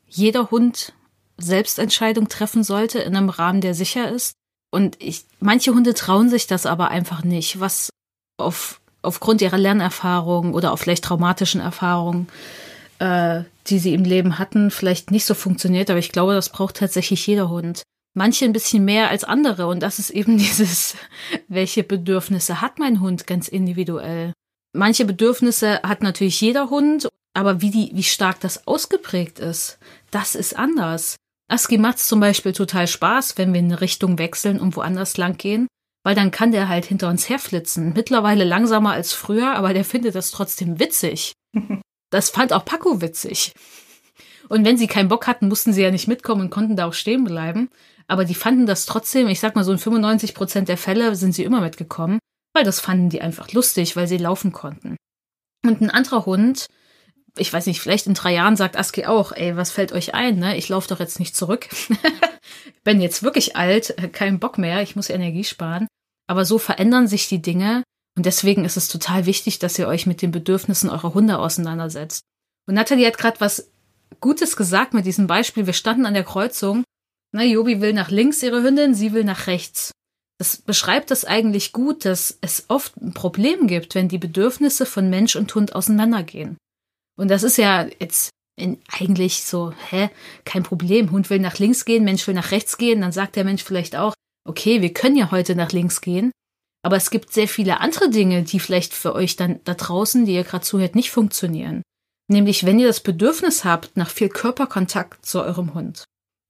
jeder 0.07 0.51
Hund 0.51 0.95
Selbstentscheidung 1.39 2.29
treffen 2.29 2.63
sollte 2.63 3.01
in 3.01 3.17
einem 3.17 3.29
Rahmen, 3.29 3.61
der 3.61 3.75
sicher 3.75 4.11
ist. 4.11 4.35
Und 4.71 4.97
ich, 5.03 5.27
manche 5.41 5.75
Hunde 5.75 5.93
trauen 5.93 6.31
sich 6.31 6.47
das 6.47 6.67
aber 6.67 6.89
einfach 6.89 7.25
nicht, 7.25 7.61
was 7.61 7.91
auf 8.39 8.82
aufgrund 9.03 9.43
ihrer 9.43 9.59
Lernerfahrung 9.59 10.55
oder 10.55 10.73
auch 10.73 10.79
vielleicht 10.79 11.05
traumatischen 11.05 11.61
Erfahrungen, 11.61 12.29
äh, 12.99 13.43
die 13.67 13.79
sie 13.79 13.95
im 13.95 14.05
Leben 14.05 14.39
hatten, 14.39 14.71
vielleicht 14.71 15.11
nicht 15.11 15.25
so 15.25 15.35
funktioniert. 15.35 15.91
Aber 15.91 15.99
ich 15.99 16.13
glaube, 16.13 16.35
das 16.35 16.49
braucht 16.49 16.77
tatsächlich 16.77 17.27
jeder 17.27 17.49
Hund. 17.49 17.83
Manche 18.15 18.45
ein 18.45 18.53
bisschen 18.53 18.85
mehr 18.85 19.11
als 19.11 19.25
andere. 19.25 19.67
Und 19.67 19.81
das 19.81 19.99
ist 19.99 20.11
eben 20.11 20.39
dieses, 20.39 20.97
welche 21.49 21.83
Bedürfnisse 21.83 22.61
hat 22.61 22.79
mein 22.79 23.01
Hund 23.01 23.27
ganz 23.27 23.49
individuell. 23.49 24.33
Manche 24.75 25.05
Bedürfnisse 25.05 25.83
hat 25.83 26.03
natürlich 26.03 26.41
jeder 26.41 26.71
Hund, 26.71 27.09
aber 27.35 27.61
wie 27.61 27.71
die, 27.71 27.91
wie 27.95 28.03
stark 28.03 28.41
das 28.41 28.67
ausgeprägt 28.67 29.39
ist, 29.39 29.79
das 30.11 30.35
ist 30.35 30.57
anders. 30.57 31.17
Aski 31.49 31.77
macht's 31.77 32.09
zum 32.09 32.21
Beispiel 32.21 32.53
total 32.53 32.87
Spaß, 32.87 33.37
wenn 33.37 33.53
wir 33.53 33.61
in 33.61 33.67
eine 33.67 33.83
Richtung 33.83 34.19
wechseln 34.19 34.59
und 34.59 34.75
woanders 34.77 35.19
lang 35.19 35.37
gehen, 35.37 35.67
weil 36.03 36.15
dann 36.15 36.31
kann 36.31 36.53
der 36.53 36.69
halt 36.69 36.85
hinter 36.85 37.09
uns 37.09 37.29
herflitzen. 37.29 37.93
Mittlerweile 37.95 38.45
langsamer 38.45 38.93
als 38.93 39.13
früher, 39.13 39.55
aber 39.55 39.73
der 39.73 39.85
findet 39.85 40.15
das 40.15 40.31
trotzdem 40.31 40.79
witzig. 40.79 41.33
Das 42.11 42.29
fand 42.29 42.53
auch 42.53 42.67
Paco 42.67 43.01
witzig. 43.01 43.55
Und 44.51 44.67
wenn 44.67 44.77
sie 44.77 44.87
keinen 44.87 45.09
Bock 45.09 45.27
hatten, 45.27 45.49
mussten 45.49 45.73
sie 45.73 45.81
ja 45.81 45.91
nicht 45.91 46.09
mitkommen 46.09 46.43
und 46.43 46.51
konnten 46.51 46.77
da 46.77 46.87
auch 46.87 46.93
stehen 46.93 47.25
bleiben. 47.25 47.71
Aber 48.07 48.27
die 48.27 48.35
fanden 48.35 48.67
das 48.67 48.85
trotzdem, 48.85 49.29
ich 49.29 49.41
sag 49.41 49.57
mal 49.57 49.65
so 49.65 49.73
in 49.73 49.79
95 49.79 50.35
Prozent 50.35 50.69
der 50.69 50.77
Fälle 50.77 51.17
sind 51.17 51.33
sie 51.33 51.43
immer 51.43 51.63
mitgekommen, 51.63 52.19
weil 52.53 52.65
das 52.65 52.81
fanden 52.81 53.09
die 53.09 53.23
einfach 53.23 53.51
lustig, 53.53 53.97
weil 53.97 54.07
sie 54.07 54.19
laufen 54.19 54.53
konnten. 54.53 54.97
Und 55.65 55.81
ein 55.81 55.89
anderer 55.89 56.27
Hund, 56.27 56.67
ich 57.37 57.53
weiß 57.53 57.67
nicht, 57.67 57.81
vielleicht 57.81 58.07
in 58.07 58.15
drei 58.15 58.35
Jahren 58.35 58.57
sagt 58.57 58.77
Aski 58.77 59.07
auch, 59.07 59.33
ey, 59.33 59.57
was 59.57 59.71
fällt 59.71 59.93
euch 59.93 60.15
ein, 60.15 60.39
ne? 60.39 60.57
Ich 60.57 60.69
laufe 60.69 60.89
doch 60.89 61.01
jetzt 61.01 61.19
nicht 61.19 61.35
zurück. 61.35 61.69
Bin 62.85 63.01
jetzt 63.01 63.23
wirklich 63.23 63.57
alt, 63.57 63.95
kein 64.13 64.39
Bock 64.39 64.59
mehr, 64.59 64.83
ich 64.83 64.97
muss 64.97 65.09
Energie 65.09 65.45
sparen. 65.45 65.87
Aber 66.27 66.45
so 66.45 66.59
verändern 66.59 67.09
sich 67.09 67.29
die 67.29 67.41
Dinge 67.43 67.83
und 68.17 68.27
deswegen 68.27 68.65
ist 68.65 68.77
es 68.77 68.89
total 68.89 69.27
wichtig, 69.27 69.59
dass 69.59 69.79
ihr 69.79 69.89
euch 69.89 70.07
mit 70.07 70.21
den 70.21 70.31
Bedürfnissen 70.31 70.91
eurer 70.91 71.15
Hunde 71.15 71.39
auseinandersetzt. 71.39 72.23
Und 72.67 72.75
Nathalie 72.75 73.07
hat 73.07 73.19
gerade 73.19 73.41
was 73.41 73.71
Gutes 74.21 74.57
gesagt 74.57 74.95
mit 74.95 75.07
diesem 75.07 75.27
Beispiel. 75.27 75.67
Wir 75.67 75.73
standen 75.73 76.07
an 76.07 76.15
der 76.15 76.25
Kreuzung. 76.25 76.85
Na, 77.33 77.43
Jobi 77.43 77.81
will 77.81 77.95
nach 77.95 78.11
links 78.11 78.43
ihre 78.43 78.63
Hündin, 78.63 78.95
sie 78.95 79.13
will 79.15 79.25
nach 79.25 79.47
rechts. 79.47 79.93
Das 80.39 80.57
beschreibt 80.59 81.11
das 81.11 81.25
eigentlich 81.25 81.73
gut, 81.73 82.05
dass 82.05 82.37
es 82.41 82.65
oft 82.69 82.97
ein 82.99 83.15
Problem 83.15 83.67
gibt, 83.67 83.95
wenn 83.95 84.09
die 84.09 84.19
Bedürfnisse 84.19 84.87
von 84.87 85.09
Mensch 85.09 85.37
und 85.37 85.55
Hund 85.55 85.75
auseinandergehen. 85.75 86.59
Und 87.23 87.29
das 87.29 87.45
ist 87.45 87.57
ja 87.57 87.87
jetzt 88.01 88.31
eigentlich 88.91 89.45
so, 89.45 89.73
hä, 89.91 90.11
kein 90.45 90.65
Problem. 90.65 91.13
Hund 91.13 91.31
will 91.31 91.39
nach 91.39 91.61
links 91.61 91.85
gehen, 91.85 92.03
Mensch 92.03 92.27
will 92.27 92.35
nach 92.35 92.51
rechts 92.51 92.79
gehen. 92.79 93.01
Dann 93.01 93.13
sagt 93.13 93.37
der 93.37 93.45
Mensch 93.45 93.63
vielleicht 93.63 93.95
auch, 93.95 94.13
okay, 94.45 94.83
wir 94.83 94.93
können 94.93 95.15
ja 95.15 95.31
heute 95.31 95.55
nach 95.55 95.71
links 95.71 96.01
gehen. 96.01 96.33
Aber 96.85 96.97
es 96.97 97.11
gibt 97.11 97.33
sehr 97.33 97.47
viele 97.47 97.79
andere 97.79 98.11
Dinge, 98.11 98.43
die 98.43 98.59
vielleicht 98.59 98.93
für 98.93 99.15
euch 99.15 99.37
dann 99.37 99.61
da 99.63 99.75
draußen, 99.75 100.27
die 100.27 100.35
ihr 100.35 100.43
gerade 100.43 100.65
zuhört, 100.65 100.97
nicht 100.97 101.13
funktionieren. 101.13 101.83
Nämlich, 102.27 102.67
wenn 102.67 102.81
ihr 102.81 102.89
das 102.89 102.99
Bedürfnis 102.99 103.65
habt 103.65 103.97
nach 103.97 104.11
viel 104.11 104.29
Körperkontakt 104.29 105.25
zu 105.25 105.45
eurem 105.45 105.75
Hund. 105.75 106.03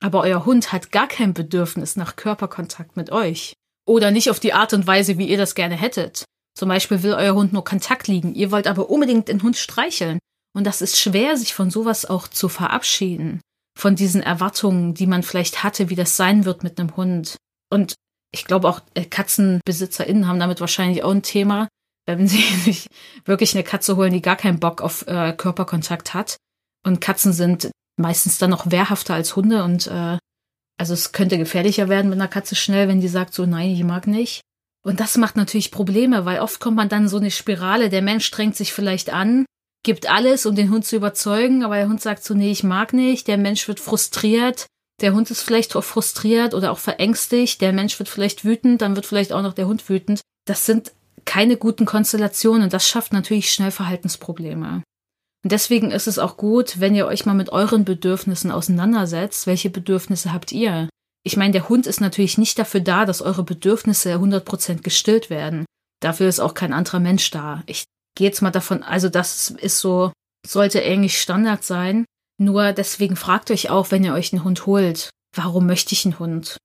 Aber 0.03 0.23
euer 0.23 0.47
Hund 0.47 0.73
hat 0.73 0.91
gar 0.91 1.07
kein 1.07 1.35
Bedürfnis 1.35 1.97
nach 1.97 2.17
Körperkontakt 2.17 2.97
mit 2.97 3.13
euch. 3.13 3.53
Oder 3.87 4.11
nicht 4.11 4.31
auf 4.31 4.41
die 4.41 4.55
Art 4.55 4.73
und 4.73 4.87
Weise, 4.87 5.19
wie 5.19 5.29
ihr 5.29 5.37
das 5.37 5.55
gerne 5.55 5.77
hättet. 5.77 6.25
Zum 6.57 6.71
Beispiel 6.71 7.03
will 7.03 7.13
euer 7.13 7.35
Hund 7.35 7.53
nur 7.53 7.63
Kontakt 7.63 8.09
liegen, 8.09 8.35
ihr 8.35 8.51
wollt 8.51 8.67
aber 8.67 8.89
unbedingt 8.89 9.29
den 9.29 9.43
Hund 9.43 9.59
streicheln. 9.59 10.19
Und 10.55 10.65
das 10.67 10.83
ist 10.83 10.99
schwer, 10.99 11.37
sich 11.37 11.55
von 11.55 11.71
sowas 11.71 12.05
auch 12.05 12.29
zu 12.29 12.49
verabschieden. 12.49 13.41
Von 13.79 13.97
diesen 13.97 14.23
Erwartungen, 14.23 14.95
die 14.95 15.07
man 15.07 15.23
vielleicht 15.23 15.63
hatte, 15.63 15.89
wie 15.89 15.97
das 15.97 16.17
sein 16.17 16.45
wird 16.45 16.63
mit 16.63 16.79
einem 16.79 16.95
Hund. 16.97 17.37
Und 17.71 17.95
ich 18.33 18.45
glaube 18.45 18.69
auch 18.69 18.81
äh, 18.95 19.05
KatzenbesitzerInnen 19.05 20.27
haben 20.27 20.41
damit 20.41 20.61
wahrscheinlich 20.61 21.05
auch 21.05 21.11
ein 21.11 21.23
Thema, 21.23 21.69
wenn 22.07 22.29
sie 22.29 22.43
sich 22.43 22.89
wirklich 23.25 23.55
eine 23.55 23.65
Katze 23.65 23.97
holen, 23.97 24.13
die 24.13 24.23
gar 24.23 24.37
keinen 24.37 24.61
Bock 24.61 24.83
auf 24.83 25.07
äh, 25.07 25.33
Körperkontakt 25.33 26.15
hat. 26.15 26.37
Und 26.85 27.01
Katzen 27.01 27.33
sind 27.33 27.71
meistens 27.99 28.39
dann 28.39 28.51
noch 28.51 28.71
wehrhafter 28.71 29.15
als 29.15 29.37
Hunde 29.37 29.63
und 29.65 29.87
äh, 29.87 30.19
also 30.79 30.95
es 30.95 31.13
könnte 31.13 31.39
gefährlicher 31.39 31.89
werden 31.89 32.11
mit 32.11 32.19
einer 32.19 32.29
Katze 32.29 32.57
schnell, 32.57 32.89
wenn 32.89 33.01
die 33.01 33.09
sagt 33.09 33.35
so, 33.35 33.47
nein, 33.47 33.71
ich 33.71 33.85
mag 33.85 34.07
nicht. 34.07 34.41
Und 34.85 34.99
das 34.99 35.17
macht 35.17 35.37
natürlich 35.37 35.71
Probleme, 35.71 36.25
weil 36.25 36.41
oft 36.41 36.59
kommt 36.59 36.77
man 36.77 36.89
dann 36.89 37.09
so 37.09 37.19
eine 37.19 37.31
Spirale, 37.31 37.89
der 37.89 38.03
Mensch 38.03 38.27
strengt 38.27 38.57
sich 38.57 38.73
vielleicht 38.73 39.11
an, 39.11 39.45
gibt 39.83 40.09
alles, 40.09 40.47
um 40.47 40.55
den 40.55 40.71
Hund 40.71 40.85
zu 40.85 40.97
überzeugen, 40.97 41.65
aber 41.65 41.77
der 41.77 41.89
Hund 41.89 42.01
sagt 42.01 42.25
so, 42.25 42.35
nee, 42.35 42.51
ich 42.51 42.63
mag 42.63 42.93
nicht, 42.93 43.27
der 43.27 43.39
Mensch 43.39 43.67
wird 43.69 43.81
frustriert, 43.81 44.67
der 45.01 45.15
Hund 45.15 45.31
ist 45.31 45.43
vielleicht 45.43 45.75
auch 45.75 45.85
frustriert 45.85 46.55
oder 46.55 46.71
auch 46.71 46.79
verängstigt, 46.79 47.61
der 47.61 47.73
Mensch 47.73 47.99
wird 47.99 48.09
vielleicht 48.09 48.45
wütend, 48.45 48.83
dann 48.83 48.95
wird 48.95 49.07
vielleicht 49.07 49.33
auch 49.33 49.43
noch 49.43 49.55
der 49.55 49.67
Hund 49.67 49.89
wütend. 49.89 50.21
Das 50.47 50.67
sind 50.67 50.93
keine 51.25 51.57
guten 51.57 51.87
Konstellationen 51.87 52.63
und 52.63 52.73
das 52.73 52.89
schafft 52.89 53.13
natürlich 53.13 53.53
schnell 53.53 53.71
Verhaltensprobleme. 53.71 54.83
Und 55.45 55.51
deswegen 55.53 55.91
ist 55.91 56.07
es 56.07 56.21
auch 56.21 56.37
gut, 56.37 56.79
wenn 56.79 56.95
ihr 56.95 57.07
euch 57.07 57.27
mal 57.27 57.35
mit 57.35 57.51
euren 57.51 57.85
Bedürfnissen 57.85 58.53
auseinandersetzt. 58.53 59.49
Welche 59.49 59.71
Bedürfnisse 59.71 60.33
habt 60.33 60.53
ihr? 60.53 60.89
Ich 61.25 61.37
meine, 61.37 61.53
der 61.53 61.69
Hund 61.69 61.89
ist 61.89 62.01
natürlich 62.01 62.39
nicht 62.39 62.59
dafür 62.59 62.81
da, 62.81 63.05
dass 63.05 63.23
eure 63.23 63.43
Bedürfnisse 63.43 64.15
100% 64.15 64.83
gestillt 64.83 65.31
werden. 65.31 65.65
Dafür 66.01 66.29
ist 66.29 66.41
auch 66.41 66.55
kein 66.55 66.73
anderer 66.73 67.01
Mensch 67.01 67.31
da. 67.31 67.63
Ich 67.67 67.85
jetzt 68.19 68.43
mal 68.43 68.51
davon, 68.51 68.83
also 68.83 69.09
das 69.09 69.51
ist 69.51 69.79
so, 69.79 70.13
sollte 70.47 70.83
eigentlich 70.83 71.21
Standard 71.21 71.65
sein. 71.65 72.05
Nur 72.39 72.73
deswegen 72.73 73.17
fragt 73.17 73.51
euch 73.51 73.71
auch, 73.71 73.91
wenn 73.91 74.05
ihr 74.05 74.15
euch 74.15 74.33
einen 74.33 74.45
Hund 74.45 74.67
holt, 74.67 75.11
warum 75.35 75.67
möchte 75.67 75.95
ich 75.95 76.05
einen 76.05 76.19
Hund? 76.19 76.57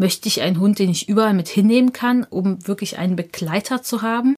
Möchte 0.00 0.28
ich 0.28 0.40
einen 0.42 0.60
Hund, 0.60 0.78
den 0.78 0.90
ich 0.90 1.08
überall 1.08 1.34
mit 1.34 1.48
hinnehmen 1.48 1.92
kann, 1.92 2.24
um 2.24 2.66
wirklich 2.66 2.98
einen 2.98 3.16
Begleiter 3.16 3.82
zu 3.82 4.02
haben? 4.02 4.34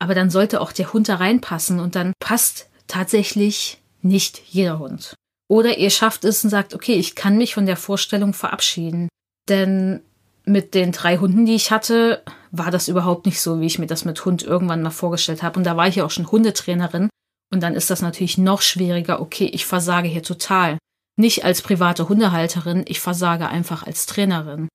Aber 0.00 0.14
dann 0.14 0.30
sollte 0.30 0.60
auch 0.60 0.72
der 0.72 0.92
Hund 0.92 1.08
da 1.08 1.16
reinpassen 1.16 1.80
und 1.80 1.94
dann 1.94 2.12
passt 2.20 2.68
tatsächlich 2.86 3.80
nicht 4.02 4.40
jeder 4.48 4.78
Hund. 4.78 5.14
Oder 5.48 5.78
ihr 5.78 5.90
schafft 5.90 6.24
es 6.24 6.44
und 6.44 6.50
sagt, 6.50 6.74
okay, 6.74 6.94
ich 6.94 7.14
kann 7.14 7.38
mich 7.38 7.54
von 7.54 7.66
der 7.66 7.76
Vorstellung 7.76 8.34
verabschieden. 8.34 9.08
Denn 9.48 10.02
mit 10.44 10.74
den 10.74 10.92
drei 10.92 11.18
Hunden, 11.18 11.46
die 11.46 11.54
ich 11.54 11.70
hatte, 11.70 12.22
war 12.50 12.70
das 12.70 12.88
überhaupt 12.88 13.26
nicht 13.26 13.40
so, 13.40 13.60
wie 13.60 13.66
ich 13.66 13.78
mir 13.78 13.86
das 13.86 14.04
mit 14.04 14.24
Hund 14.24 14.42
irgendwann 14.42 14.82
mal 14.82 14.90
vorgestellt 14.90 15.42
habe. 15.42 15.58
Und 15.58 15.64
da 15.64 15.76
war 15.76 15.88
ich 15.88 15.96
ja 15.96 16.04
auch 16.04 16.10
schon 16.10 16.30
Hundetrainerin. 16.30 17.08
Und 17.52 17.62
dann 17.62 17.74
ist 17.74 17.90
das 17.90 18.02
natürlich 18.02 18.38
noch 18.38 18.62
schwieriger. 18.62 19.20
Okay, 19.20 19.46
ich 19.46 19.66
versage 19.66 20.08
hier 20.08 20.22
total. 20.22 20.78
Nicht 21.16 21.44
als 21.44 21.62
private 21.62 22.08
Hundehalterin, 22.08 22.84
ich 22.86 23.00
versage 23.00 23.48
einfach 23.48 23.82
als 23.82 24.06
Trainerin, 24.06 24.68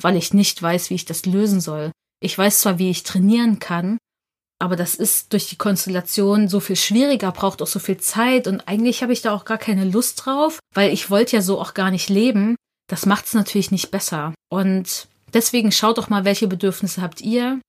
weil 0.00 0.16
ich 0.16 0.32
nicht 0.32 0.62
weiß, 0.62 0.88
wie 0.88 0.94
ich 0.94 1.04
das 1.04 1.26
lösen 1.26 1.60
soll. 1.60 1.92
Ich 2.22 2.36
weiß 2.36 2.60
zwar, 2.60 2.78
wie 2.78 2.90
ich 2.90 3.02
trainieren 3.02 3.58
kann, 3.58 3.98
aber 4.58 4.76
das 4.76 4.94
ist 4.94 5.32
durch 5.32 5.48
die 5.48 5.56
Konstellation 5.56 6.48
so 6.48 6.60
viel 6.60 6.76
schwieriger, 6.76 7.32
braucht 7.32 7.60
auch 7.60 7.66
so 7.66 7.78
viel 7.78 7.98
Zeit 7.98 8.46
und 8.46 8.66
eigentlich 8.68 9.02
habe 9.02 9.12
ich 9.12 9.22
da 9.22 9.34
auch 9.34 9.44
gar 9.44 9.58
keine 9.58 9.84
Lust 9.84 10.24
drauf, 10.24 10.58
weil 10.74 10.92
ich 10.92 11.10
wollte 11.10 11.36
ja 11.36 11.42
so 11.42 11.60
auch 11.60 11.74
gar 11.74 11.90
nicht 11.90 12.08
leben. 12.08 12.56
Das 12.88 13.06
macht 13.06 13.26
es 13.26 13.34
natürlich 13.34 13.70
nicht 13.70 13.90
besser. 13.90 14.34
Und 14.50 15.06
deswegen 15.34 15.72
schaut 15.72 15.98
doch 15.98 16.08
mal, 16.08 16.24
welche 16.24 16.48
Bedürfnisse 16.48 17.02
habt 17.02 17.20
ihr 17.20 17.60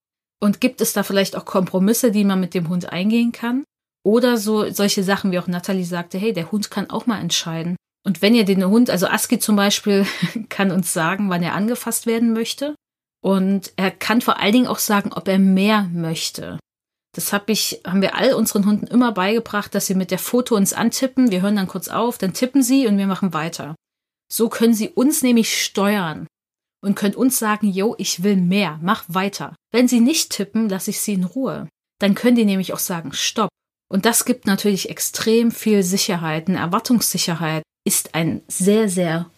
und 0.42 0.62
gibt 0.62 0.82
es 0.82 0.94
da 0.94 1.04
vielleicht 1.04 1.36
auch 1.36 1.46
Kompromisse, 1.46 2.12
die 2.12 2.24
man 2.24 2.40
mit 2.40 2.54
dem 2.54 2.70
Hund 2.70 2.92
eingehen 2.92 3.32
kann? 3.32 3.64
Oder 4.04 4.38
so 4.38 4.70
solche 4.72 5.04
Sachen, 5.04 5.32
wie 5.32 5.40
auch 5.40 5.48
Natalie 5.48 5.86
sagte, 5.86 6.18
hey, 6.18 6.34
der 6.34 6.52
Hund 6.52 6.72
kann 6.72 6.90
auch 6.90 7.06
mal 7.06 7.20
entscheiden. 7.20 7.76
Und 8.04 8.22
wenn 8.24 8.34
ihr 8.34 8.46
den 8.46 8.66
Hund, 8.66 8.90
also 8.90 9.08
Aski 9.08 9.38
zum 9.38 9.56
Beispiel, 9.56 10.08
kann 10.50 10.72
uns 10.72 10.92
sagen, 10.92 11.30
wann 11.30 11.44
er 11.44 11.54
angefasst 11.54 12.08
werden 12.08 12.34
möchte. 12.34 12.76
Und 13.24 13.72
er 13.76 13.92
kann 13.92 14.22
vor 14.22 14.40
allen 14.40 14.54
Dingen 14.54 14.68
auch 14.68 14.80
sagen, 14.80 15.14
ob 15.14 15.28
er 15.28 15.38
mehr 15.38 15.88
möchte. 15.94 16.58
Das 17.14 17.34
hab 17.34 17.50
ich, 17.50 17.82
haben 17.86 18.02
wir 18.02 18.16
all 18.16 18.34
unseren 18.34 18.66
Hunden 18.66 18.88
immer 18.88 19.12
beigebracht, 19.12 19.76
dass 19.76 19.86
sie 19.86 19.96
mit 19.96 20.10
der 20.10 20.18
Foto 20.18 20.56
uns 20.56 20.74
antippen. 20.74 21.30
Wir 21.30 21.42
hören 21.42 21.58
dann 21.58 21.68
kurz 21.68 21.90
auf, 21.90 22.18
dann 22.18 22.34
tippen 22.34 22.64
sie 22.64 22.88
und 22.88 22.98
wir 22.98 23.06
machen 23.06 23.34
weiter. 23.34 23.76
So 24.32 24.50
können 24.50 24.74
sie 24.74 24.90
uns 24.90 25.22
nämlich 25.22 25.62
steuern 25.62 26.26
und 26.82 26.96
können 26.96 27.16
uns 27.16 27.40
sagen, 27.40 27.68
yo, 27.68 27.96
ich 27.98 28.24
will 28.24 28.36
mehr, 28.36 28.80
mach 28.82 29.04
weiter. 29.08 29.56
Wenn 29.72 29.88
sie 29.88 30.00
nicht 30.00 30.32
tippen, 30.32 30.70
lasse 30.70 30.90
ich 30.90 31.00
sie 31.00 31.14
in 31.14 31.24
Ruhe. 31.24 31.70
Dann 32.00 32.16
können 32.16 32.36
die 32.36 32.46
nämlich 32.46 32.74
auch 32.74 32.80
sagen, 32.80 33.14
stopp. 33.14 33.50
Und 33.88 34.06
das 34.06 34.26
gibt 34.26 34.48
natürlich 34.48 34.90
extrem 34.90 35.52
viel 35.52 35.84
Sicherheit. 35.84 36.48
Eine 36.48 36.60
Erwartungssicherheit 36.60 37.64
ist 37.86 38.16
ein 38.16 38.42
sehr, 38.48 38.90
sehr 38.90 39.30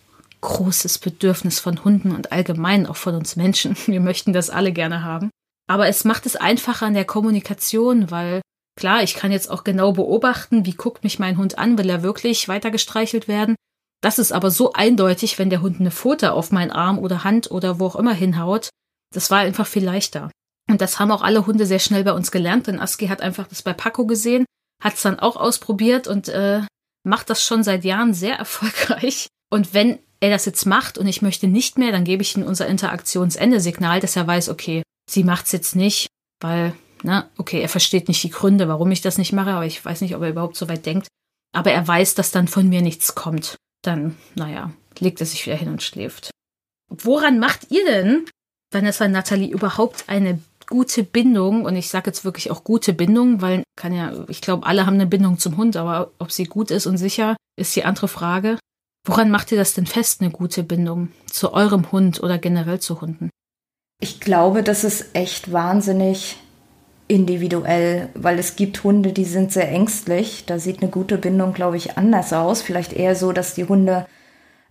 großes 0.41 0.99
Bedürfnis 0.99 1.59
von 1.59 1.83
Hunden 1.83 2.11
und 2.11 2.31
allgemein 2.31 2.85
auch 2.85 2.97
von 2.97 3.15
uns 3.15 3.35
Menschen. 3.35 3.75
Wir 3.85 3.99
möchten 3.99 4.33
das 4.33 4.49
alle 4.49 4.71
gerne 4.71 5.03
haben. 5.03 5.29
Aber 5.67 5.87
es 5.87 6.03
macht 6.03 6.25
es 6.25 6.35
einfacher 6.35 6.87
in 6.87 6.93
der 6.93 7.05
Kommunikation, 7.05 8.11
weil 8.11 8.41
klar, 8.77 9.01
ich 9.01 9.15
kann 9.15 9.31
jetzt 9.31 9.49
auch 9.49 9.63
genau 9.63 9.93
beobachten, 9.93 10.65
wie 10.65 10.73
guckt 10.73 11.03
mich 11.03 11.19
mein 11.19 11.37
Hund 11.37 11.57
an, 11.57 11.77
will 11.77 11.89
er 11.89 12.03
wirklich 12.03 12.47
weiter 12.47 12.69
gestreichelt 12.69 13.27
werden. 13.27 13.55
Das 14.03 14.19
ist 14.19 14.33
aber 14.33 14.51
so 14.51 14.73
eindeutig, 14.73 15.39
wenn 15.39 15.49
der 15.49 15.61
Hund 15.61 15.79
eine 15.79 15.89
Pfote 15.89 16.33
auf 16.33 16.51
meinen 16.51 16.71
Arm 16.71 16.99
oder 16.99 17.23
Hand 17.23 17.49
oder 17.51 17.79
wo 17.79 17.85
auch 17.85 17.95
immer 17.95 18.13
hinhaut. 18.13 18.67
Das 19.15 19.31
war 19.31 19.39
einfach 19.39 19.65
viel 19.65 19.85
leichter. 19.85 20.29
Und 20.69 20.81
das 20.81 20.99
haben 20.99 21.11
auch 21.11 21.21
alle 21.21 21.47
Hunde 21.47 21.65
sehr 21.65 21.79
schnell 21.79 22.03
bei 22.03 22.11
uns 22.11 22.29
gelernt, 22.29 22.67
denn 22.67 22.81
Aski 22.81 23.07
hat 23.07 23.21
einfach 23.21 23.47
das 23.47 23.61
bei 23.61 23.71
Paco 23.71 24.05
gesehen, 24.05 24.43
hat 24.83 24.95
es 24.95 25.03
dann 25.03 25.19
auch 25.19 25.37
ausprobiert 25.37 26.09
und 26.09 26.27
äh, 26.27 26.63
macht 27.05 27.29
das 27.29 27.45
schon 27.45 27.63
seit 27.63 27.85
Jahren 27.85 28.13
sehr 28.13 28.35
erfolgreich. 28.37 29.27
Und 29.49 29.73
wenn 29.73 29.99
er 30.19 30.31
das 30.31 30.45
jetzt 30.45 30.65
macht 30.65 30.97
und 30.97 31.07
ich 31.07 31.21
möchte 31.21 31.47
nicht 31.47 31.77
mehr, 31.77 31.93
dann 31.93 32.03
gebe 32.03 32.23
ich 32.23 32.35
ihm 32.35 32.43
unser 32.43 32.67
Interaktionsende-Signal, 32.67 34.01
dass 34.01 34.17
er 34.17 34.27
weiß, 34.27 34.49
okay, 34.49 34.83
sie 35.09 35.23
macht's 35.23 35.53
jetzt 35.53 35.77
nicht, 35.77 36.07
weil 36.41 36.73
ne, 37.03 37.29
okay, 37.37 37.61
er 37.61 37.69
versteht 37.69 38.09
nicht 38.09 38.23
die 38.23 38.31
Gründe, 38.31 38.67
warum 38.67 38.91
ich 38.91 38.99
das 38.99 39.17
nicht 39.17 39.31
mache, 39.31 39.51
aber 39.51 39.65
ich 39.65 39.83
weiß 39.83 40.01
nicht, 40.01 40.13
ob 40.15 40.23
er 40.23 40.29
überhaupt 40.29 40.57
so 40.57 40.67
weit 40.67 40.85
denkt. 40.85 41.07
Aber 41.55 41.71
er 41.71 41.87
weiß, 41.87 42.15
dass 42.15 42.31
dann 42.31 42.49
von 42.49 42.67
mir 42.67 42.81
nichts 42.81 43.15
kommt. 43.15 43.55
Dann, 43.83 44.17
naja, 44.35 44.71
legt 44.99 45.19
er 45.19 45.27
sich 45.27 45.45
wieder 45.45 45.55
hin 45.55 45.69
und 45.69 45.83
schläft. 45.83 46.31
Woran 46.89 47.39
macht 47.39 47.71
ihr 47.71 47.85
denn, 47.85 48.25
Vanessa 48.71 49.07
Natalie, 49.07 49.51
überhaupt 49.51 50.05
eine 50.07 50.39
gute 50.67 51.03
Bindung? 51.03 51.65
Und 51.65 51.75
ich 51.75 51.89
sage 51.89 52.07
jetzt 52.07 52.25
wirklich 52.25 52.49
auch 52.49 52.63
gute 52.63 52.93
Bindung, 52.93 53.41
weil 53.41 53.63
kann 53.75 53.93
ja, 53.93 54.25
ich 54.27 54.41
glaube, 54.41 54.65
alle 54.65 54.85
haben 54.85 54.95
eine 54.95 55.07
Bindung 55.07 55.37
zum 55.37 55.57
Hund, 55.57 55.75
aber 55.75 56.11
ob 56.19 56.31
sie 56.31 56.45
gut 56.45 56.71
ist 56.71 56.85
und 56.85 56.97
sicher, 56.97 57.35
ist 57.57 57.75
die 57.75 57.85
andere 57.85 58.07
Frage. 58.07 58.57
Woran 59.05 59.29
macht 59.29 59.51
ihr 59.51 59.57
das 59.57 59.73
denn 59.73 59.85
fest, 59.85 60.21
eine 60.21 60.31
gute 60.31 60.63
Bindung 60.63 61.11
zu 61.25 61.53
eurem 61.53 61.91
Hund 61.91 62.23
oder 62.23 62.37
generell 62.37 62.79
zu 62.79 63.01
Hunden? 63.01 63.29
Ich 63.99 64.19
glaube, 64.19 64.63
das 64.63 64.83
ist 64.83 65.13
echt 65.13 65.51
wahnsinnig 65.51 66.37
individuell, 67.07 68.09
weil 68.13 68.39
es 68.39 68.55
gibt 68.55 68.83
Hunde, 68.83 69.13
die 69.13 69.25
sind 69.25 69.51
sehr 69.51 69.69
ängstlich. 69.69 70.45
Da 70.45 70.59
sieht 70.59 70.81
eine 70.81 70.89
gute 70.89 71.17
Bindung, 71.17 71.53
glaube 71.53 71.77
ich, 71.77 71.97
anders 71.97 72.33
aus. 72.33 72.61
Vielleicht 72.61 72.93
eher 72.93 73.15
so, 73.15 73.31
dass 73.31 73.55
die 73.55 73.65
Hunde 73.65 74.05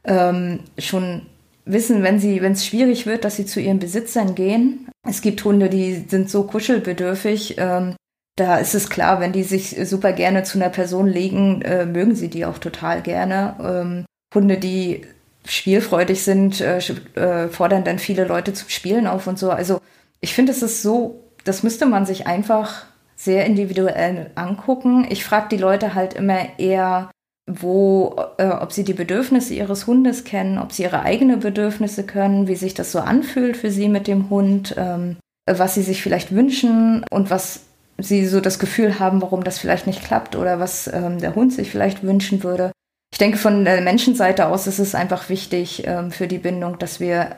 ähm, 0.04 0.60
schon 0.78 1.26
wissen, 1.64 2.02
wenn 2.02 2.16
es 2.16 2.66
schwierig 2.66 3.06
wird, 3.06 3.24
dass 3.24 3.36
sie 3.36 3.46
zu 3.46 3.60
ihren 3.60 3.78
Besitzern 3.78 4.34
gehen. 4.34 4.88
Es 5.08 5.20
gibt 5.20 5.44
Hunde, 5.44 5.68
die 5.68 6.04
sind 6.08 6.30
so 6.30 6.44
kuschelbedürftig. 6.44 7.56
Ähm, 7.58 7.96
da 8.36 8.56
ist 8.56 8.74
es 8.74 8.88
klar, 8.88 9.20
wenn 9.20 9.32
die 9.32 9.42
sich 9.42 9.76
super 9.84 10.12
gerne 10.12 10.42
zu 10.42 10.58
einer 10.58 10.70
Person 10.70 11.06
legen, 11.06 11.62
äh, 11.62 11.84
mögen 11.84 12.14
sie 12.14 12.28
die 12.28 12.46
auch 12.46 12.58
total 12.58 13.02
gerne. 13.02 13.56
Ähm, 13.62 14.04
Hunde, 14.34 14.58
die 14.58 15.02
spielfreudig 15.44 16.22
sind, 16.22 16.60
äh, 16.60 16.78
äh, 16.78 17.48
fordern 17.48 17.84
dann 17.84 17.98
viele 17.98 18.24
Leute 18.24 18.52
zum 18.52 18.68
Spielen 18.68 19.06
auf 19.06 19.26
und 19.26 19.38
so. 19.38 19.50
Also 19.50 19.80
ich 20.20 20.34
finde, 20.34 20.52
es 20.52 20.62
ist 20.62 20.82
so, 20.82 21.21
das 21.44 21.62
müsste 21.62 21.86
man 21.86 22.06
sich 22.06 22.26
einfach 22.26 22.84
sehr 23.16 23.46
individuell 23.46 24.30
angucken. 24.34 25.06
Ich 25.08 25.24
frage 25.24 25.48
die 25.50 25.56
Leute 25.56 25.94
halt 25.94 26.14
immer 26.14 26.58
eher, 26.58 27.10
wo, 27.50 28.16
äh, 28.38 28.48
ob 28.48 28.72
sie 28.72 28.84
die 28.84 28.94
Bedürfnisse 28.94 29.54
ihres 29.54 29.86
Hundes 29.86 30.24
kennen, 30.24 30.58
ob 30.58 30.72
sie 30.72 30.84
ihre 30.84 31.02
eigenen 31.02 31.40
Bedürfnisse 31.40 32.04
können, 32.04 32.48
wie 32.48 32.56
sich 32.56 32.74
das 32.74 32.92
so 32.92 33.00
anfühlt 33.00 33.56
für 33.56 33.70
sie 33.70 33.88
mit 33.88 34.06
dem 34.06 34.30
Hund, 34.30 34.74
ähm, 34.76 35.16
was 35.50 35.74
sie 35.74 35.82
sich 35.82 36.02
vielleicht 36.02 36.34
wünschen 36.34 37.04
und 37.10 37.30
was 37.30 37.60
sie 37.98 38.26
so 38.26 38.40
das 38.40 38.58
Gefühl 38.58 38.98
haben, 38.98 39.22
warum 39.22 39.44
das 39.44 39.58
vielleicht 39.58 39.86
nicht 39.86 40.04
klappt 40.04 40.36
oder 40.36 40.60
was 40.60 40.88
ähm, 40.88 41.18
der 41.18 41.34
Hund 41.34 41.52
sich 41.52 41.70
vielleicht 41.70 42.02
wünschen 42.02 42.42
würde. 42.42 42.72
Ich 43.12 43.18
denke, 43.18 43.38
von 43.38 43.64
der 43.64 43.80
Menschenseite 43.82 44.46
aus 44.46 44.66
ist 44.66 44.78
es 44.78 44.94
einfach 44.94 45.28
wichtig 45.28 45.86
ähm, 45.86 46.10
für 46.10 46.26
die 46.26 46.38
Bindung, 46.38 46.78
dass 46.78 46.98
wir 46.98 47.36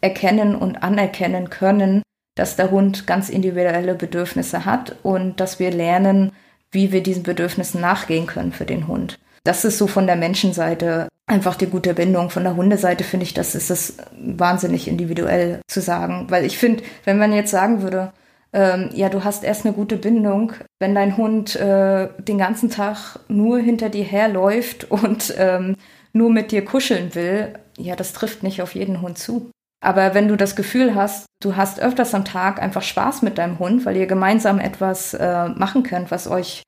erkennen 0.00 0.54
und 0.54 0.82
anerkennen 0.82 1.50
können, 1.50 2.02
dass 2.34 2.56
der 2.56 2.70
Hund 2.70 3.06
ganz 3.06 3.28
individuelle 3.28 3.94
Bedürfnisse 3.94 4.64
hat 4.64 4.96
und 5.02 5.40
dass 5.40 5.58
wir 5.58 5.70
lernen, 5.70 6.32
wie 6.70 6.92
wir 6.92 7.02
diesen 7.02 7.22
Bedürfnissen 7.22 7.80
nachgehen 7.80 8.26
können 8.26 8.52
für 8.52 8.64
den 8.64 8.88
Hund. 8.88 9.18
Das 9.44 9.64
ist 9.64 9.78
so 9.78 9.86
von 9.86 10.06
der 10.06 10.16
Menschenseite 10.16 11.08
einfach 11.26 11.56
die 11.56 11.66
gute 11.66 11.94
Bindung. 11.94 12.30
Von 12.30 12.44
der 12.44 12.56
Hundeseite 12.56 13.04
finde 13.04 13.24
ich, 13.24 13.34
das 13.34 13.54
ist 13.54 13.70
es 13.70 13.96
wahnsinnig 14.18 14.88
individuell 14.88 15.60
zu 15.66 15.80
sagen. 15.80 16.26
Weil 16.28 16.44
ich 16.44 16.58
finde, 16.58 16.82
wenn 17.04 17.18
man 17.18 17.32
jetzt 17.32 17.50
sagen 17.50 17.82
würde, 17.82 18.12
ähm, 18.52 18.90
ja, 18.94 19.08
du 19.08 19.24
hast 19.24 19.44
erst 19.44 19.64
eine 19.64 19.74
gute 19.74 19.96
Bindung, 19.96 20.52
wenn 20.78 20.94
dein 20.94 21.16
Hund 21.16 21.56
äh, 21.56 22.08
den 22.18 22.38
ganzen 22.38 22.70
Tag 22.70 23.18
nur 23.28 23.58
hinter 23.58 23.88
dir 23.88 24.04
herläuft 24.04 24.90
und 24.90 25.34
ähm, 25.38 25.76
nur 26.12 26.30
mit 26.30 26.52
dir 26.52 26.64
kuscheln 26.64 27.14
will, 27.14 27.54
ja, 27.78 27.96
das 27.96 28.12
trifft 28.12 28.42
nicht 28.42 28.60
auf 28.60 28.74
jeden 28.74 29.00
Hund 29.00 29.18
zu. 29.18 29.50
Aber 29.82 30.14
wenn 30.14 30.28
du 30.28 30.36
das 30.36 30.54
Gefühl 30.54 30.94
hast, 30.94 31.26
du 31.42 31.56
hast 31.56 31.80
öfters 31.80 32.14
am 32.14 32.24
Tag 32.24 32.62
einfach 32.62 32.82
Spaß 32.82 33.22
mit 33.22 33.36
deinem 33.36 33.58
Hund, 33.58 33.84
weil 33.84 33.96
ihr 33.96 34.06
gemeinsam 34.06 34.60
etwas 34.60 35.12
äh, 35.12 35.48
machen 35.48 35.82
könnt, 35.82 36.10
was 36.10 36.28
euch 36.28 36.62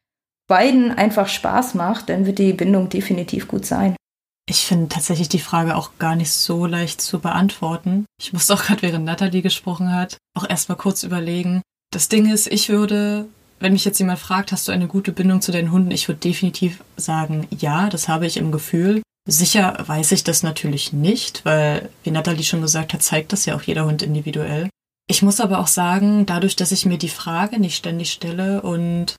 beiden 0.48 0.90
einfach 0.90 1.28
Spaß 1.28 1.74
macht, 1.74 2.08
dann 2.08 2.26
wird 2.26 2.38
die 2.38 2.52
Bindung 2.52 2.88
definitiv 2.88 3.48
gut 3.48 3.64
sein. 3.64 3.96
Ich 4.46 4.66
finde 4.66 4.88
tatsächlich 4.88 5.28
die 5.28 5.38
Frage 5.38 5.74
auch 5.74 5.92
gar 5.98 6.16
nicht 6.16 6.32
so 6.32 6.66
leicht 6.66 7.00
zu 7.00 7.20
beantworten. 7.20 8.04
Ich 8.20 8.32
musste 8.32 8.52
auch 8.52 8.62
gerade, 8.64 8.82
während 8.82 9.04
Natalie 9.06 9.40
gesprochen 9.40 9.94
hat, 9.94 10.18
auch 10.36 10.48
erstmal 10.48 10.76
kurz 10.76 11.02
überlegen, 11.02 11.62
das 11.92 12.08
Ding 12.08 12.30
ist, 12.30 12.48
ich 12.48 12.68
würde, 12.68 13.26
wenn 13.60 13.72
mich 13.72 13.84
jetzt 13.84 14.00
jemand 14.00 14.18
fragt, 14.18 14.52
hast 14.52 14.68
du 14.68 14.72
eine 14.72 14.88
gute 14.88 15.12
Bindung 15.12 15.40
zu 15.40 15.52
deinen 15.52 15.70
Hunden, 15.70 15.92
ich 15.92 16.08
würde 16.08 16.20
definitiv 16.20 16.84
sagen, 16.96 17.46
ja, 17.56 17.88
das 17.88 18.08
habe 18.08 18.26
ich 18.26 18.36
im 18.36 18.52
Gefühl. 18.52 19.00
Sicher 19.26 19.82
weiß 19.86 20.12
ich 20.12 20.22
das 20.22 20.42
natürlich 20.42 20.92
nicht, 20.92 21.44
weil, 21.44 21.88
wie 22.02 22.10
Nathalie 22.10 22.44
schon 22.44 22.60
gesagt 22.60 22.92
hat, 22.92 23.02
zeigt 23.02 23.32
das 23.32 23.46
ja 23.46 23.56
auch 23.56 23.62
jeder 23.62 23.86
Hund 23.86 24.02
individuell. 24.02 24.68
Ich 25.06 25.22
muss 25.22 25.40
aber 25.40 25.58
auch 25.60 25.66
sagen, 25.66 26.26
dadurch, 26.26 26.56
dass 26.56 26.72
ich 26.72 26.86
mir 26.86 26.98
die 26.98 27.08
Frage 27.08 27.58
nicht 27.58 27.76
ständig 27.76 28.12
stelle 28.12 28.60
und 28.62 29.16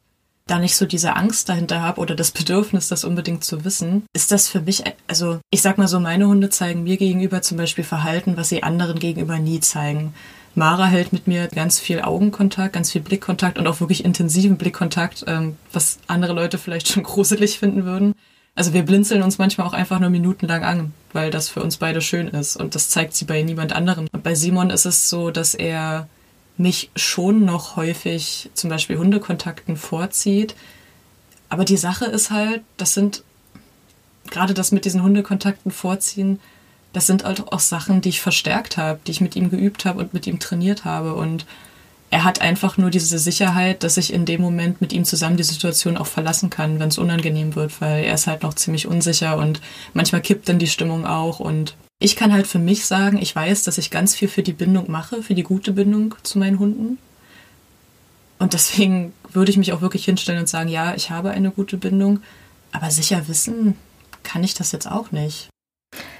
da 0.47 0.59
nicht 0.59 0.75
so 0.75 0.85
diese 0.85 1.15
Angst 1.15 1.49
dahinter 1.49 1.81
habe 1.81 1.99
oder 2.01 2.15
das 2.15 2.31
Bedürfnis, 2.31 2.87
das 2.87 3.03
unbedingt 3.03 3.43
zu 3.43 3.65
wissen, 3.65 4.03
ist 4.13 4.31
das 4.31 4.47
für 4.47 4.61
mich, 4.61 4.83
also 5.07 5.39
ich 5.49 5.63
sag 5.63 5.79
mal 5.79 5.87
so, 5.87 5.99
meine 5.99 6.27
Hunde 6.27 6.49
zeigen 6.49 6.83
mir 6.83 6.97
gegenüber 6.97 7.41
zum 7.41 7.57
Beispiel 7.57 7.83
Verhalten, 7.83 8.37
was 8.37 8.49
sie 8.49 8.63
anderen 8.63 8.99
gegenüber 8.99 9.39
nie 9.39 9.59
zeigen. 9.59 10.13
Mara 10.53 10.85
hält 10.85 11.11
mit 11.13 11.27
mir 11.27 11.47
ganz 11.47 11.79
viel 11.79 12.01
Augenkontakt, 12.01 12.73
ganz 12.73 12.91
viel 12.91 13.01
Blickkontakt 13.01 13.57
und 13.57 13.67
auch 13.67 13.81
wirklich 13.81 14.05
intensiven 14.05 14.57
Blickkontakt, 14.57 15.25
ähm, 15.27 15.57
was 15.73 15.97
andere 16.07 16.33
Leute 16.33 16.57
vielleicht 16.57 16.87
schon 16.87 17.03
gruselig 17.03 17.59
finden 17.59 17.85
würden. 17.85 18.13
Also 18.55 18.73
wir 18.73 18.83
blinzeln 18.83 19.21
uns 19.21 19.37
manchmal 19.37 19.67
auch 19.67 19.73
einfach 19.73 19.99
nur 19.99 20.09
minutenlang 20.09 20.63
an, 20.63 20.93
weil 21.11 21.29
das 21.29 21.49
für 21.49 21.61
uns 21.61 21.77
beide 21.77 22.01
schön 22.01 22.29
ist 22.29 22.55
und 22.55 22.73
das 22.73 22.89
zeigt 22.89 23.13
sie 23.13 23.25
bei 23.25 23.41
niemand 23.41 23.73
anderem. 23.73 24.07
Und 24.11 24.23
bei 24.23 24.33
Simon 24.33 24.69
ist 24.69 24.85
es 24.85 25.09
so, 25.09 25.29
dass 25.29 25.53
er 25.53 26.07
mich 26.57 26.89
schon 26.95 27.43
noch 27.43 27.75
häufig 27.75 28.49
zum 28.53 28.69
Beispiel 28.69 28.97
Hundekontakten 28.97 29.75
vorzieht. 29.75 30.55
Aber 31.49 31.65
die 31.65 31.75
Sache 31.75 32.05
ist 32.05 32.31
halt, 32.31 32.61
das 32.77 32.93
sind 32.93 33.23
gerade 34.31 34.53
das 34.53 34.71
mit 34.71 34.85
diesen 34.85 35.03
Hundekontakten 35.03 35.71
vorziehen, 35.71 36.39
das 36.93 37.07
sind 37.07 37.25
halt 37.25 37.51
auch 37.51 37.59
Sachen, 37.59 37.99
die 37.99 38.09
ich 38.09 38.21
verstärkt 38.21 38.77
habe, 38.77 39.01
die 39.05 39.11
ich 39.11 39.19
mit 39.19 39.35
ihm 39.35 39.49
geübt 39.49 39.83
habe 39.83 39.99
und 39.99 40.13
mit 40.13 40.27
ihm 40.27 40.39
trainiert 40.39 40.85
habe. 40.85 41.13
Und 41.13 41.45
er 42.15 42.23
hat 42.23 42.39
einfach 42.39 42.77
nur 42.77 42.91
diese 42.91 43.19
Sicherheit, 43.19 43.83
dass 43.83 43.97
ich 43.97 44.13
in 44.13 44.23
dem 44.23 44.39
Moment 44.39 44.79
mit 44.79 44.93
ihm 44.93 45.03
zusammen 45.03 45.35
die 45.35 45.43
Situation 45.43 45.97
auch 45.97 46.07
verlassen 46.07 46.49
kann, 46.49 46.79
wenn 46.79 46.87
es 46.87 46.97
unangenehm 46.97 47.55
wird, 47.55 47.81
weil 47.81 48.05
er 48.05 48.13
ist 48.13 48.25
halt 48.25 48.43
noch 48.43 48.53
ziemlich 48.53 48.87
unsicher 48.87 49.37
und 49.37 49.59
manchmal 49.93 50.21
kippt 50.21 50.47
dann 50.47 50.57
die 50.57 50.67
Stimmung 50.67 51.05
auch. 51.05 51.41
Und 51.41 51.75
ich 51.99 52.15
kann 52.15 52.31
halt 52.31 52.47
für 52.47 52.57
mich 52.57 52.85
sagen, 52.85 53.17
ich 53.21 53.35
weiß, 53.35 53.63
dass 53.63 53.77
ich 53.77 53.91
ganz 53.91 54.15
viel 54.15 54.29
für 54.29 54.43
die 54.43 54.53
Bindung 54.53 54.89
mache, 54.89 55.23
für 55.23 55.35
die 55.35 55.43
gute 55.43 55.73
Bindung 55.73 56.15
zu 56.23 56.39
meinen 56.39 56.57
Hunden. 56.57 56.99
Und 58.39 58.53
deswegen 58.53 59.11
würde 59.33 59.51
ich 59.51 59.57
mich 59.57 59.73
auch 59.73 59.81
wirklich 59.81 60.05
hinstellen 60.05 60.39
und 60.39 60.47
sagen, 60.47 60.69
ja, 60.69 60.95
ich 60.95 61.09
habe 61.09 61.31
eine 61.31 61.51
gute 61.51 61.75
Bindung, 61.75 62.21
aber 62.71 62.91
sicher 62.91 63.27
wissen 63.27 63.75
kann 64.23 64.41
ich 64.41 64.53
das 64.53 64.71
jetzt 64.71 64.89
auch 64.89 65.11
nicht. 65.11 65.49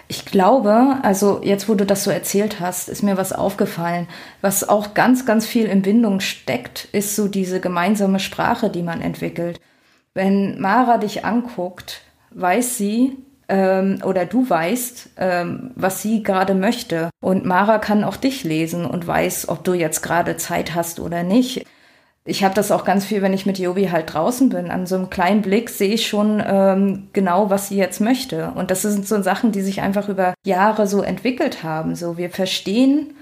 Ich 0.08 0.26
glaube, 0.26 0.98
also 1.02 1.42
jetzt, 1.44 1.68
wo 1.68 1.74
du 1.74 1.86
das 1.86 2.04
so 2.04 2.12
erzählt 2.12 2.60
hast, 2.60 2.90
ist 2.90 3.02
mir 3.02 3.18
was 3.18 3.34
aufgefallen. 3.34 4.08
Was 4.42 4.68
auch 4.68 4.94
ganz, 4.94 5.26
ganz 5.26 5.48
viel 5.48 5.66
in 5.66 5.82
Bindung 5.82 6.20
steckt, 6.20 6.88
ist 6.92 7.16
so 7.16 7.28
diese 7.28 7.60
gemeinsame 7.60 8.20
Sprache, 8.20 8.70
die 8.70 8.84
man 8.84 9.02
entwickelt. 9.02 9.60
Wenn 10.14 10.62
Mara 10.62 11.00
dich 11.00 11.26
anguckt, 11.26 12.02
weiß 12.32 12.78
sie, 12.78 13.18
ähm, 13.48 14.00
oder 14.04 14.26
du 14.26 14.50
weißt, 14.50 15.12
ähm, 15.18 15.72
was 15.76 16.02
sie 16.02 16.24
gerade 16.24 16.54
möchte. 16.54 17.10
Und 17.22 17.46
Mara 17.46 17.80
kann 17.80 18.04
auch 18.04 18.18
dich 18.18 18.44
lesen 18.44 18.86
und 18.86 19.06
weiß, 19.06 19.50
ob 19.50 19.64
du 19.64 19.74
jetzt 19.74 20.02
gerade 20.02 20.38
Zeit 20.38 20.76
hast 20.76 21.00
oder 21.00 21.24
nicht 21.24 21.66
ich 22.28 22.44
habe 22.44 22.56
das 22.56 22.72
auch 22.72 22.86
ganz 22.86 23.06
viel, 23.06 23.22
wenn 23.22 23.34
ich 23.34 23.46
mit 23.46 23.60
Jobi 23.60 23.90
halt 23.92 24.12
draußen 24.12 24.50
bin. 24.50 24.72
An 24.72 24.88
so 24.88 24.96
einem 24.96 25.12
kleinen 25.12 25.44
Blick 25.44 25.70
sehe 25.70 25.94
ich 25.94 26.08
schon 26.08 26.44
ähm, 26.46 27.08
genau, 27.14 27.52
was 27.52 27.70
sie 27.70 27.78
jetzt 27.78 28.02
möchte. 28.02 28.52
Und 28.56 28.72
das 28.72 28.82
sind 28.82 29.08
so 29.08 29.22
Sachen, 29.22 29.52
die 29.52 29.62
sich 29.62 29.82
einfach 29.82 30.10
über 30.10 30.34
Jahre 30.44 30.88
so 30.88 31.04
entwickelt 31.04 31.62
haben. 31.64 31.96
So, 31.96 32.18
wir 32.18 32.32
verstehen 32.32 33.14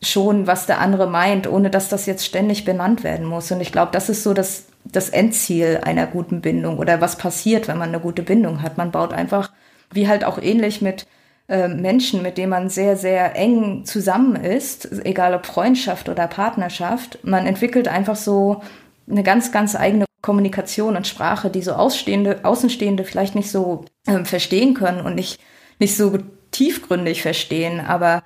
schon, 0.00 0.46
was 0.46 0.66
der 0.66 0.80
andere 0.80 1.08
meint, 1.08 1.50
ohne 1.50 1.70
dass 1.70 1.88
das 1.88 2.06
jetzt 2.06 2.24
ständig 2.24 2.64
benannt 2.64 3.02
werden 3.02 3.26
muss. 3.26 3.50
Und 3.50 3.60
ich 3.60 3.72
glaube, 3.72 3.90
das 3.90 4.08
ist 4.08 4.22
so 4.22 4.32
das, 4.32 4.66
das 4.84 5.08
Endziel 5.08 5.80
einer 5.82 6.06
guten 6.06 6.40
Bindung 6.40 6.78
oder 6.78 7.00
was 7.00 7.16
passiert, 7.16 7.66
wenn 7.66 7.78
man 7.78 7.88
eine 7.88 8.00
gute 8.00 8.22
Bindung 8.22 8.62
hat. 8.62 8.78
Man 8.78 8.92
baut 8.92 9.12
einfach, 9.12 9.50
wie 9.90 10.06
halt 10.06 10.24
auch 10.24 10.38
ähnlich 10.40 10.80
mit 10.80 11.08
äh, 11.48 11.68
Menschen, 11.68 12.22
mit 12.22 12.38
denen 12.38 12.50
man 12.50 12.68
sehr, 12.68 12.96
sehr 12.96 13.36
eng 13.36 13.84
zusammen 13.84 14.36
ist, 14.36 14.90
egal 15.04 15.34
ob 15.34 15.46
Freundschaft 15.46 16.08
oder 16.08 16.26
Partnerschaft. 16.26 17.18
Man 17.22 17.46
entwickelt 17.46 17.88
einfach 17.88 18.16
so 18.16 18.62
eine 19.08 19.22
ganz, 19.22 19.52
ganz 19.52 19.76
eigene 19.76 20.06
Kommunikation 20.22 20.96
und 20.96 21.06
Sprache, 21.06 21.50
die 21.50 21.62
so 21.62 21.74
Ausstehende, 21.74 22.40
Außenstehende 22.42 23.04
vielleicht 23.04 23.36
nicht 23.36 23.50
so 23.50 23.84
äh, 24.06 24.24
verstehen 24.24 24.74
können 24.74 25.00
und 25.00 25.14
nicht, 25.14 25.40
nicht 25.78 25.96
so 25.96 26.18
tiefgründig 26.50 27.22
verstehen, 27.22 27.80
aber 27.80 28.22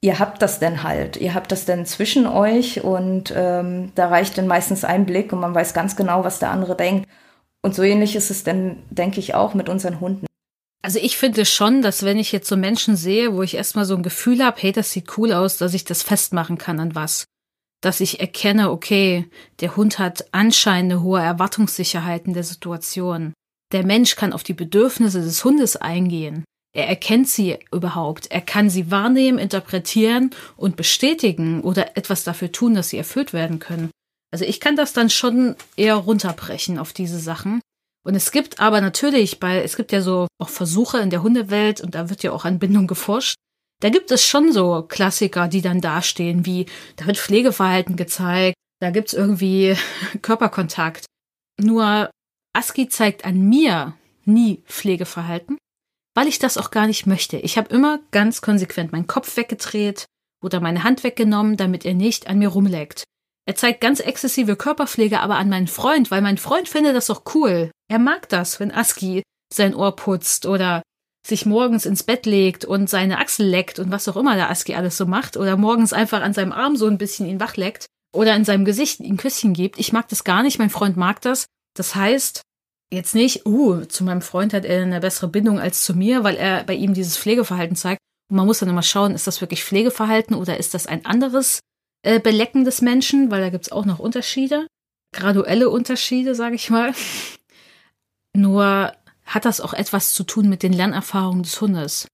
ihr 0.00 0.18
habt 0.18 0.40
das 0.40 0.58
denn 0.60 0.82
halt, 0.82 1.18
ihr 1.18 1.34
habt 1.34 1.52
das 1.52 1.66
denn 1.66 1.84
zwischen 1.84 2.26
euch 2.26 2.82
und 2.82 3.34
ähm, 3.36 3.92
da 3.94 4.08
reicht 4.08 4.38
dann 4.38 4.46
meistens 4.46 4.84
ein 4.84 5.04
Blick 5.04 5.32
und 5.32 5.40
man 5.40 5.54
weiß 5.54 5.74
ganz 5.74 5.94
genau, 5.96 6.24
was 6.24 6.38
der 6.38 6.50
andere 6.50 6.74
denkt. 6.74 7.06
Und 7.62 7.74
so 7.74 7.82
ähnlich 7.82 8.16
ist 8.16 8.30
es 8.30 8.42
dann, 8.42 8.78
denke 8.88 9.20
ich, 9.20 9.34
auch 9.34 9.52
mit 9.52 9.68
unseren 9.68 10.00
Hunden. 10.00 10.24
Also 10.82 10.98
ich 10.98 11.18
finde 11.18 11.44
schon, 11.44 11.82
dass 11.82 12.04
wenn 12.04 12.18
ich 12.18 12.32
jetzt 12.32 12.48
so 12.48 12.56
Menschen 12.56 12.96
sehe, 12.96 13.34
wo 13.34 13.42
ich 13.42 13.54
erstmal 13.54 13.84
so 13.84 13.94
ein 13.94 14.02
Gefühl 14.02 14.42
habe, 14.42 14.60
hey, 14.60 14.72
das 14.72 14.90
sieht 14.90 15.18
cool 15.18 15.32
aus, 15.32 15.58
dass 15.58 15.74
ich 15.74 15.84
das 15.84 16.02
festmachen 16.02 16.56
kann 16.56 16.80
an 16.80 16.94
was. 16.94 17.26
dass 17.80 18.00
ich 18.00 18.20
erkenne, 18.20 18.70
okay, 18.70 19.28
der 19.60 19.76
Hund 19.76 19.98
hat 19.98 20.26
anscheinend 20.32 20.92
eine 20.92 21.02
hohe 21.02 21.20
Erwartungssicherheit 21.20 22.26
in 22.26 22.34
der 22.34 22.44
Situation. 22.44 23.32
Der 23.72 23.86
Mensch 23.86 24.16
kann 24.16 24.32
auf 24.32 24.42
die 24.42 24.54
Bedürfnisse 24.54 25.20
des 25.22 25.44
Hundes 25.44 25.76
eingehen. 25.76 26.44
Er 26.72 26.88
erkennt 26.88 27.28
sie 27.28 27.58
überhaupt. 27.72 28.30
Er 28.30 28.42
kann 28.42 28.70
sie 28.70 28.90
wahrnehmen, 28.90 29.38
interpretieren 29.38 30.30
und 30.56 30.76
bestätigen 30.76 31.62
oder 31.62 31.96
etwas 31.96 32.22
dafür 32.22 32.52
tun, 32.52 32.74
dass 32.74 32.90
sie 32.90 32.98
erfüllt 32.98 33.32
werden 33.32 33.58
können. 33.58 33.90
Also 34.32 34.44
ich 34.44 34.60
kann 34.60 34.76
das 34.76 34.92
dann 34.92 35.10
schon 35.10 35.56
eher 35.76 35.96
runterbrechen 35.96 36.78
auf 36.78 36.92
diese 36.92 37.18
Sachen. 37.18 37.60
Und 38.02 38.14
es 38.14 38.32
gibt 38.32 38.60
aber 38.60 38.80
natürlich 38.80 39.40
bei, 39.40 39.62
es 39.62 39.76
gibt 39.76 39.92
ja 39.92 40.00
so 40.00 40.26
auch 40.38 40.48
Versuche 40.48 40.98
in 40.98 41.10
der 41.10 41.22
Hundewelt 41.22 41.80
und 41.80 41.94
da 41.94 42.08
wird 42.08 42.22
ja 42.22 42.32
auch 42.32 42.44
an 42.44 42.58
Bindung 42.58 42.86
geforscht. 42.86 43.34
Da 43.80 43.88
gibt 43.90 44.10
es 44.10 44.24
schon 44.24 44.52
so 44.52 44.82
Klassiker, 44.82 45.48
die 45.48 45.62
dann 45.62 45.80
dastehen, 45.80 46.46
wie 46.46 46.66
da 46.96 47.06
wird 47.06 47.18
Pflegeverhalten 47.18 47.96
gezeigt, 47.96 48.54
da 48.80 48.90
gibt's 48.90 49.12
irgendwie 49.12 49.76
Körperkontakt. 50.22 51.06
Nur 51.58 52.10
ASCII 52.52 52.88
zeigt 52.88 53.24
an 53.24 53.40
mir 53.40 53.94
nie 54.24 54.62
Pflegeverhalten, 54.66 55.58
weil 56.14 56.28
ich 56.28 56.38
das 56.38 56.58
auch 56.58 56.70
gar 56.70 56.86
nicht 56.86 57.06
möchte. 57.06 57.36
Ich 57.38 57.58
habe 57.58 57.72
immer 57.74 58.00
ganz 58.10 58.40
konsequent 58.40 58.92
meinen 58.92 59.06
Kopf 59.06 59.36
weggedreht 59.36 60.06
oder 60.42 60.60
meine 60.60 60.84
Hand 60.84 61.04
weggenommen, 61.04 61.56
damit 61.56 61.84
er 61.84 61.94
nicht 61.94 62.26
an 62.26 62.38
mir 62.38 62.48
rumleckt. 62.48 63.04
Er 63.50 63.56
zeigt 63.56 63.80
ganz 63.80 63.98
exzessive 63.98 64.54
Körperpflege 64.54 65.18
aber 65.18 65.34
an 65.34 65.48
meinen 65.48 65.66
Freund, 65.66 66.12
weil 66.12 66.22
mein 66.22 66.38
Freund 66.38 66.68
findet 66.68 66.94
das 66.94 67.06
doch 67.06 67.22
cool. 67.34 67.72
Er 67.90 67.98
mag 67.98 68.28
das, 68.28 68.60
wenn 68.60 68.70
ASCII 68.70 69.24
sein 69.52 69.74
Ohr 69.74 69.96
putzt 69.96 70.46
oder 70.46 70.82
sich 71.26 71.46
morgens 71.46 71.84
ins 71.84 72.04
Bett 72.04 72.26
legt 72.26 72.64
und 72.64 72.88
seine 72.88 73.18
Achsel 73.18 73.44
leckt 73.48 73.80
und 73.80 73.90
was 73.90 74.06
auch 74.06 74.14
immer 74.14 74.36
der 74.36 74.50
ASCII 74.50 74.76
alles 74.76 74.96
so 74.96 75.04
macht 75.04 75.36
oder 75.36 75.56
morgens 75.56 75.92
einfach 75.92 76.22
an 76.22 76.32
seinem 76.32 76.52
Arm 76.52 76.76
so 76.76 76.86
ein 76.86 76.96
bisschen 76.96 77.26
ihn 77.26 77.40
wachleckt 77.40 77.86
oder 78.14 78.36
in 78.36 78.44
seinem 78.44 78.64
Gesicht 78.64 79.00
ihm 79.00 79.16
Küsschen 79.16 79.52
gibt. 79.52 79.80
Ich 79.80 79.92
mag 79.92 80.06
das 80.06 80.22
gar 80.22 80.44
nicht, 80.44 80.60
mein 80.60 80.70
Freund 80.70 80.96
mag 80.96 81.20
das. 81.20 81.46
Das 81.76 81.96
heißt, 81.96 82.42
jetzt 82.92 83.16
nicht, 83.16 83.46
uh, 83.46 83.84
zu 83.84 84.04
meinem 84.04 84.22
Freund 84.22 84.54
hat 84.54 84.64
er 84.64 84.80
eine 84.80 85.00
bessere 85.00 85.26
Bindung 85.26 85.58
als 85.58 85.82
zu 85.82 85.94
mir, 85.94 86.22
weil 86.22 86.36
er 86.36 86.62
bei 86.62 86.74
ihm 86.74 86.94
dieses 86.94 87.18
Pflegeverhalten 87.18 87.74
zeigt. 87.74 87.98
Und 88.30 88.36
man 88.36 88.46
muss 88.46 88.60
dann 88.60 88.68
immer 88.68 88.84
schauen, 88.84 89.12
ist 89.12 89.26
das 89.26 89.40
wirklich 89.40 89.64
Pflegeverhalten 89.64 90.36
oder 90.36 90.56
ist 90.56 90.72
das 90.72 90.86
ein 90.86 91.04
anderes 91.04 91.58
äh, 92.02 92.20
Belecken 92.20 92.64
des 92.64 92.82
Menschen, 92.82 93.30
weil 93.30 93.40
da 93.40 93.50
gibt's 93.50 93.72
auch 93.72 93.84
noch 93.84 93.98
Unterschiede, 93.98 94.66
graduelle 95.12 95.70
Unterschiede, 95.70 96.34
sage 96.34 96.54
ich 96.54 96.70
mal. 96.70 96.92
Nur 98.36 98.92
hat 99.24 99.44
das 99.44 99.60
auch 99.60 99.74
etwas 99.74 100.14
zu 100.14 100.24
tun 100.24 100.48
mit 100.48 100.62
den 100.62 100.72
Lernerfahrungen 100.72 101.42
des 101.42 101.60
Hundes. 101.60 102.08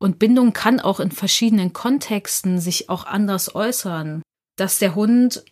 Und 0.00 0.18
Bindung 0.18 0.52
kann 0.52 0.80
auch 0.80 1.00
in 1.00 1.10
verschiedenen 1.10 1.72
Kontexten 1.72 2.60
sich 2.60 2.90
auch 2.90 3.06
anders 3.06 3.54
äußern, 3.54 4.22
dass 4.56 4.78
der 4.78 4.94
Hund 4.94 5.44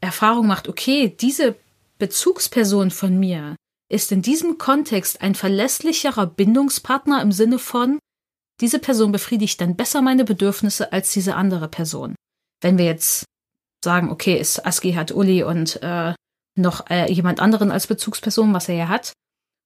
Erfahrung 0.00 0.46
macht, 0.46 0.68
okay, 0.68 1.16
diese 1.18 1.56
Bezugsperson 1.98 2.90
von 2.90 3.18
mir 3.18 3.56
ist 3.90 4.12
in 4.12 4.22
diesem 4.22 4.58
Kontext 4.58 5.22
ein 5.22 5.34
verlässlicherer 5.34 6.26
Bindungspartner 6.26 7.22
im 7.22 7.32
Sinne 7.32 7.58
von, 7.58 7.98
diese 8.60 8.78
Person 8.78 9.12
befriedigt 9.12 9.60
dann 9.60 9.76
besser 9.76 10.02
meine 10.02 10.24
Bedürfnisse 10.24 10.92
als 10.92 11.12
diese 11.12 11.34
andere 11.34 11.68
Person. 11.68 12.14
Wenn 12.64 12.78
wir 12.78 12.86
jetzt 12.86 13.26
sagen, 13.84 14.10
okay, 14.10 14.38
ist 14.38 14.64
Aski 14.64 14.94
hat 14.94 15.12
Uli 15.12 15.42
und 15.42 15.82
äh, 15.82 16.14
noch 16.56 16.88
äh, 16.88 17.12
jemand 17.12 17.40
anderen 17.40 17.70
als 17.70 17.86
Bezugsperson, 17.86 18.54
was 18.54 18.70
er 18.70 18.74
ja 18.74 18.88
hat. 18.88 19.12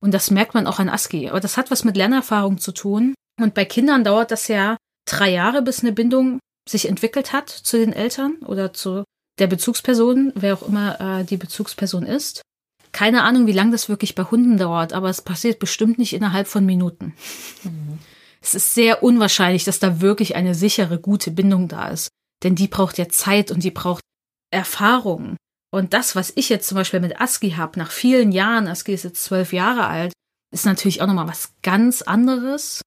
Und 0.02 0.12
das 0.12 0.32
merkt 0.32 0.54
man 0.54 0.66
auch 0.66 0.80
an 0.80 0.88
Aski. 0.88 1.30
Aber 1.30 1.38
das 1.38 1.56
hat 1.56 1.70
was 1.70 1.84
mit 1.84 1.96
Lernerfahrung 1.96 2.58
zu 2.58 2.72
tun. 2.72 3.14
Und 3.40 3.54
bei 3.54 3.64
Kindern 3.64 4.02
dauert 4.02 4.32
das 4.32 4.48
ja 4.48 4.76
drei 5.06 5.30
Jahre, 5.30 5.62
bis 5.62 5.80
eine 5.80 5.92
Bindung 5.92 6.40
sich 6.68 6.88
entwickelt 6.88 7.32
hat 7.32 7.48
zu 7.48 7.78
den 7.78 7.92
Eltern 7.92 8.38
oder 8.44 8.72
zu 8.72 9.04
der 9.38 9.46
Bezugsperson, 9.46 10.32
wer 10.34 10.54
auch 10.54 10.66
immer 10.66 11.20
äh, 11.20 11.24
die 11.24 11.36
Bezugsperson 11.36 12.04
ist. 12.04 12.42
Keine 12.90 13.22
Ahnung, 13.22 13.46
wie 13.46 13.52
lange 13.52 13.70
das 13.70 13.88
wirklich 13.88 14.16
bei 14.16 14.24
Hunden 14.24 14.58
dauert, 14.58 14.92
aber 14.92 15.08
es 15.08 15.22
passiert 15.22 15.60
bestimmt 15.60 15.98
nicht 15.98 16.14
innerhalb 16.14 16.48
von 16.48 16.66
Minuten. 16.66 17.14
Mhm. 17.62 18.00
Es 18.40 18.56
ist 18.56 18.74
sehr 18.74 19.04
unwahrscheinlich, 19.04 19.62
dass 19.62 19.78
da 19.78 20.00
wirklich 20.00 20.34
eine 20.34 20.56
sichere, 20.56 20.98
gute 20.98 21.30
Bindung 21.30 21.68
da 21.68 21.88
ist. 21.90 22.08
Denn 22.42 22.54
die 22.54 22.68
braucht 22.68 22.98
ja 22.98 23.08
Zeit 23.08 23.50
und 23.50 23.64
die 23.64 23.70
braucht 23.70 24.02
Erfahrung. 24.50 25.36
Und 25.70 25.92
das, 25.92 26.16
was 26.16 26.32
ich 26.34 26.48
jetzt 26.48 26.68
zum 26.68 26.76
Beispiel 26.76 27.00
mit 27.00 27.20
ASCII 27.20 27.52
habe, 27.52 27.78
nach 27.78 27.90
vielen 27.90 28.32
Jahren, 28.32 28.68
ASCII 28.68 28.94
ist 28.94 29.04
jetzt 29.04 29.24
zwölf 29.24 29.52
Jahre 29.52 29.86
alt, 29.86 30.12
ist 30.50 30.64
natürlich 30.64 31.02
auch 31.02 31.06
nochmal 31.06 31.28
was 31.28 31.52
ganz 31.62 32.02
anderes. 32.02 32.80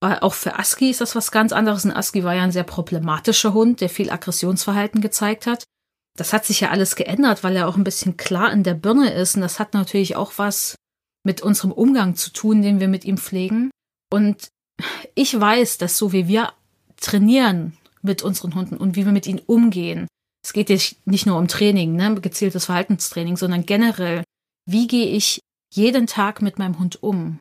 Auch 0.00 0.34
für 0.34 0.58
ASCII 0.58 0.90
ist 0.90 1.00
das 1.00 1.14
was 1.14 1.30
ganz 1.30 1.52
anderes. 1.52 1.84
Und 1.84 1.92
ASCII 1.92 2.24
war 2.24 2.34
ja 2.34 2.42
ein 2.42 2.52
sehr 2.52 2.64
problematischer 2.64 3.54
Hund, 3.54 3.80
der 3.80 3.88
viel 3.88 4.10
Aggressionsverhalten 4.10 5.00
gezeigt 5.00 5.46
hat. 5.46 5.64
Das 6.16 6.32
hat 6.32 6.44
sich 6.44 6.60
ja 6.60 6.70
alles 6.70 6.96
geändert, 6.96 7.42
weil 7.42 7.56
er 7.56 7.68
auch 7.68 7.76
ein 7.76 7.84
bisschen 7.84 8.16
klar 8.16 8.52
in 8.52 8.64
der 8.64 8.74
Birne 8.74 9.12
ist. 9.12 9.36
Und 9.36 9.42
das 9.42 9.58
hat 9.58 9.72
natürlich 9.74 10.16
auch 10.16 10.32
was 10.36 10.76
mit 11.24 11.40
unserem 11.40 11.72
Umgang 11.72 12.16
zu 12.16 12.32
tun, 12.32 12.62
den 12.62 12.80
wir 12.80 12.88
mit 12.88 13.04
ihm 13.04 13.16
pflegen. 13.16 13.70
Und 14.12 14.48
ich 15.14 15.38
weiß, 15.40 15.78
dass 15.78 15.96
so 15.96 16.12
wie 16.12 16.28
wir 16.28 16.52
trainieren 17.00 17.76
mit 18.04 18.22
unseren 18.22 18.54
Hunden 18.54 18.76
und 18.76 18.96
wie 18.96 19.04
wir 19.04 19.12
mit 19.12 19.26
ihnen 19.26 19.40
umgehen, 19.46 20.06
es 20.44 20.52
geht 20.52 20.68
nicht 21.06 21.26
nur 21.26 21.38
um 21.38 21.48
Training, 21.48 21.96
ne, 21.96 22.14
gezieltes 22.20 22.66
Verhaltenstraining, 22.66 23.36
sondern 23.36 23.64
generell, 23.64 24.22
wie 24.68 24.86
gehe 24.86 25.06
ich 25.06 25.40
jeden 25.72 26.06
Tag 26.06 26.42
mit 26.42 26.58
meinem 26.58 26.78
Hund 26.78 27.02
um? 27.02 27.38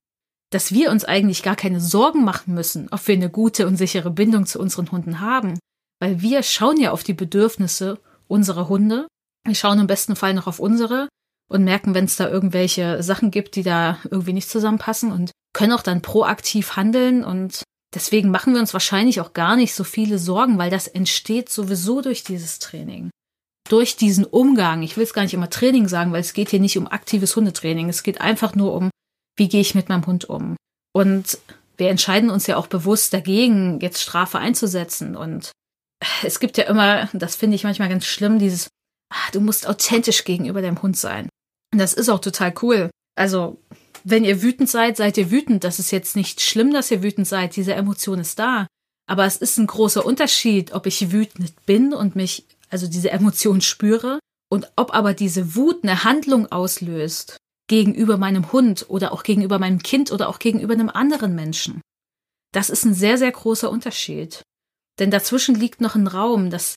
Dass 0.51 0.72
wir 0.72 0.89
uns 0.89 1.03
eigentlich 1.03 1.43
gar 1.43 1.57
keine 1.57 1.82
Sorgen 1.82 2.24
machen 2.24 2.53
müssen, 2.53 2.88
ob 2.91 3.05
wir 3.07 3.16
eine 3.16 3.30
gute 3.30 3.68
und 3.68 3.76
sichere 3.76 4.09
Bindung 4.09 4.45
zu 4.45 4.59
unseren 4.59 4.89
Hunden 4.91 5.20
haben, 5.20 5.59
weil 5.99 6.22
wir 6.22 6.43
schauen 6.43 6.80
ja 6.80 6.91
auf 6.91 7.03
die 7.03 7.14
Bedürfnisse 7.14 7.99
unserer 8.28 8.70
Hunde. 8.70 9.07
Wir 9.45 9.55
schauen 9.55 9.80
im 9.80 9.88
besten 9.88 10.16
Fall 10.16 10.34
noch 10.34 10.47
auf 10.47 10.59
unsere 10.59 11.09
und 11.49 11.66
merken, 11.66 11.93
wenn 11.93 12.05
es 12.05 12.16
da 12.16 12.30
irgendwelche 12.30 13.03
Sachen 13.03 13.32
gibt, 13.32 13.57
die 13.57 13.64
da 13.64 13.99
irgendwie 14.09 14.34
nicht 14.34 14.49
zusammenpassen 14.49 15.11
und 15.11 15.32
können 15.53 15.74
auch 15.74 15.84
dann 15.84 16.01
proaktiv 16.01 16.78
handeln 16.78 17.24
und 17.24 17.64
Deswegen 17.94 18.32
machen 18.32 18.54
wir 18.54 18.60
uns 18.60 18.74
wahrscheinlich 18.74 19.22
auch 19.22 19.34
gar 19.34 19.56
nicht 19.56 19.74
so 19.74 19.84
viele 19.84 20.18
Sorgen, 20.18 20.58
weil 20.58 20.72
das 20.72 20.88
entsteht 20.88 21.50
sowieso 21.50 22.02
durch 22.02 22.24
dieses 22.24 22.60
Training. 22.60 23.10
Durch 23.70 23.96
diesen 23.96 24.26
Umgang. 24.26 24.82
Ich 24.82 24.98
will 24.98 25.04
es 25.04 25.14
gar 25.14 25.22
nicht 25.22 25.34
immer 25.34 25.50
Training 25.50 25.88
sagen, 25.88 26.12
weil 26.12 26.22
es 26.22 26.34
geht 26.34 26.50
hier 26.50 26.60
nicht 26.60 26.78
um 26.78 26.88
aktives 26.88 27.36
Hundetraining. 27.36 27.89
Es 27.89 28.04
geht 28.04 28.20
einfach 28.20 28.56
nur 28.56 28.74
um, 28.74 28.89
wie 29.38 29.48
gehe 29.48 29.62
ich 29.62 29.76
mit 29.76 29.89
meinem 29.89 30.06
Hund 30.06 30.26
um. 30.26 30.56
Und 30.94 31.38
wir 31.78 31.89
entscheiden 31.89 32.30
uns 32.30 32.48
ja 32.48 32.58
auch 32.58 32.68
bewusst 32.68 33.14
dagegen, 33.14 33.80
jetzt 33.80 34.02
Strafe 34.02 34.39
einzusetzen. 34.39 35.16
Und 35.16 35.52
es 36.24 36.39
gibt 36.39 36.58
ja 36.58 36.66
immer, 36.66 37.10
das 37.14 37.36
finde 37.36 37.56
ich 37.56 37.64
manchmal 37.64 37.89
ganz 37.89 38.06
schlimm, 38.06 38.39
dieses, 38.39 38.68
ach, 39.12 39.32
du 39.32 39.39
musst 39.39 39.68
authentisch 39.68 40.24
gegenüber 40.24 40.62
deinem 40.62 40.82
Hund 40.82 40.98
sein. 40.98 41.30
Und 41.72 41.80
das 41.80 41.94
ist 41.94 42.10
auch 42.10 42.20
total 42.20 42.54
cool. 42.62 42.89
Also 43.16 43.60
wenn 44.04 44.26
ihr 44.26 44.41
wütend 44.41 44.70
seid, 44.70 44.97
seid 44.97 45.18
ihr 45.18 45.32
wütend. 45.32 45.64
Das 45.64 45.80
ist 45.80 45.91
jetzt 45.91 46.16
nicht 46.16 46.41
schlimm, 46.41 46.74
dass 46.74 46.91
ihr 46.91 47.04
wütend 47.04 47.28
seid. 47.28 47.56
Diese 47.56 47.74
Emotion 47.74 48.20
ist 48.20 48.39
da. 48.39 48.68
Aber 49.08 49.26
es 49.26 49.38
ist 49.38 49.58
ein 49.58 49.68
großer 49.68 50.06
Unterschied, 50.06 50.74
ob 50.74 50.86
ich 50.86 51.12
wütend 51.12 51.66
bin 51.66 51.93
und 51.93 52.16
mich, 52.16 52.45
also 52.70 52.88
diese 52.88 53.12
Emotion 53.12 53.62
spüre 53.62 54.20
und 54.49 54.72
ob 54.76 54.93
aber 54.93 55.14
diese 55.14 55.56
Wut 55.56 55.84
eine 55.84 56.04
Handlung 56.04 56.51
auslöst 56.51 57.38
gegenüber 57.68 58.18
meinem 58.18 58.51
Hund 58.51 58.86
oder 58.89 59.12
auch 59.12 59.24
gegenüber 59.24 59.60
meinem 59.60 59.82
Kind 59.82 60.12
oder 60.12 60.30
auch 60.30 60.39
gegenüber 60.39 60.74
einem 60.74 60.89
anderen 60.89 61.36
Menschen. 61.36 61.82
Das 62.54 62.70
ist 62.70 62.86
ein 62.86 62.93
sehr, 62.93 63.18
sehr 63.18 63.32
großer 63.32 63.70
Unterschied. 63.70 64.43
Denn 64.99 65.12
dazwischen 65.12 65.56
liegt 65.56 65.82
noch 65.82 65.95
ein 65.95 66.08
Raum. 66.08 66.49
Das 66.49 66.76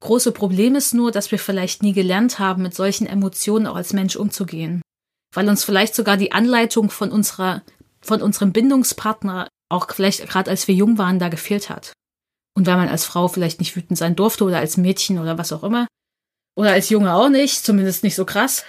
große 0.00 0.32
Problem 0.32 0.74
ist 0.74 0.94
nur, 0.94 1.12
dass 1.12 1.30
wir 1.30 1.38
vielleicht 1.38 1.82
nie 1.82 1.92
gelernt 1.92 2.38
haben, 2.38 2.62
mit 2.62 2.74
solchen 2.74 3.06
Emotionen 3.06 3.66
auch 3.66 3.76
als 3.76 3.92
Mensch 3.92 4.16
umzugehen 4.16 4.80
weil 5.38 5.48
uns 5.48 5.62
vielleicht 5.62 5.94
sogar 5.94 6.16
die 6.16 6.32
Anleitung 6.32 6.90
von 6.90 7.12
unserer, 7.12 7.62
von 8.00 8.22
unserem 8.22 8.52
Bindungspartner 8.52 9.46
auch 9.68 9.86
vielleicht 9.94 10.28
gerade 10.28 10.50
als 10.50 10.66
wir 10.66 10.74
jung 10.74 10.98
waren 10.98 11.20
da 11.20 11.28
gefehlt 11.28 11.70
hat. 11.70 11.92
Und 12.56 12.66
weil 12.66 12.76
man 12.76 12.88
als 12.88 13.04
Frau 13.04 13.28
vielleicht 13.28 13.60
nicht 13.60 13.76
wütend 13.76 13.96
sein 13.96 14.16
durfte 14.16 14.42
oder 14.42 14.58
als 14.58 14.76
Mädchen 14.76 15.16
oder 15.16 15.38
was 15.38 15.52
auch 15.52 15.62
immer. 15.62 15.86
Oder 16.56 16.72
als 16.72 16.88
Junge 16.88 17.14
auch 17.14 17.28
nicht, 17.28 17.64
zumindest 17.64 18.02
nicht 18.02 18.16
so 18.16 18.24
krass. 18.24 18.64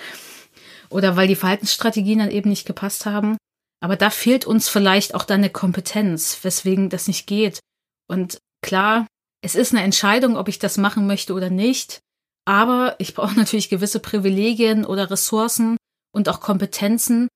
Oder 0.92 1.16
weil 1.16 1.28
die 1.28 1.36
Verhaltensstrategien 1.36 2.20
dann 2.20 2.30
eben 2.30 2.52
nicht 2.52 2.68
gepasst 2.68 3.08
haben. 3.08 3.38
Aber 3.82 3.96
da 3.96 4.12
fehlt 4.12 4.46
uns 4.46 4.70
vielleicht 4.70 5.16
auch 5.16 5.24
dann 5.24 5.40
eine 5.40 5.50
Kompetenz, 5.50 6.38
weswegen 6.44 6.92
das 6.92 7.08
nicht 7.08 7.26
geht. 7.26 7.62
Und 8.08 8.38
klar, 8.62 9.08
es 9.42 9.56
ist 9.56 9.74
eine 9.74 9.82
Entscheidung, 9.82 10.38
ob 10.38 10.48
ich 10.48 10.60
das 10.60 10.78
machen 10.78 11.08
möchte 11.08 11.34
oder 11.34 11.50
nicht. 11.50 11.98
Aber 12.46 12.96
ich 13.00 13.16
brauche 13.16 13.34
natürlich 13.34 13.70
gewisse 13.70 14.00
Privilegien 14.00 14.86
oder 14.86 15.10
Ressourcen, 15.10 15.78
und 16.12 16.30
auch 16.30 16.40
Kompetenzen, 16.40 17.28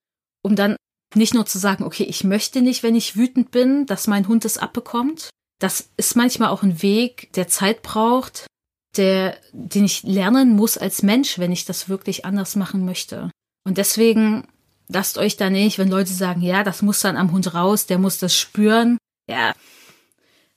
um 0.41 0.55
dann 0.55 0.75
nicht 1.15 1.33
nur 1.33 1.45
zu 1.45 1.59
sagen, 1.59 1.83
okay, 1.83 2.03
ich 2.03 2.23
möchte 2.23 2.61
nicht, 2.61 2.83
wenn 2.83 2.95
ich 2.95 3.15
wütend 3.15 3.51
bin, 3.51 3.85
dass 3.85 4.07
mein 4.07 4.27
Hund 4.27 4.45
es 4.45 4.57
abbekommt. 4.57 5.29
Das 5.59 5.89
ist 5.97 6.15
manchmal 6.15 6.49
auch 6.49 6.63
ein 6.63 6.81
Weg, 6.81 7.31
der 7.33 7.47
Zeit 7.47 7.83
braucht, 7.83 8.47
der, 8.97 9.37
den 9.51 9.85
ich 9.85 10.03
lernen 10.03 10.55
muss 10.55 10.77
als 10.77 11.03
Mensch, 11.03 11.39
wenn 11.39 11.51
ich 11.51 11.65
das 11.65 11.89
wirklich 11.89 12.25
anders 12.25 12.55
machen 12.55 12.85
möchte. 12.85 13.29
Und 13.63 13.77
deswegen 13.77 14.47
lasst 14.87 15.17
euch 15.17 15.37
da 15.37 15.49
nicht, 15.49 15.77
wenn 15.77 15.89
Leute 15.89 16.11
sagen, 16.11 16.41
ja, 16.41 16.63
das 16.63 16.81
muss 16.81 16.99
dann 16.99 17.15
am 17.15 17.31
Hund 17.31 17.53
raus, 17.53 17.85
der 17.85 17.99
muss 17.99 18.17
das 18.17 18.37
spüren. 18.37 18.97
Ja, 19.29 19.53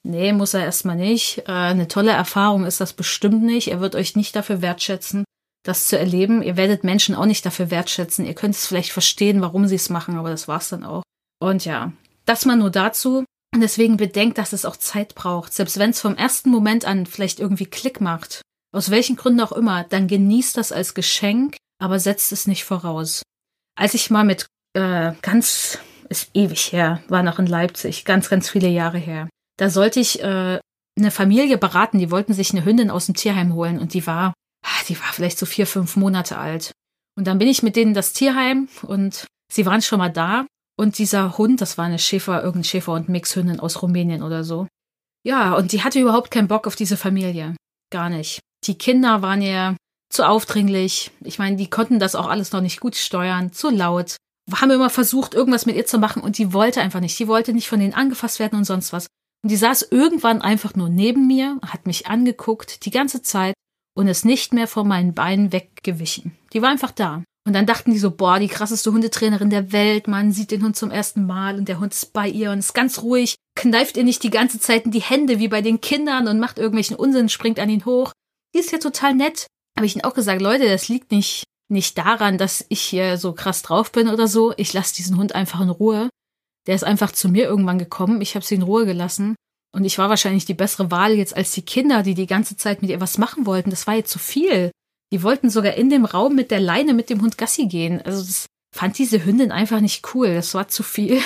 Nee, 0.06 0.32
muss 0.32 0.54
er 0.54 0.64
erstmal 0.64 0.94
nicht. 0.94 1.38
Äh, 1.48 1.52
eine 1.52 1.88
tolle 1.88 2.12
Erfahrung 2.12 2.64
ist 2.64 2.80
das 2.80 2.92
bestimmt 2.92 3.42
nicht. 3.42 3.68
Er 3.68 3.80
wird 3.80 3.96
euch 3.96 4.14
nicht 4.14 4.36
dafür 4.36 4.62
wertschätzen, 4.62 5.24
das 5.66 5.88
zu 5.88 5.98
erleben. 5.98 6.42
Ihr 6.42 6.56
werdet 6.56 6.84
Menschen 6.84 7.14
auch 7.14 7.26
nicht 7.26 7.44
dafür 7.44 7.70
wertschätzen. 7.70 8.24
Ihr 8.24 8.34
könnt 8.34 8.54
es 8.54 8.66
vielleicht 8.66 8.92
verstehen, 8.92 9.40
warum 9.40 9.66
sie 9.66 9.74
es 9.74 9.90
machen, 9.90 10.16
aber 10.16 10.30
das 10.30 10.48
war's 10.48 10.68
dann 10.68 10.84
auch. 10.84 11.02
Und 11.40 11.64
ja, 11.64 11.92
das 12.24 12.44
mal 12.44 12.56
nur 12.56 12.70
dazu. 12.70 13.24
Und 13.54 13.60
deswegen 13.60 13.96
bedenkt, 13.96 14.38
dass 14.38 14.52
es 14.52 14.64
auch 14.64 14.76
Zeit 14.76 15.14
braucht. 15.14 15.52
Selbst 15.52 15.78
wenn 15.78 15.90
es 15.90 16.00
vom 16.00 16.16
ersten 16.16 16.50
Moment 16.50 16.84
an 16.84 17.06
vielleicht 17.06 17.40
irgendwie 17.40 17.66
Klick 17.66 18.00
macht, 18.00 18.42
aus 18.72 18.90
welchen 18.90 19.16
Gründen 19.16 19.40
auch 19.40 19.52
immer, 19.52 19.84
dann 19.84 20.08
genießt 20.08 20.56
das 20.56 20.72
als 20.72 20.94
Geschenk, 20.94 21.56
aber 21.78 21.98
setzt 21.98 22.32
es 22.32 22.46
nicht 22.46 22.64
voraus. 22.64 23.22
Als 23.76 23.94
ich 23.94 24.10
mal 24.10 24.24
mit 24.24 24.46
äh, 24.74 25.12
ganz, 25.22 25.78
ist 26.08 26.30
ewig 26.34 26.72
her, 26.72 27.02
war 27.08 27.22
noch 27.22 27.38
in 27.38 27.46
Leipzig, 27.46 28.04
ganz, 28.04 28.28
ganz 28.28 28.50
viele 28.50 28.68
Jahre 28.68 28.98
her. 28.98 29.28
Da 29.56 29.70
sollte 29.70 30.00
ich 30.00 30.22
äh, 30.22 30.60
eine 30.98 31.10
Familie 31.10 31.58
beraten, 31.58 31.98
die 31.98 32.10
wollten 32.10 32.34
sich 32.34 32.52
eine 32.52 32.64
Hündin 32.64 32.90
aus 32.90 33.06
dem 33.06 33.14
Tierheim 33.14 33.54
holen 33.54 33.78
und 33.78 33.94
die 33.94 34.06
war, 34.06 34.34
die 34.88 34.98
war 34.98 35.12
vielleicht 35.12 35.38
so 35.38 35.46
vier, 35.46 35.66
fünf 35.66 35.96
Monate 35.96 36.38
alt. 36.38 36.72
Und 37.16 37.26
dann 37.26 37.38
bin 37.38 37.48
ich 37.48 37.62
mit 37.62 37.76
denen 37.76 37.94
das 37.94 38.12
Tierheim 38.12 38.68
und 38.82 39.26
sie 39.52 39.66
waren 39.66 39.82
schon 39.82 39.98
mal 39.98 40.12
da 40.12 40.46
und 40.78 40.98
dieser 40.98 41.38
Hund, 41.38 41.60
das 41.60 41.78
war 41.78 41.86
eine 41.86 41.98
Schäfer, 41.98 42.42
irgendein 42.42 42.64
Schäfer- 42.64 42.92
und 42.92 43.08
Mixhündin 43.08 43.60
aus 43.60 43.82
Rumänien 43.82 44.22
oder 44.22 44.44
so. 44.44 44.68
Ja, 45.24 45.54
und 45.54 45.72
die 45.72 45.82
hatte 45.82 45.98
überhaupt 45.98 46.30
keinen 46.30 46.48
Bock 46.48 46.66
auf 46.66 46.76
diese 46.76 46.96
Familie. 46.96 47.56
Gar 47.90 48.10
nicht. 48.10 48.40
Die 48.64 48.76
Kinder 48.76 49.22
waren 49.22 49.42
ihr 49.42 49.76
zu 50.10 50.28
aufdringlich. 50.28 51.10
Ich 51.22 51.38
meine, 51.38 51.56
die 51.56 51.70
konnten 51.70 51.98
das 51.98 52.14
auch 52.14 52.28
alles 52.28 52.52
noch 52.52 52.60
nicht 52.60 52.80
gut 52.80 52.96
steuern, 52.96 53.52
zu 53.52 53.70
laut. 53.70 54.16
Haben 54.52 54.70
immer 54.70 54.90
versucht, 54.90 55.34
irgendwas 55.34 55.66
mit 55.66 55.74
ihr 55.74 55.86
zu 55.86 55.98
machen 55.98 56.22
und 56.22 56.38
die 56.38 56.52
wollte 56.52 56.80
einfach 56.80 57.00
nicht. 57.00 57.18
Die 57.18 57.26
wollte 57.26 57.52
nicht 57.52 57.68
von 57.68 57.80
denen 57.80 57.94
angefasst 57.94 58.38
werden 58.38 58.58
und 58.58 58.64
sonst 58.64 58.92
was. 58.92 59.08
Und 59.42 59.50
die 59.50 59.56
saß 59.56 59.88
irgendwann 59.90 60.42
einfach 60.42 60.74
nur 60.74 60.88
neben 60.88 61.26
mir, 61.26 61.58
hat 61.66 61.86
mich 61.86 62.06
angeguckt, 62.06 62.84
die 62.84 62.90
ganze 62.90 63.22
Zeit 63.22 63.54
und 63.96 64.06
ist 64.08 64.24
nicht 64.24 64.52
mehr 64.52 64.68
von 64.68 64.86
meinen 64.86 65.14
Beinen 65.14 65.52
weggewichen. 65.52 66.36
Die 66.52 66.62
war 66.62 66.68
einfach 66.68 66.92
da. 66.92 67.24
Und 67.46 67.52
dann 67.52 67.66
dachten 67.66 67.92
die 67.92 67.98
so, 67.98 68.10
boah, 68.10 68.38
die 68.38 68.48
krasseste 68.48 68.92
Hundetrainerin 68.92 69.50
der 69.50 69.72
Welt, 69.72 70.08
man 70.08 70.32
sieht 70.32 70.50
den 70.50 70.64
Hund 70.64 70.76
zum 70.76 70.90
ersten 70.90 71.26
Mal 71.26 71.56
und 71.56 71.68
der 71.68 71.78
Hund 71.78 71.94
ist 71.94 72.12
bei 72.12 72.28
ihr 72.28 72.50
und 72.50 72.58
ist 72.58 72.74
ganz 72.74 73.02
ruhig, 73.02 73.36
kneift 73.54 73.96
ihr 73.96 74.04
nicht 74.04 74.22
die 74.24 74.30
ganze 74.30 74.58
Zeit 74.58 74.84
in 74.84 74.90
die 74.90 75.00
Hände 75.00 75.38
wie 75.38 75.48
bei 75.48 75.62
den 75.62 75.80
Kindern 75.80 76.26
und 76.26 76.40
macht 76.40 76.58
irgendwelchen 76.58 76.96
Unsinn, 76.96 77.28
springt 77.28 77.60
an 77.60 77.70
ihn 77.70 77.84
hoch. 77.84 78.12
Die 78.54 78.58
ist 78.58 78.72
ja 78.72 78.78
total 78.78 79.14
nett. 79.14 79.46
Habe 79.76 79.86
ich 79.86 79.94
ihnen 79.94 80.04
auch 80.04 80.14
gesagt, 80.14 80.42
Leute, 80.42 80.68
das 80.68 80.88
liegt 80.88 81.12
nicht, 81.12 81.44
nicht 81.68 81.96
daran, 81.96 82.36
dass 82.36 82.66
ich 82.68 82.80
hier 82.80 83.16
so 83.16 83.32
krass 83.32 83.62
drauf 83.62 83.92
bin 83.92 84.08
oder 84.08 84.26
so. 84.26 84.52
Ich 84.56 84.72
lasse 84.72 84.94
diesen 84.94 85.16
Hund 85.16 85.34
einfach 85.34 85.60
in 85.60 85.70
Ruhe. 85.70 86.10
Der 86.66 86.74
ist 86.74 86.84
einfach 86.84 87.12
zu 87.12 87.28
mir 87.28 87.44
irgendwann 87.44 87.78
gekommen. 87.78 88.20
Ich 88.20 88.34
habe 88.34 88.44
sie 88.44 88.56
in 88.56 88.62
Ruhe 88.62 88.86
gelassen. 88.86 89.36
Und 89.76 89.84
ich 89.84 89.98
war 89.98 90.08
wahrscheinlich 90.08 90.46
die 90.46 90.54
bessere 90.54 90.90
Wahl 90.90 91.12
jetzt 91.12 91.36
als 91.36 91.50
die 91.52 91.60
Kinder, 91.60 92.02
die 92.02 92.14
die 92.14 92.26
ganze 92.26 92.56
Zeit 92.56 92.80
mit 92.80 92.90
ihr 92.90 93.02
was 93.02 93.18
machen 93.18 93.44
wollten. 93.44 93.68
Das 93.68 93.86
war 93.86 93.94
jetzt 93.94 94.10
zu 94.10 94.18
viel. 94.18 94.70
Die 95.12 95.22
wollten 95.22 95.50
sogar 95.50 95.74
in 95.74 95.90
dem 95.90 96.06
Raum 96.06 96.34
mit 96.34 96.50
der 96.50 96.60
Leine 96.60 96.94
mit 96.94 97.10
dem 97.10 97.20
Hund 97.20 97.36
Gassi 97.36 97.66
gehen. 97.66 98.00
Also 98.00 98.24
das 98.24 98.46
fand 98.74 98.96
diese 98.96 99.22
Hündin 99.22 99.52
einfach 99.52 99.80
nicht 99.80 100.14
cool. 100.14 100.32
Das 100.32 100.54
war 100.54 100.68
zu 100.68 100.82
viel. 100.82 101.20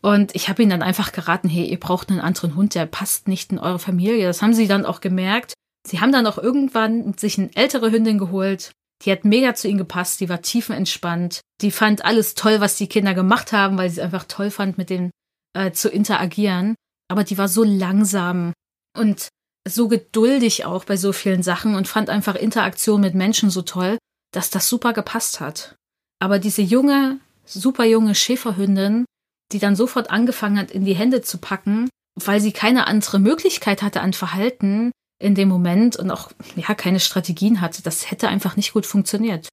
Und 0.00 0.32
ich 0.36 0.48
habe 0.48 0.62
ihnen 0.62 0.70
dann 0.70 0.82
einfach 0.82 1.10
geraten, 1.10 1.48
hey, 1.48 1.64
ihr 1.64 1.80
braucht 1.80 2.10
einen 2.10 2.20
anderen 2.20 2.54
Hund, 2.54 2.76
der 2.76 2.86
passt 2.86 3.26
nicht 3.26 3.50
in 3.50 3.58
eure 3.58 3.80
Familie. 3.80 4.28
Das 4.28 4.42
haben 4.42 4.54
sie 4.54 4.68
dann 4.68 4.86
auch 4.86 5.00
gemerkt. 5.00 5.54
Sie 5.84 6.00
haben 6.00 6.12
dann 6.12 6.28
auch 6.28 6.38
irgendwann 6.38 7.14
sich 7.18 7.36
eine 7.36 7.50
ältere 7.56 7.90
Hündin 7.90 8.18
geholt. 8.18 8.70
Die 9.04 9.10
hat 9.10 9.24
mega 9.24 9.56
zu 9.56 9.66
ihnen 9.66 9.78
gepasst, 9.78 10.20
die 10.20 10.28
war 10.28 10.40
tiefenentspannt. 10.40 11.40
Die 11.62 11.72
fand 11.72 12.04
alles 12.04 12.36
toll, 12.36 12.60
was 12.60 12.76
die 12.76 12.86
Kinder 12.86 13.12
gemacht 13.12 13.50
haben, 13.50 13.76
weil 13.76 13.90
sie 13.90 13.98
es 13.98 14.04
einfach 14.04 14.24
toll 14.24 14.52
fand, 14.52 14.78
mit 14.78 14.88
denen 14.88 15.10
äh, 15.52 15.72
zu 15.72 15.90
interagieren. 15.90 16.76
Aber 17.10 17.24
die 17.24 17.38
war 17.38 17.48
so 17.48 17.64
langsam 17.64 18.52
und 18.96 19.28
so 19.68 19.88
geduldig 19.88 20.64
auch 20.64 20.84
bei 20.84 20.96
so 20.96 21.12
vielen 21.12 21.42
Sachen 21.42 21.74
und 21.74 21.88
fand 21.88 22.08
einfach 22.08 22.36
Interaktion 22.36 23.00
mit 23.00 23.14
Menschen 23.14 23.50
so 23.50 23.62
toll, 23.62 23.98
dass 24.32 24.50
das 24.50 24.68
super 24.68 24.92
gepasst 24.92 25.40
hat. 25.40 25.74
Aber 26.20 26.38
diese 26.38 26.62
junge, 26.62 27.18
super 27.44 27.84
junge 27.84 28.14
Schäferhündin, 28.14 29.04
die 29.50 29.58
dann 29.58 29.74
sofort 29.74 30.10
angefangen 30.10 30.58
hat, 30.58 30.70
in 30.70 30.84
die 30.84 30.94
Hände 30.94 31.20
zu 31.20 31.38
packen, 31.38 31.88
weil 32.14 32.40
sie 32.40 32.52
keine 32.52 32.86
andere 32.86 33.18
Möglichkeit 33.18 33.82
hatte 33.82 34.02
an 34.02 34.12
Verhalten 34.12 34.92
in 35.20 35.34
dem 35.34 35.48
Moment 35.48 35.96
und 35.96 36.12
auch 36.12 36.30
ja 36.54 36.74
keine 36.74 37.00
Strategien 37.00 37.60
hatte, 37.60 37.82
das 37.82 38.10
hätte 38.10 38.28
einfach 38.28 38.56
nicht 38.56 38.72
gut 38.72 38.86
funktioniert. 38.86 39.48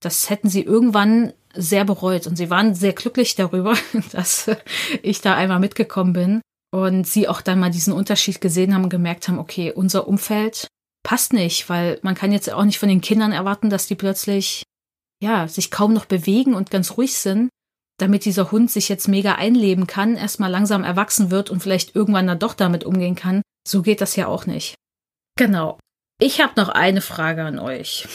Das 0.00 0.30
hätten 0.30 0.48
sie 0.48 0.62
irgendwann 0.62 1.34
sehr 1.54 1.84
bereut 1.84 2.26
und 2.26 2.36
sie 2.36 2.48
waren 2.48 2.74
sehr 2.74 2.94
glücklich 2.94 3.34
darüber, 3.34 3.76
dass 4.12 4.50
ich 5.02 5.20
da 5.20 5.36
einmal 5.36 5.60
mitgekommen 5.60 6.14
bin 6.14 6.40
und 6.72 7.06
sie 7.06 7.28
auch 7.28 7.42
dann 7.42 7.60
mal 7.60 7.70
diesen 7.70 7.92
Unterschied 7.92 8.40
gesehen 8.40 8.74
haben 8.74 8.84
und 8.84 8.90
gemerkt 8.90 9.28
haben, 9.28 9.38
okay, 9.38 9.72
unser 9.72 10.08
Umfeld 10.08 10.68
passt 11.02 11.32
nicht, 11.32 11.68
weil 11.68 11.98
man 12.02 12.14
kann 12.14 12.32
jetzt 12.32 12.50
auch 12.50 12.64
nicht 12.64 12.78
von 12.78 12.88
den 12.88 13.00
Kindern 13.00 13.32
erwarten, 13.32 13.70
dass 13.70 13.86
die 13.86 13.94
plötzlich, 13.94 14.64
ja, 15.20 15.46
sich 15.48 15.70
kaum 15.70 15.92
noch 15.92 16.06
bewegen 16.06 16.54
und 16.54 16.70
ganz 16.70 16.96
ruhig 16.96 17.14
sind, 17.14 17.50
damit 17.98 18.24
dieser 18.24 18.50
Hund 18.50 18.70
sich 18.70 18.88
jetzt 18.88 19.06
mega 19.06 19.34
einleben 19.34 19.86
kann, 19.86 20.16
erstmal 20.16 20.50
langsam 20.50 20.82
erwachsen 20.82 21.30
wird 21.30 21.50
und 21.50 21.62
vielleicht 21.62 21.94
irgendwann 21.94 22.26
dann 22.26 22.38
doch 22.38 22.54
damit 22.54 22.84
umgehen 22.84 23.16
kann. 23.16 23.42
So 23.68 23.82
geht 23.82 24.00
das 24.00 24.16
ja 24.16 24.26
auch 24.26 24.46
nicht. 24.46 24.74
Genau. 25.36 25.78
Ich 26.18 26.40
habe 26.40 26.54
noch 26.56 26.68
eine 26.68 27.00
Frage 27.00 27.44
an 27.44 27.58
euch. 27.58 28.08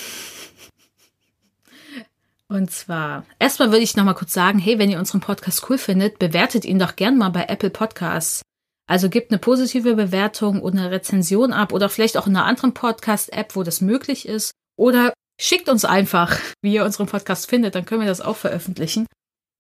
Und 2.50 2.72
zwar, 2.72 3.26
erstmal 3.40 3.72
würde 3.72 3.84
ich 3.84 3.96
noch 3.98 4.06
mal 4.06 4.14
kurz 4.14 4.34
sagen, 4.34 4.58
hey, 4.58 4.80
wenn 4.80 4.90
ihr 4.90 5.00
unseren 5.00 5.20
Podcast 5.20 5.70
cool 5.70 5.78
findet, 5.78 6.18
bewertet 6.18 6.64
ihn 6.64 6.80
doch 6.80 6.96
gern 6.96 7.18
mal 7.18 7.30
bei 7.30 7.44
Apple 7.44 7.70
Podcasts. 7.70 8.42
Also 8.90 9.10
gebt 9.10 9.32
eine 9.32 9.40
positive 9.40 9.96
Bewertung 9.96 10.62
und 10.62 10.78
eine 10.78 10.92
Rezension 10.92 11.52
ab 11.52 11.74
oder 11.74 11.90
vielleicht 11.90 12.18
auch 12.18 12.26
in 12.26 12.36
einer 12.36 12.46
anderen 12.46 12.74
Podcast-App, 12.74 13.56
wo 13.56 13.64
das 13.64 13.82
möglich 13.82 14.28
ist. 14.28 14.52
Oder 14.78 15.14
schickt 15.40 15.68
uns 15.68 15.84
einfach, 15.84 16.40
wie 16.62 16.76
ihr 16.76 16.86
unseren 16.86 17.08
Podcast 17.08 17.50
findet, 17.50 17.76
dann 17.76 17.86
können 17.86 18.02
wir 18.02 18.08
das 18.08 18.22
auch 18.22 18.38
veröffentlichen. 18.38 19.06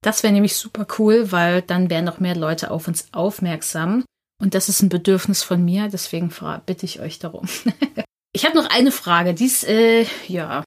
Das 0.04 0.24
wäre 0.24 0.34
nämlich 0.34 0.56
super 0.56 0.88
cool, 0.98 1.32
weil 1.32 1.62
dann 1.62 1.90
wären 1.90 2.06
noch 2.06 2.20
mehr 2.20 2.36
Leute 2.36 2.72
auf 2.72 2.88
uns 2.88 3.10
aufmerksam. 3.12 4.06
Und 4.42 4.54
das 4.54 4.70
ist 4.70 4.82
ein 4.82 4.90
Bedürfnis 4.90 5.44
von 5.44 5.64
mir, 5.66 5.90
deswegen 5.90 6.32
bitte 6.66 6.86
ich 6.86 7.02
euch 7.02 7.20
darum. 7.20 7.48
ich 8.34 8.46
habe 8.46 8.56
noch 8.56 8.70
eine 8.70 8.92
Frage, 8.92 9.34
die 9.34 9.46
ist, 9.46 9.68
äh, 9.68 10.06
ja, 10.28 10.64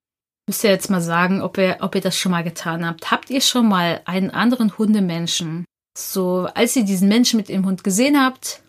müsst 0.48 0.64
ihr 0.64 0.70
jetzt 0.70 0.90
mal 0.90 1.00
sagen, 1.00 1.40
ob 1.40 1.56
ihr, 1.56 1.78
ob 1.80 1.94
ihr 1.94 2.00
das 2.00 2.18
schon 2.18 2.32
mal 2.32 2.42
getan 2.42 2.84
habt. 2.84 3.12
Habt 3.12 3.30
ihr 3.30 3.40
schon 3.40 3.68
mal 3.68 4.02
einen 4.04 4.30
anderen 4.30 4.76
Hundemenschen 4.76 5.64
so, 5.96 6.48
als 6.54 6.76
ihr 6.76 6.84
diesen 6.84 7.08
Menschen 7.08 7.36
mit 7.36 7.48
dem 7.48 7.66
Hund 7.66 7.84
gesehen 7.84 8.20
habt, 8.20 8.62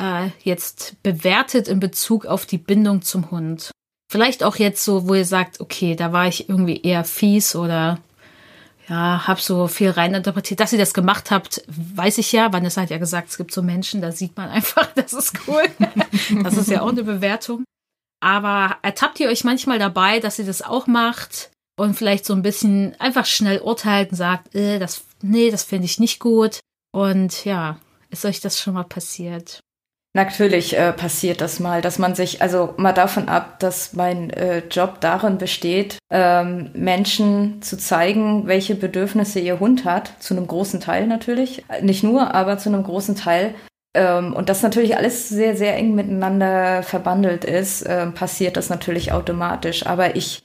äh, 0.00 0.30
jetzt 0.42 1.02
bewertet 1.02 1.68
in 1.68 1.80
Bezug 1.80 2.26
auf 2.26 2.46
die 2.46 2.58
Bindung 2.58 3.02
zum 3.02 3.30
Hund. 3.30 3.70
Vielleicht 4.10 4.42
auch 4.42 4.56
jetzt 4.56 4.84
so, 4.84 5.08
wo 5.08 5.14
ihr 5.14 5.24
sagt, 5.24 5.60
okay, 5.60 5.96
da 5.96 6.12
war 6.12 6.28
ich 6.28 6.48
irgendwie 6.48 6.82
eher 6.82 7.04
fies 7.04 7.56
oder 7.56 7.98
ja, 8.88 9.26
hab 9.26 9.40
so 9.40 9.68
viel 9.68 9.90
reininterpretiert. 9.90 10.60
Dass 10.60 10.72
ihr 10.72 10.78
das 10.78 10.92
gemacht 10.92 11.30
habt, 11.30 11.62
weiß 11.66 12.18
ich 12.18 12.32
ja. 12.32 12.52
Vanessa 12.52 12.82
hat 12.82 12.90
ja 12.90 12.98
gesagt, 12.98 13.30
es 13.30 13.36
gibt 13.36 13.52
so 13.52 13.62
Menschen, 13.62 14.02
da 14.02 14.12
sieht 14.12 14.36
man 14.36 14.50
einfach, 14.50 14.86
das 14.94 15.12
ist 15.12 15.32
cool. 15.46 15.62
das 16.42 16.56
ist 16.56 16.68
ja 16.68 16.82
auch 16.82 16.90
eine 16.90 17.04
Bewertung. 17.04 17.64
Aber 18.20 18.76
ertappt 18.82 19.18
ihr 19.20 19.28
euch 19.28 19.44
manchmal 19.44 19.78
dabei, 19.78 20.20
dass 20.20 20.38
ihr 20.38 20.44
das 20.44 20.62
auch 20.62 20.86
macht 20.86 21.50
und 21.78 21.94
vielleicht 21.94 22.24
so 22.24 22.34
ein 22.34 22.42
bisschen 22.42 22.94
einfach 23.00 23.26
schnell 23.26 23.60
urteilt 23.60 24.10
und 24.10 24.16
sagt, 24.16 24.54
äh, 24.54 24.78
das 24.78 25.04
nee, 25.22 25.50
das 25.50 25.62
finde 25.62 25.86
ich 25.86 25.98
nicht 25.98 26.20
gut. 26.20 26.60
Und 26.92 27.44
ja, 27.44 27.78
ist 28.10 28.24
euch 28.24 28.40
das 28.40 28.60
schon 28.60 28.74
mal 28.74 28.84
passiert? 28.84 29.60
Natürlich 30.14 30.76
äh, 30.76 30.92
passiert 30.92 31.40
das 31.40 31.58
mal, 31.58 31.80
dass 31.80 31.98
man 31.98 32.14
sich, 32.14 32.42
also 32.42 32.74
mal 32.76 32.92
davon 32.92 33.30
ab, 33.30 33.58
dass 33.60 33.94
mein 33.94 34.28
äh, 34.28 34.58
Job 34.70 35.00
darin 35.00 35.38
besteht, 35.38 35.96
ähm, 36.10 36.70
Menschen 36.74 37.62
zu 37.62 37.78
zeigen, 37.78 38.46
welche 38.46 38.74
Bedürfnisse 38.74 39.40
ihr 39.40 39.58
Hund 39.58 39.86
hat, 39.86 40.12
zu 40.18 40.34
einem 40.34 40.46
großen 40.46 40.80
Teil 40.80 41.06
natürlich, 41.06 41.64
nicht 41.80 42.02
nur, 42.02 42.34
aber 42.34 42.58
zu 42.58 42.68
einem 42.68 42.82
großen 42.82 43.16
Teil. 43.16 43.54
Ähm, 43.94 44.34
und 44.34 44.50
das 44.50 44.60
natürlich 44.60 44.98
alles 44.98 45.30
sehr, 45.30 45.56
sehr 45.56 45.76
eng 45.76 45.94
miteinander 45.94 46.82
verbandelt 46.82 47.46
ist, 47.46 47.80
äh, 47.80 48.06
passiert 48.08 48.58
das 48.58 48.68
natürlich 48.68 49.12
automatisch. 49.12 49.86
Aber 49.86 50.14
ich 50.14 50.42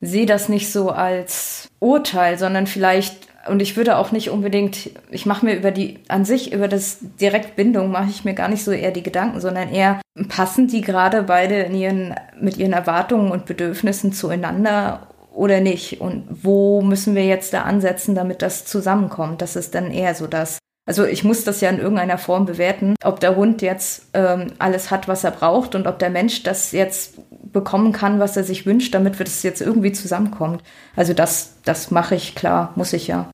sehe 0.00 0.26
das 0.26 0.48
nicht 0.48 0.72
so 0.72 0.90
als 0.90 1.70
Urteil, 1.80 2.38
sondern 2.38 2.68
vielleicht 2.68 3.26
und 3.48 3.60
ich 3.60 3.76
würde 3.76 3.96
auch 3.96 4.12
nicht 4.12 4.30
unbedingt, 4.30 4.90
ich 5.10 5.26
mache 5.26 5.44
mir 5.44 5.56
über 5.56 5.70
die, 5.70 5.98
an 6.08 6.24
sich, 6.24 6.52
über 6.52 6.68
das 6.68 6.98
Direktbindung 7.20 7.90
mache 7.90 8.10
ich 8.10 8.24
mir 8.24 8.34
gar 8.34 8.48
nicht 8.48 8.64
so 8.64 8.72
eher 8.72 8.90
die 8.90 9.02
Gedanken, 9.02 9.40
sondern 9.40 9.72
eher, 9.72 10.00
passen 10.28 10.68
die 10.68 10.80
gerade 10.80 11.22
beide 11.22 11.60
in 11.60 11.74
ihren, 11.74 12.14
mit 12.40 12.56
ihren 12.56 12.72
Erwartungen 12.72 13.30
und 13.30 13.46
Bedürfnissen 13.46 14.12
zueinander 14.12 15.08
oder 15.32 15.60
nicht? 15.60 16.00
Und 16.00 16.24
wo 16.28 16.82
müssen 16.82 17.14
wir 17.14 17.24
jetzt 17.24 17.52
da 17.52 17.62
ansetzen, 17.62 18.14
damit 18.14 18.42
das 18.42 18.64
zusammenkommt? 18.64 19.40
Das 19.40 19.56
ist 19.56 19.74
dann 19.74 19.90
eher 19.90 20.14
so 20.14 20.26
das. 20.26 20.58
Also 20.84 21.04
ich 21.04 21.22
muss 21.22 21.44
das 21.44 21.60
ja 21.60 21.68
in 21.68 21.78
irgendeiner 21.78 22.16
Form 22.16 22.46
bewerten, 22.46 22.94
ob 23.04 23.20
der 23.20 23.36
Hund 23.36 23.60
jetzt 23.60 24.06
ähm, 24.14 24.54
alles 24.58 24.90
hat, 24.90 25.06
was 25.06 25.22
er 25.22 25.32
braucht 25.32 25.74
und 25.74 25.86
ob 25.86 25.98
der 25.98 26.10
Mensch 26.10 26.42
das 26.42 26.72
jetzt 26.72 27.18
bekommen 27.52 27.92
kann, 27.92 28.20
was 28.20 28.36
er 28.36 28.44
sich 28.44 28.66
wünscht, 28.66 28.94
damit 28.94 29.20
das 29.20 29.42
jetzt 29.42 29.60
irgendwie 29.60 29.92
zusammenkommt. 29.92 30.62
Also 30.96 31.12
das, 31.12 31.56
das 31.64 31.90
mache 31.90 32.14
ich, 32.14 32.34
klar, 32.34 32.72
muss 32.74 32.92
ich 32.94 33.06
ja. 33.06 33.30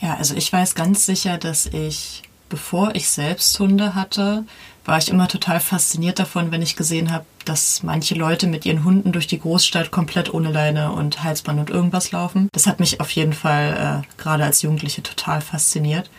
Ja, 0.00 0.16
also 0.16 0.34
ich 0.34 0.52
weiß 0.52 0.74
ganz 0.74 1.06
sicher, 1.06 1.38
dass 1.38 1.66
ich 1.66 2.22
bevor 2.48 2.94
ich 2.94 3.08
selbst 3.08 3.58
Hunde 3.58 3.94
hatte, 3.94 4.44
war 4.84 4.98
ich 4.98 5.08
immer 5.08 5.28
total 5.28 5.60
fasziniert 5.60 6.18
davon, 6.18 6.50
wenn 6.52 6.62
ich 6.62 6.76
gesehen 6.76 7.10
habe, 7.10 7.24
dass 7.44 7.82
manche 7.82 8.14
Leute 8.14 8.46
mit 8.46 8.66
ihren 8.66 8.84
Hunden 8.84 9.12
durch 9.12 9.26
die 9.26 9.38
Großstadt 9.38 9.90
komplett 9.90 10.32
ohne 10.32 10.52
Leine 10.52 10.92
und 10.92 11.24
Halsband 11.24 11.58
und 11.58 11.70
irgendwas 11.70 12.12
laufen. 12.12 12.48
Das 12.52 12.66
hat 12.66 12.80
mich 12.80 13.00
auf 13.00 13.10
jeden 13.10 13.32
Fall 13.32 14.04
äh, 14.04 14.20
gerade 14.20 14.44
als 14.44 14.62
Jugendliche 14.62 15.02
total 15.02 15.40
fasziniert. 15.40 16.10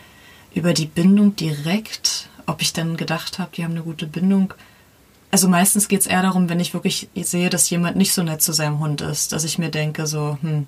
Über 0.53 0.73
die 0.73 0.87
Bindung 0.87 1.35
direkt, 1.35 2.29
ob 2.47 2.61
ich 2.61 2.73
dann 2.73 2.97
gedacht 2.97 3.39
habe, 3.39 3.51
die 3.55 3.63
haben 3.63 3.71
eine 3.71 3.83
gute 3.83 4.07
Bindung. 4.07 4.53
Also 5.31 5.47
meistens 5.47 5.87
geht 5.87 6.01
es 6.01 6.07
eher 6.07 6.21
darum, 6.21 6.49
wenn 6.49 6.59
ich 6.59 6.73
wirklich 6.73 7.09
sehe, 7.15 7.49
dass 7.49 7.69
jemand 7.69 7.97
nicht 7.97 8.13
so 8.13 8.23
nett 8.23 8.41
zu 8.41 8.51
seinem 8.51 8.79
Hund 8.79 9.01
ist, 9.01 9.31
dass 9.31 9.43
ich 9.43 9.57
mir 9.57 9.69
denke, 9.69 10.07
so, 10.07 10.37
hm, 10.41 10.65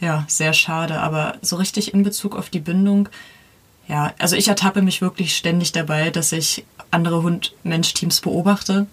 ja, 0.00 0.24
sehr 0.28 0.52
schade. 0.52 1.00
Aber 1.00 1.36
so 1.42 1.56
richtig 1.56 1.94
in 1.94 2.02
Bezug 2.02 2.36
auf 2.36 2.50
die 2.50 2.60
Bindung, 2.60 3.08
ja, 3.88 4.12
also 4.18 4.36
ich 4.36 4.48
ertappe 4.48 4.82
mich 4.82 5.00
wirklich 5.00 5.36
ständig 5.36 5.72
dabei, 5.72 6.10
dass 6.10 6.32
ich 6.32 6.64
andere 6.90 7.22
Hund-Mensch-Teams 7.22 8.20
beobachte. 8.20 8.86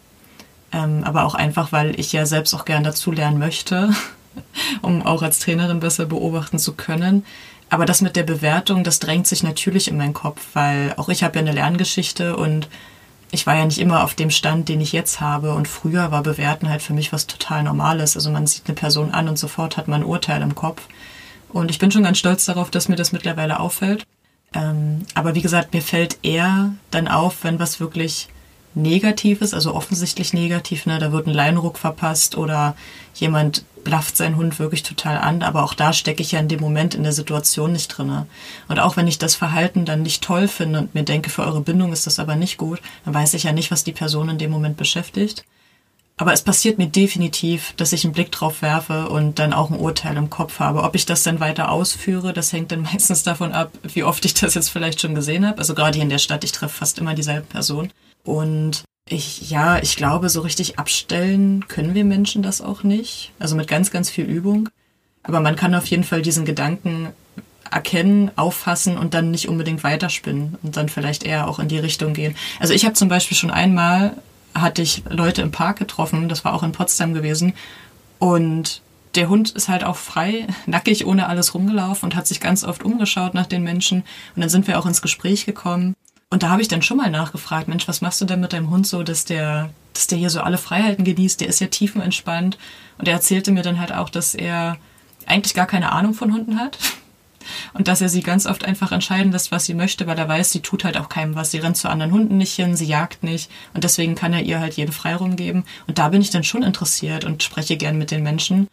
Ähm, 0.71 1.03
aber 1.03 1.25
auch 1.25 1.35
einfach, 1.35 1.71
weil 1.71 1.99
ich 1.99 2.11
ja 2.13 2.25
selbst 2.25 2.53
auch 2.53 2.65
gern 2.65 2.83
dazu 2.83 3.11
lernen 3.11 3.37
möchte, 3.37 3.93
um 4.81 5.05
auch 5.05 5.21
als 5.21 5.39
Trainerin 5.39 5.79
besser 5.79 6.05
beobachten 6.05 6.59
zu 6.59 6.73
können. 6.73 7.25
Aber 7.69 7.85
das 7.85 8.01
mit 8.01 8.15
der 8.15 8.23
Bewertung, 8.23 8.83
das 8.83 8.99
drängt 8.99 9.27
sich 9.27 9.43
natürlich 9.43 9.87
in 9.87 9.97
meinen 9.97 10.13
Kopf, 10.13 10.41
weil 10.53 10.93
auch 10.97 11.09
ich 11.09 11.23
habe 11.23 11.35
ja 11.35 11.41
eine 11.41 11.51
Lerngeschichte 11.51 12.35
und 12.35 12.67
ich 13.31 13.47
war 13.47 13.55
ja 13.55 13.65
nicht 13.65 13.79
immer 13.79 14.03
auf 14.03 14.13
dem 14.13 14.29
Stand, 14.29 14.69
den 14.69 14.81
ich 14.81 14.91
jetzt 14.91 15.19
habe. 15.19 15.53
Und 15.53 15.67
früher 15.67 16.11
war 16.11 16.23
Bewerten 16.23 16.69
halt 16.69 16.81
für 16.81 16.93
mich 16.93 17.11
was 17.11 17.27
total 17.27 17.63
Normales. 17.63 18.15
Also 18.15 18.31
man 18.31 18.47
sieht 18.47 18.63
eine 18.67 18.75
Person 18.75 19.11
an 19.11 19.27
und 19.27 19.37
sofort 19.37 19.77
hat 19.77 19.87
man 19.87 20.01
ein 20.01 20.07
Urteil 20.07 20.41
im 20.41 20.55
Kopf. 20.55 20.81
Und 21.49 21.71
ich 21.71 21.79
bin 21.79 21.91
schon 21.91 22.03
ganz 22.03 22.17
stolz 22.17 22.45
darauf, 22.45 22.69
dass 22.69 22.89
mir 22.89 22.95
das 22.95 23.11
mittlerweile 23.11 23.59
auffällt. 23.59 24.05
Ähm, 24.53 25.05
aber 25.13 25.35
wie 25.35 25.41
gesagt, 25.41 25.73
mir 25.73 25.81
fällt 25.81 26.17
eher 26.23 26.73
dann 26.91 27.07
auf, 27.07 27.43
wenn 27.43 27.59
was 27.59 27.79
wirklich 27.79 28.29
negativ 28.75 29.41
ist, 29.41 29.53
also 29.53 29.73
offensichtlich 29.73 30.33
negativ, 30.33 30.85
ne, 30.85 30.99
da 30.99 31.11
wird 31.11 31.27
ein 31.27 31.33
Leinruck 31.33 31.77
verpasst 31.77 32.37
oder 32.37 32.75
jemand 33.13 33.63
blafft 33.83 34.17
seinen 34.17 34.35
Hund 34.35 34.59
wirklich 34.59 34.83
total 34.83 35.17
an, 35.17 35.43
aber 35.43 35.63
auch 35.63 35.73
da 35.73 35.93
stecke 35.93 36.21
ich 36.21 36.33
ja 36.33 36.39
in 36.39 36.47
dem 36.47 36.59
Moment 36.59 36.95
in 36.95 37.03
der 37.03 37.13
Situation 37.13 37.71
nicht 37.71 37.87
drinne. 37.87 38.25
Und 38.67 38.79
auch 38.79 38.97
wenn 38.97 39.07
ich 39.07 39.19
das 39.19 39.35
Verhalten 39.35 39.85
dann 39.85 40.01
nicht 40.01 40.23
toll 40.23 40.47
finde 40.47 40.79
und 40.79 40.95
mir 40.95 41.03
denke, 41.03 41.29
für 41.29 41.43
eure 41.43 41.61
Bindung 41.61 41.93
ist 41.93 42.07
das 42.07 42.19
aber 42.19 42.35
nicht 42.35 42.57
gut, 42.57 42.81
dann 43.05 43.13
weiß 43.13 43.33
ich 43.35 43.43
ja 43.43 43.53
nicht, 43.53 43.71
was 43.71 43.83
die 43.83 43.91
Person 43.93 44.29
in 44.29 44.37
dem 44.37 44.51
Moment 44.51 44.75
beschäftigt. 44.75 45.45
Aber 46.17 46.31
es 46.31 46.41
passiert 46.41 46.77
mir 46.77 46.87
definitiv, 46.87 47.73
dass 47.75 47.91
ich 47.91 48.05
einen 48.05 48.13
Blick 48.13 48.31
drauf 48.31 48.61
werfe 48.61 49.09
und 49.09 49.37
dann 49.37 49.51
auch 49.51 49.69
ein 49.69 49.79
Urteil 49.79 50.15
im 50.15 50.29
Kopf 50.29 50.59
habe. 50.59 50.83
Ob 50.83 50.95
ich 50.95 51.05
das 51.05 51.23
dann 51.23 51.41
weiter 51.41 51.69
ausführe, 51.69 52.31
das 52.31 52.53
hängt 52.53 52.71
dann 52.71 52.81
meistens 52.93 53.23
davon 53.23 53.51
ab, 53.51 53.71
wie 53.83 54.03
oft 54.03 54.23
ich 54.25 54.33
das 54.33 54.53
jetzt 54.53 54.69
vielleicht 54.69 55.01
schon 55.01 55.13
gesehen 55.13 55.45
habe. 55.45 55.59
Also 55.59 55.75
gerade 55.75 55.95
hier 55.95 56.03
in 56.03 56.09
der 56.09 56.17
Stadt, 56.17 56.43
ich 56.43 56.53
treffe 56.53 56.77
fast 56.77 56.99
immer 56.99 57.13
dieselbe 57.13 57.45
Person. 57.45 57.91
Und 58.25 58.83
ich, 59.07 59.49
ja, 59.49 59.77
ich 59.77 59.95
glaube, 59.95 60.29
so 60.29 60.41
richtig 60.41 60.79
abstellen 60.79 61.67
können 61.67 61.93
wir 61.93 62.03
Menschen 62.03 62.43
das 62.43 62.61
auch 62.61 62.83
nicht. 62.83 63.31
Also 63.39 63.55
mit 63.55 63.67
ganz, 63.67 63.91
ganz 63.91 64.09
viel 64.09 64.25
Übung. 64.25 64.69
Aber 65.23 65.39
man 65.39 65.55
kann 65.55 65.75
auf 65.75 65.85
jeden 65.85 66.03
Fall 66.03 66.21
diesen 66.21 66.45
Gedanken 66.45 67.09
erkennen, 67.71 68.31
auffassen 68.35 68.97
und 68.97 69.13
dann 69.13 69.31
nicht 69.31 69.47
unbedingt 69.47 69.83
weiterspinnen 69.83 70.57
und 70.61 70.77
dann 70.77 70.89
vielleicht 70.89 71.23
eher 71.23 71.47
auch 71.47 71.59
in 71.59 71.67
die 71.67 71.79
Richtung 71.79 72.13
gehen. 72.13 72.35
Also 72.59 72.73
ich 72.73 72.85
habe 72.85 72.93
zum 72.93 73.09
Beispiel 73.09 73.37
schon 73.37 73.51
einmal 73.51 74.15
hatte 74.55 74.81
ich 74.81 75.03
Leute 75.09 75.41
im 75.41 75.51
Park 75.51 75.77
getroffen, 75.77 76.29
das 76.29 76.45
war 76.45 76.53
auch 76.53 76.63
in 76.63 76.71
Potsdam 76.71 77.13
gewesen. 77.13 77.53
Und 78.19 78.81
der 79.15 79.29
Hund 79.29 79.51
ist 79.51 79.67
halt 79.67 79.83
auch 79.83 79.97
frei, 79.97 80.47
nackig, 80.65 81.05
ohne 81.05 81.27
alles 81.27 81.53
rumgelaufen 81.53 82.07
und 82.07 82.15
hat 82.15 82.27
sich 82.27 82.39
ganz 82.39 82.63
oft 82.63 82.83
umgeschaut 82.83 83.33
nach 83.33 83.45
den 83.45 83.63
Menschen. 83.63 84.03
Und 84.35 84.41
dann 84.41 84.49
sind 84.49 84.67
wir 84.67 84.79
auch 84.79 84.85
ins 84.85 85.01
Gespräch 85.01 85.45
gekommen. 85.45 85.95
Und 86.29 86.43
da 86.43 86.49
habe 86.49 86.61
ich 86.61 86.67
dann 86.67 86.81
schon 86.81 86.97
mal 86.97 87.09
nachgefragt, 87.09 87.67
Mensch, 87.67 87.87
was 87.87 88.01
machst 88.01 88.19
du 88.19 88.25
denn 88.25 88.39
mit 88.39 88.53
deinem 88.53 88.69
Hund 88.69 88.87
so, 88.87 89.03
dass 89.03 89.25
der, 89.25 89.69
dass 89.93 90.07
der 90.07 90.17
hier 90.17 90.29
so 90.29 90.41
alle 90.41 90.57
Freiheiten 90.57 91.05
genießt? 91.05 91.39
Der 91.39 91.47
ist 91.47 91.61
ja 91.61 91.67
tiefenentspannt. 91.67 92.57
Und 92.97 93.07
er 93.07 93.13
erzählte 93.13 93.51
mir 93.51 93.61
dann 93.61 93.79
halt 93.79 93.93
auch, 93.93 94.09
dass 94.09 94.35
er 94.35 94.77
eigentlich 95.25 95.53
gar 95.53 95.67
keine 95.67 95.91
Ahnung 95.91 96.13
von 96.13 96.33
Hunden 96.33 96.59
hat 96.59 96.77
und 97.73 97.87
dass 97.87 98.01
er 98.01 98.09
sie 98.09 98.21
ganz 98.21 98.45
oft 98.45 98.65
einfach 98.65 98.91
entscheiden 98.91 99.31
lässt, 99.31 99.51
was 99.51 99.65
sie 99.65 99.73
möchte, 99.73 100.07
weil 100.07 100.17
er 100.17 100.27
weiß, 100.27 100.51
sie 100.51 100.61
tut 100.61 100.83
halt 100.83 100.97
auch 100.97 101.09
keinem 101.09 101.35
was. 101.35 101.51
Sie 101.51 101.59
rennt 101.59 101.77
zu 101.77 101.89
anderen 101.89 102.11
Hunden 102.11 102.37
nicht 102.37 102.53
hin, 102.53 102.75
sie 102.75 102.85
jagt 102.85 103.23
nicht 103.23 103.51
und 103.73 103.83
deswegen 103.83 104.15
kann 104.15 104.33
er 104.33 104.41
ihr 104.41 104.59
halt 104.59 104.75
jeden 104.75 104.91
Freiraum 104.91 105.35
geben. 105.35 105.65
Und 105.87 105.97
da 105.97 106.09
bin 106.09 106.21
ich 106.21 106.29
dann 106.29 106.43
schon 106.43 106.63
interessiert 106.63 107.25
und 107.25 107.43
spreche 107.43 107.77
gern 107.77 107.97
mit 107.97 108.11
den 108.11 108.23
Menschen. 108.23 108.67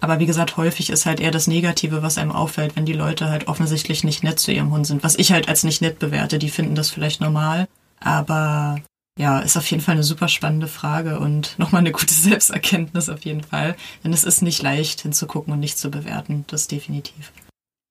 Aber 0.00 0.18
wie 0.18 0.26
gesagt, 0.26 0.56
häufig 0.56 0.90
ist 0.90 1.06
halt 1.06 1.20
eher 1.20 1.30
das 1.30 1.46
Negative, 1.46 2.02
was 2.02 2.18
einem 2.18 2.32
auffällt, 2.32 2.76
wenn 2.76 2.84
die 2.84 2.92
Leute 2.92 3.30
halt 3.30 3.48
offensichtlich 3.48 4.04
nicht 4.04 4.22
nett 4.22 4.38
zu 4.38 4.52
ihrem 4.52 4.70
Hund 4.70 4.86
sind. 4.86 5.02
Was 5.02 5.16
ich 5.16 5.32
halt 5.32 5.48
als 5.48 5.64
nicht 5.64 5.80
nett 5.80 5.98
bewerte, 5.98 6.38
die 6.38 6.50
finden 6.50 6.74
das 6.74 6.90
vielleicht 6.90 7.20
normal. 7.20 7.68
Aber 8.00 8.80
ja, 9.18 9.38
ist 9.38 9.56
auf 9.56 9.70
jeden 9.70 9.82
Fall 9.82 9.94
eine 9.94 10.02
super 10.02 10.28
spannende 10.28 10.66
Frage 10.66 11.20
und 11.20 11.58
nochmal 11.58 11.80
eine 11.80 11.92
gute 11.92 12.12
Selbsterkenntnis 12.14 13.08
auf 13.08 13.24
jeden 13.24 13.42
Fall. 13.42 13.76
Denn 14.02 14.12
es 14.12 14.24
ist 14.24 14.42
nicht 14.42 14.62
leicht 14.62 15.02
hinzugucken 15.02 15.52
und 15.52 15.60
nicht 15.60 15.78
zu 15.78 15.90
bewerten. 15.90 16.44
Das 16.48 16.66
definitiv. 16.66 17.32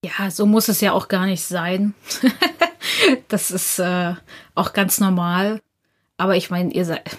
Ja, 0.06 0.30
so 0.30 0.45
muss 0.45 0.68
es 0.68 0.82
ja 0.82 0.91
auch 0.91 1.08
gar 1.08 1.26
nicht 1.26 1.43
sein. 1.43 1.93
das 3.30 3.51
ist 3.51 3.80
äh, 3.80 4.16
auch 4.54 4.74
ganz 4.74 4.99
normal. 4.99 5.62
Aber 6.18 6.36
ich 6.36 6.49
meine, 6.49 6.74
ihr 6.74 6.86
seid, 6.86 7.18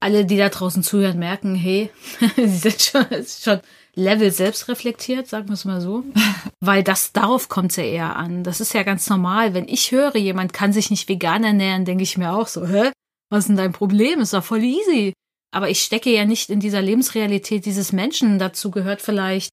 alle, 0.00 0.24
die 0.24 0.36
da 0.36 0.48
draußen 0.48 0.82
zuhören, 0.82 1.18
merken, 1.18 1.54
hey, 1.54 1.90
sie 2.36 2.46
sind 2.46 2.82
schon, 2.82 3.06
schon 3.26 3.60
Level 3.94 4.30
selbst 4.30 4.68
reflektiert, 4.68 5.28
sagen 5.28 5.48
wir 5.48 5.54
es 5.54 5.64
mal 5.64 5.80
so. 5.80 6.04
Weil 6.60 6.82
das, 6.82 7.12
darauf 7.12 7.48
kommt 7.48 7.72
es 7.72 7.76
ja 7.76 7.84
eher 7.84 8.16
an. 8.16 8.44
Das 8.44 8.60
ist 8.60 8.72
ja 8.72 8.82
ganz 8.82 9.08
normal. 9.08 9.54
Wenn 9.54 9.68
ich 9.68 9.92
höre, 9.92 10.16
jemand 10.16 10.52
kann 10.52 10.72
sich 10.72 10.90
nicht 10.90 11.08
vegan 11.08 11.44
ernähren, 11.44 11.84
denke 11.84 12.02
ich 12.02 12.16
mir 12.16 12.32
auch 12.32 12.46
so, 12.46 12.66
hä? 12.66 12.90
Was 13.30 13.40
ist 13.40 13.48
denn 13.48 13.56
dein 13.56 13.72
Problem? 13.72 14.20
Ist 14.20 14.34
doch 14.34 14.44
voll 14.44 14.62
easy. 14.62 15.12
Aber 15.54 15.68
ich 15.68 15.82
stecke 15.82 16.10
ja 16.10 16.24
nicht 16.24 16.48
in 16.48 16.60
dieser 16.60 16.80
Lebensrealität 16.80 17.66
dieses 17.66 17.92
Menschen. 17.92 18.38
Dazu 18.38 18.70
gehört 18.70 19.02
vielleicht 19.02 19.50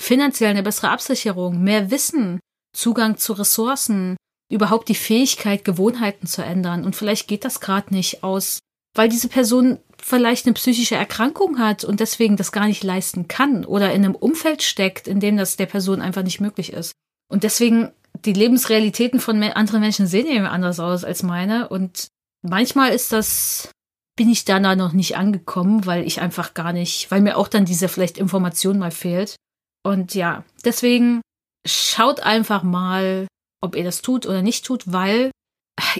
finanziell 0.00 0.50
eine 0.50 0.62
bessere 0.62 0.90
Absicherung, 0.90 1.62
mehr 1.62 1.90
Wissen, 1.90 2.40
Zugang 2.74 3.18
zu 3.18 3.34
Ressourcen, 3.34 4.16
überhaupt 4.50 4.88
die 4.88 4.94
Fähigkeit, 4.94 5.64
Gewohnheiten 5.64 6.26
zu 6.26 6.42
ändern. 6.42 6.84
Und 6.84 6.96
vielleicht 6.96 7.28
geht 7.28 7.44
das 7.44 7.60
gerade 7.60 7.92
nicht 7.94 8.22
aus, 8.22 8.58
weil 8.94 9.08
diese 9.08 9.28
Person 9.28 9.78
vielleicht 9.98 10.46
eine 10.46 10.54
psychische 10.54 10.96
Erkrankung 10.96 11.58
hat 11.58 11.84
und 11.84 12.00
deswegen 12.00 12.36
das 12.36 12.52
gar 12.52 12.66
nicht 12.66 12.82
leisten 12.82 13.28
kann 13.28 13.64
oder 13.64 13.92
in 13.92 14.04
einem 14.04 14.14
Umfeld 14.14 14.62
steckt, 14.62 15.06
in 15.06 15.20
dem 15.20 15.36
das 15.36 15.56
der 15.56 15.66
Person 15.66 16.00
einfach 16.00 16.22
nicht 16.22 16.40
möglich 16.40 16.72
ist. 16.72 16.92
Und 17.28 17.44
deswegen 17.44 17.92
die 18.24 18.32
Lebensrealitäten 18.32 19.20
von 19.20 19.42
anderen 19.42 19.80
Menschen 19.80 20.06
sehen 20.06 20.26
eben 20.26 20.46
anders 20.46 20.80
aus 20.80 21.04
als 21.04 21.22
meine. 21.22 21.68
Und 21.68 22.08
manchmal 22.42 22.92
ist 22.92 23.12
das, 23.12 23.70
bin 24.16 24.28
ich 24.28 24.44
da 24.44 24.58
noch 24.60 24.92
nicht 24.92 25.16
angekommen, 25.16 25.86
weil 25.86 26.06
ich 26.06 26.20
einfach 26.20 26.54
gar 26.54 26.72
nicht, 26.72 27.10
weil 27.10 27.20
mir 27.20 27.36
auch 27.36 27.48
dann 27.48 27.64
diese 27.64 27.88
vielleicht 27.88 28.18
Information 28.18 28.78
mal 28.78 28.90
fehlt. 28.90 29.36
Und 29.84 30.14
ja, 30.14 30.44
deswegen 30.64 31.22
schaut 31.66 32.20
einfach 32.20 32.62
mal, 32.62 33.26
ob 33.60 33.76
ihr 33.76 33.84
das 33.84 34.02
tut 34.02 34.26
oder 34.26 34.42
nicht 34.42 34.64
tut, 34.64 34.92
weil 34.92 35.30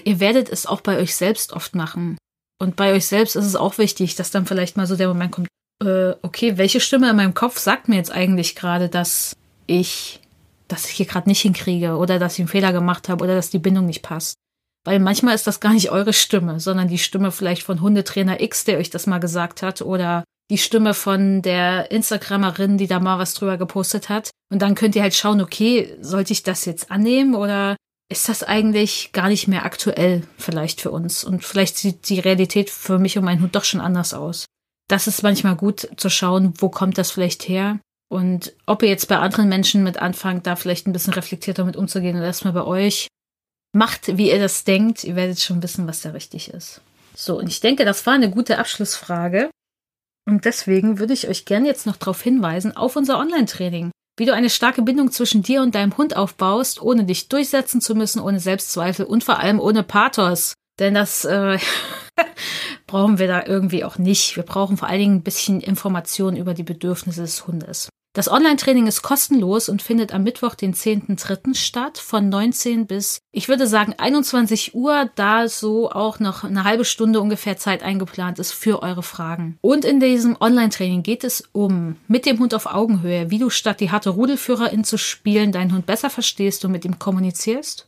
ihr 0.03 0.19
werdet 0.19 0.49
es 0.49 0.65
auch 0.65 0.81
bei 0.81 0.97
euch 0.97 1.15
selbst 1.15 1.53
oft 1.53 1.75
machen. 1.75 2.17
Und 2.63 2.77
bei 2.77 2.93
euch 2.93 3.07
selbst 3.07 3.35
ist 3.35 3.45
es 3.45 3.57
auch 3.57 3.77
wichtig, 3.77 4.15
dass 4.15 4.31
dann 4.31 4.45
vielleicht 4.45 4.77
mal 4.77 4.87
so 4.87 4.95
der 4.95 5.09
Moment 5.09 5.33
kommt, 5.33 5.49
äh, 5.83 6.13
okay, 6.21 6.57
welche 6.57 6.79
Stimme 6.79 7.09
in 7.09 7.15
meinem 7.17 7.33
Kopf 7.33 7.59
sagt 7.59 7.89
mir 7.89 7.97
jetzt 7.97 8.11
eigentlich 8.11 8.55
gerade, 8.55 8.87
dass 8.87 9.35
ich, 9.67 10.21
dass 10.69 10.85
ich 10.85 10.91
hier 10.91 11.05
gerade 11.05 11.27
nicht 11.27 11.41
hinkriege 11.41 11.97
oder 11.97 12.19
dass 12.19 12.35
ich 12.35 12.39
einen 12.39 12.47
Fehler 12.47 12.71
gemacht 12.71 13.09
habe 13.09 13.21
oder 13.25 13.35
dass 13.35 13.49
die 13.49 13.59
Bindung 13.59 13.85
nicht 13.85 14.01
passt. 14.01 14.35
Weil 14.85 14.99
manchmal 14.99 15.35
ist 15.35 15.45
das 15.45 15.59
gar 15.59 15.73
nicht 15.73 15.91
eure 15.91 16.13
Stimme, 16.13 16.61
sondern 16.61 16.87
die 16.87 16.99
Stimme 16.99 17.33
vielleicht 17.33 17.63
von 17.63 17.81
Hundetrainer 17.81 18.39
X, 18.39 18.63
der 18.63 18.77
euch 18.77 18.89
das 18.89 19.07
mal 19.07 19.19
gesagt 19.19 19.61
hat 19.61 19.81
oder 19.81 20.23
die 20.49 20.57
Stimme 20.57 20.93
von 20.93 21.41
der 21.41 21.91
Instagramerin, 21.91 22.77
die 22.77 22.87
da 22.87 23.01
mal 23.01 23.19
was 23.19 23.33
drüber 23.33 23.57
gepostet 23.57 24.07
hat. 24.07 24.29
Und 24.49 24.61
dann 24.61 24.75
könnt 24.75 24.95
ihr 24.95 25.01
halt 25.01 25.15
schauen, 25.15 25.41
okay, 25.41 25.97
sollte 25.99 26.31
ich 26.31 26.43
das 26.43 26.63
jetzt 26.63 26.91
annehmen 26.91 27.35
oder 27.35 27.75
ist 28.09 28.29
das 28.29 28.43
eigentlich 28.43 29.11
gar 29.11 29.29
nicht 29.29 29.47
mehr 29.47 29.65
aktuell 29.65 30.23
vielleicht 30.37 30.81
für 30.81 30.91
uns? 30.91 31.23
Und 31.23 31.43
vielleicht 31.43 31.77
sieht 31.77 32.09
die 32.09 32.19
Realität 32.19 32.69
für 32.69 32.99
mich 32.99 33.17
und 33.17 33.25
meinen 33.25 33.41
Hund 33.41 33.55
doch 33.55 33.63
schon 33.63 33.81
anders 33.81 34.13
aus. 34.13 34.45
Das 34.87 35.07
ist 35.07 35.23
manchmal 35.23 35.55
gut 35.55 35.89
zu 35.97 36.09
schauen, 36.09 36.53
wo 36.57 36.69
kommt 36.69 36.97
das 36.97 37.11
vielleicht 37.11 37.47
her? 37.47 37.79
Und 38.09 38.53
ob 38.67 38.83
ihr 38.83 38.89
jetzt 38.89 39.07
bei 39.07 39.17
anderen 39.17 39.49
Menschen 39.49 39.83
mit 39.83 39.97
anfangt, 39.97 40.45
da 40.45 40.55
vielleicht 40.55 40.85
ein 40.85 40.93
bisschen 40.93 41.13
reflektierter 41.13 41.65
mit 41.65 41.75
umzugehen 41.75 42.15
oder 42.15 42.25
erstmal 42.25 42.53
bei 42.53 42.63
euch. 42.63 43.07
Macht, 43.75 44.17
wie 44.17 44.29
ihr 44.29 44.39
das 44.39 44.65
denkt. 44.65 45.03
Ihr 45.03 45.15
werdet 45.15 45.39
schon 45.39 45.63
wissen, 45.63 45.87
was 45.87 46.01
da 46.01 46.11
richtig 46.11 46.49
ist. 46.49 46.81
So, 47.15 47.39
und 47.39 47.47
ich 47.47 47.59
denke, 47.59 47.85
das 47.85 48.05
war 48.05 48.13
eine 48.13 48.29
gute 48.29 48.59
Abschlussfrage. 48.59 49.49
Und 50.27 50.45
deswegen 50.45 50.99
würde 50.99 51.13
ich 51.13 51.27
euch 51.27 51.45
gerne 51.45 51.67
jetzt 51.67 51.85
noch 51.85 51.97
darauf 51.97 52.21
hinweisen, 52.21 52.77
auf 52.77 52.95
unser 52.95 53.17
Online-Training. 53.17 53.91
Wie 54.15 54.25
du 54.25 54.33
eine 54.33 54.51
starke 54.51 54.83
Bindung 54.83 55.11
zwischen 55.11 55.41
dir 55.41 55.63
und 55.63 55.73
deinem 55.73 55.97
Hund 55.97 56.15
aufbaust, 56.15 56.81
ohne 56.81 57.03
dich 57.03 57.29
durchsetzen 57.29 57.81
zu 57.81 57.95
müssen, 57.95 58.21
ohne 58.21 58.39
Selbstzweifel 58.39 59.05
und 59.05 59.23
vor 59.23 59.39
allem 59.39 59.59
ohne 59.59 59.81
Pathos. 59.81 60.53
Denn 60.79 60.93
das 60.93 61.25
äh, 61.25 61.57
brauchen 62.87 63.17
wir 63.17 63.27
da 63.27 63.43
irgendwie 63.45 63.83
auch 63.83 63.97
nicht. 63.97 64.35
Wir 64.35 64.43
brauchen 64.43 64.77
vor 64.77 64.87
allen 64.87 64.99
Dingen 64.99 65.15
ein 65.15 65.23
bisschen 65.23 65.61
Informationen 65.61 66.37
über 66.37 66.53
die 66.53 66.63
Bedürfnisse 66.63 67.21
des 67.21 67.47
Hundes. 67.47 67.89
Das 68.15 68.29
Online-Training 68.29 68.85
ist 68.85 69.01
kostenlos 69.01 69.69
und 69.69 69.81
findet 69.81 70.13
am 70.13 70.21
Mittwoch, 70.21 70.53
den 70.53 70.75
10.3. 70.75 71.55
statt, 71.55 71.97
von 71.97 72.29
19 72.29 72.85
bis, 72.85 73.21
ich 73.31 73.49
würde 73.49 73.65
sagen, 73.65 73.95
21 73.97 74.75
Uhr, 74.75 75.09
da 75.15 75.47
so 75.47 75.89
auch 75.89 76.19
noch 76.19 76.43
eine 76.43 76.63
halbe 76.63 76.85
Stunde 76.85 77.19
ungefähr 77.19 77.57
Zeit 77.57 77.81
eingeplant 77.81 78.37
ist 78.37 78.51
für 78.51 78.83
eure 78.83 79.01
Fragen. 79.01 79.57
Und 79.61 79.83
in 79.83 79.99
diesem 79.99 80.37
Online-Training 80.39 81.01
geht 81.01 81.23
es 81.23 81.43
um 81.53 81.95
mit 82.07 82.27
dem 82.27 82.37
Hund 82.37 82.53
auf 82.53 82.67
Augenhöhe, 82.67 83.31
wie 83.31 83.39
du 83.39 83.49
statt 83.49 83.79
die 83.79 83.89
harte 83.89 84.11
Rudelführerin 84.11 84.83
zu 84.83 84.99
spielen, 84.99 85.51
deinen 85.51 85.73
Hund 85.73 85.87
besser 85.87 86.11
verstehst 86.11 86.63
und 86.65 86.71
mit 86.71 86.85
ihm 86.85 86.99
kommunizierst. 86.99 87.87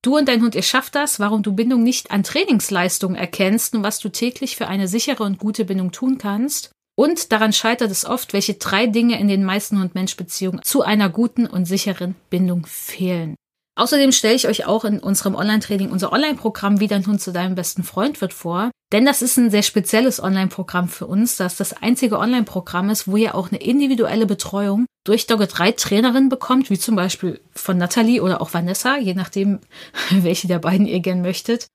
Du 0.00 0.16
und 0.16 0.26
dein 0.26 0.40
Hund, 0.40 0.54
ihr 0.54 0.62
schafft 0.62 0.94
das, 0.94 1.20
warum 1.20 1.42
du 1.42 1.52
Bindung 1.52 1.82
nicht 1.82 2.12
an 2.12 2.22
Trainingsleistungen 2.22 3.16
erkennst 3.16 3.74
und 3.74 3.82
was 3.82 3.98
du 3.98 4.08
täglich 4.08 4.56
für 4.56 4.68
eine 4.68 4.88
sichere 4.88 5.24
und 5.24 5.38
gute 5.38 5.66
Bindung 5.66 5.92
tun 5.92 6.16
kannst. 6.16 6.75
Und 6.98 7.30
daran 7.30 7.52
scheitert 7.52 7.90
es 7.90 8.06
oft, 8.06 8.32
welche 8.32 8.54
drei 8.54 8.86
Dinge 8.86 9.20
in 9.20 9.28
den 9.28 9.44
meisten 9.44 9.78
Hund-Mensch-Beziehungen 9.78 10.62
zu 10.62 10.82
einer 10.82 11.10
guten 11.10 11.46
und 11.46 11.66
sicheren 11.66 12.16
Bindung 12.30 12.64
fehlen. 12.66 13.36
Außerdem 13.78 14.10
stelle 14.12 14.34
ich 14.34 14.48
euch 14.48 14.64
auch 14.64 14.86
in 14.86 14.98
unserem 15.00 15.34
Online-Training 15.34 15.90
unser 15.90 16.10
Online-Programm 16.10 16.80
Wie 16.80 16.88
dein 16.88 17.06
Hund 17.06 17.20
zu 17.20 17.30
deinem 17.30 17.54
besten 17.54 17.82
Freund 17.82 18.22
wird 18.22 18.32
vor. 18.32 18.70
Denn 18.90 19.04
das 19.04 19.20
ist 19.20 19.36
ein 19.36 19.50
sehr 19.50 19.62
spezielles 19.62 20.22
Online-Programm 20.22 20.88
für 20.88 21.06
uns, 21.06 21.36
das 21.36 21.56
das 21.56 21.74
einzige 21.74 22.18
Online-Programm 22.18 22.88
ist, 22.88 23.06
wo 23.06 23.18
ihr 23.18 23.34
auch 23.34 23.50
eine 23.50 23.60
individuelle 23.60 24.24
Betreuung 24.24 24.86
durch 25.04 25.26
Dogge 25.26 25.46
3 25.46 25.72
Trainerinnen 25.72 26.30
bekommt, 26.30 26.70
wie 26.70 26.78
zum 26.78 26.96
Beispiel 26.96 27.40
von 27.52 27.76
Nathalie 27.76 28.22
oder 28.22 28.40
auch 28.40 28.54
Vanessa, 28.54 28.96
je 28.96 29.12
nachdem, 29.12 29.60
welche 30.10 30.48
der 30.48 30.60
beiden 30.60 30.86
ihr 30.86 31.00
gern 31.00 31.20
möchtet. 31.20 31.66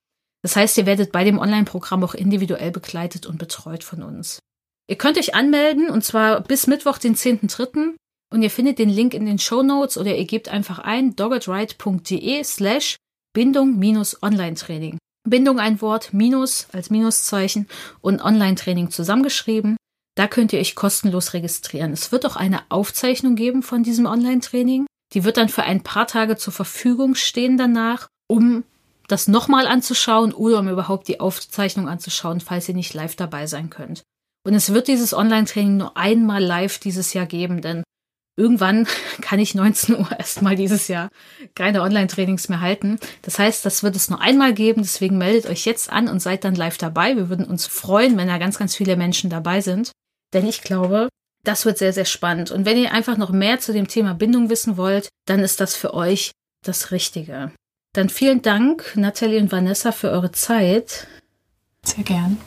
Das 0.42 0.56
heißt, 0.56 0.80
ihr 0.80 0.88
werdet 0.88 1.12
bei 1.12 1.24
dem 1.24 1.38
Online-Programm 1.38 2.04
auch 2.04 2.16
individuell 2.16 2.72
begleitet 2.72 3.28
und 3.28 3.38
betreut 3.38 3.84
von 3.84 4.02
uns. 4.02 4.40
Ihr 4.92 4.98
könnt 4.98 5.18
euch 5.18 5.34
anmelden 5.36 5.90
und 5.90 6.04
zwar 6.04 6.42
bis 6.42 6.68
Mittwoch, 6.68 6.98
den 6.98 7.16
10.3. 7.16 7.96
Und 8.30 8.42
ihr 8.42 8.50
findet 8.52 8.78
den 8.78 8.90
Link 8.90 9.14
in 9.14 9.26
den 9.26 9.40
Show 9.40 9.64
Notes 9.64 9.98
oder 9.98 10.18
ihr 10.18 10.26
gebt 10.26 10.50
einfach 10.50 10.80
ein 10.80 11.16
doggetride.de 11.16 12.44
slash 12.44 12.98
Bindung-Online-Training. 13.34 14.98
Bindung 15.24 15.62
ein 15.62 15.80
Wort, 15.80 16.14
Minus 16.14 16.68
als 16.74 16.90
Minuszeichen 16.90 17.70
und 18.02 18.20
Online-Training 18.20 18.92
zusammengeschrieben. 18.92 19.78
Da 20.16 20.28
könnt 20.28 20.52
ihr 20.52 20.60
euch 20.60 20.76
kostenlos 20.76 21.32
registrieren. 21.32 21.94
Es 21.94 22.12
wird 22.12 22.26
auch 22.26 22.36
eine 22.36 22.60
Aufzeichnung 22.68 23.38
geben 23.38 23.64
von 23.64 23.84
diesem 23.84 24.06
Online-Training. 24.06 24.88
Die 25.14 25.24
wird 25.24 25.38
dann 25.38 25.48
für 25.48 25.64
ein 25.64 25.84
paar 25.84 26.08
Tage 26.08 26.36
zur 26.36 26.52
Verfügung 26.52 27.16
stehen 27.16 27.56
danach, 27.56 28.10
um 28.28 28.66
das 29.08 29.30
nochmal 29.30 29.68
anzuschauen 29.68 30.34
oder 30.34 30.60
um 30.60 30.68
überhaupt 30.68 31.08
die 31.08 31.22
Aufzeichnung 31.22 31.88
anzuschauen, 31.88 32.42
falls 32.42 32.68
ihr 32.68 32.76
nicht 32.76 32.94
live 32.94 33.16
dabei 33.16 33.48
sein 33.48 33.70
könnt. 33.70 34.04
Und 34.44 34.56
es 34.56 34.74
wird 34.74 34.88
dieses 34.88 35.14
Online-Training 35.14 35.78
nur 35.78 35.98
einmal 35.98 36.44
live 36.44 36.80
dieses 36.80 37.14
Jahr 37.14 37.26
geben, 37.26 37.62
denn 37.62 37.84
irgendwann 38.38 38.88
kann 39.22 39.40
ich 39.40 39.56
19 39.56 40.00
Uhr 40.00 40.12
erstmal 40.18 40.56
dieses 40.56 40.88
Jahr 40.88 41.10
keine 41.56 41.82
Online-Trainings 41.82 42.50
mehr 42.50 42.62
halten. 42.62 42.98
Das 43.22 43.40
heißt, 43.40 43.66
das 43.66 43.84
wird 43.84 43.96
es 43.96 44.10
nur 44.10 44.22
einmal 44.22 44.54
geben, 44.54 44.82
deswegen 44.82 45.18
meldet 45.18 45.50
euch 45.50 45.66
jetzt 45.66 45.92
an 45.92 46.08
und 46.08 46.22
seid 46.22 46.44
dann 46.44 46.56
live 46.56 46.78
dabei. 46.78 47.16
Wir 47.16 47.30
würden 47.30 47.46
uns 47.46 47.68
freuen, 47.68 48.18
wenn 48.18 48.28
da 48.28 48.38
ganz, 48.38 48.58
ganz 48.58 48.76
viele 48.76 48.96
Menschen 48.96 49.30
dabei 49.30 49.62
sind, 49.62 49.92
denn 50.34 50.48
ich 50.48 50.62
glaube, 50.62 51.10
das 51.44 51.66
wird 51.66 51.78
sehr, 51.78 51.94
sehr 51.94 52.06
spannend. 52.06 52.52
Und 52.52 52.66
wenn 52.66 52.78
ihr 52.78 52.94
einfach 52.94 53.18
noch 53.18 53.32
mehr 53.32 53.60
zu 53.60 53.74
dem 53.74 53.88
Thema 53.88 54.14
Bindung 54.14 54.50
wissen 54.50 54.78
wollt, 54.78 55.10
dann 55.26 55.40
ist 55.40 55.60
das 55.60 55.76
für 55.76 55.94
euch 55.94 56.32
das 56.64 56.92
Richtige. 56.92 57.52
Dann 57.94 58.10
vielen 58.10 58.42
Dank, 58.42 58.94
Nathalie 58.96 59.42
und 59.42 59.52
Vanessa, 59.52 59.92
für 59.92 60.12
eure 60.12 60.32
Zeit. 60.32 61.08
Sehr 61.84 62.04
gern. 62.04 62.38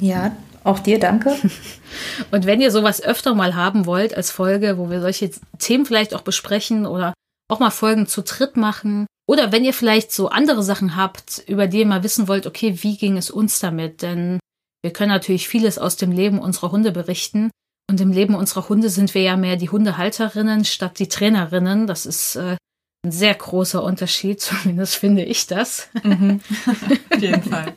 Ja, 0.00 0.36
auch 0.64 0.78
dir 0.78 0.98
danke. 0.98 1.36
Und 2.30 2.46
wenn 2.46 2.60
ihr 2.60 2.70
sowas 2.70 3.02
öfter 3.02 3.34
mal 3.34 3.54
haben 3.54 3.86
wollt 3.86 4.16
als 4.16 4.30
Folge, 4.30 4.78
wo 4.78 4.90
wir 4.90 5.00
solche 5.00 5.30
Themen 5.58 5.86
vielleicht 5.86 6.14
auch 6.14 6.22
besprechen 6.22 6.86
oder 6.86 7.14
auch 7.48 7.60
mal 7.60 7.70
Folgen 7.70 8.06
zu 8.06 8.22
dritt 8.22 8.56
machen, 8.56 9.06
oder 9.26 9.52
wenn 9.52 9.64
ihr 9.64 9.74
vielleicht 9.74 10.12
so 10.12 10.28
andere 10.28 10.62
Sachen 10.62 10.96
habt, 10.96 11.44
über 11.46 11.68
die 11.68 11.78
ihr 11.78 11.86
mal 11.86 12.02
wissen 12.02 12.26
wollt, 12.26 12.46
okay, 12.46 12.82
wie 12.82 12.96
ging 12.96 13.16
es 13.16 13.30
uns 13.30 13.60
damit? 13.60 14.02
Denn 14.02 14.40
wir 14.82 14.92
können 14.92 15.10
natürlich 15.10 15.48
vieles 15.48 15.78
aus 15.78 15.96
dem 15.96 16.10
Leben 16.10 16.38
unserer 16.40 16.72
Hunde 16.72 16.90
berichten. 16.90 17.50
Und 17.88 18.00
im 18.00 18.12
Leben 18.12 18.34
unserer 18.34 18.68
Hunde 18.68 18.88
sind 18.88 19.14
wir 19.14 19.22
ja 19.22 19.36
mehr 19.36 19.56
die 19.56 19.68
Hundehalterinnen 19.68 20.64
statt 20.64 20.98
die 20.98 21.08
Trainerinnen. 21.08 21.86
Das 21.86 22.06
ist 22.06 22.36
äh, 22.36 22.56
ein 23.04 23.12
sehr 23.12 23.34
großer 23.34 23.82
Unterschied, 23.82 24.40
zumindest 24.40 24.96
finde 24.96 25.24
ich 25.24 25.46
das. 25.46 25.88
Mhm. 26.02 26.40
Auf 27.12 27.20
jeden 27.20 27.42
Fall. 27.42 27.74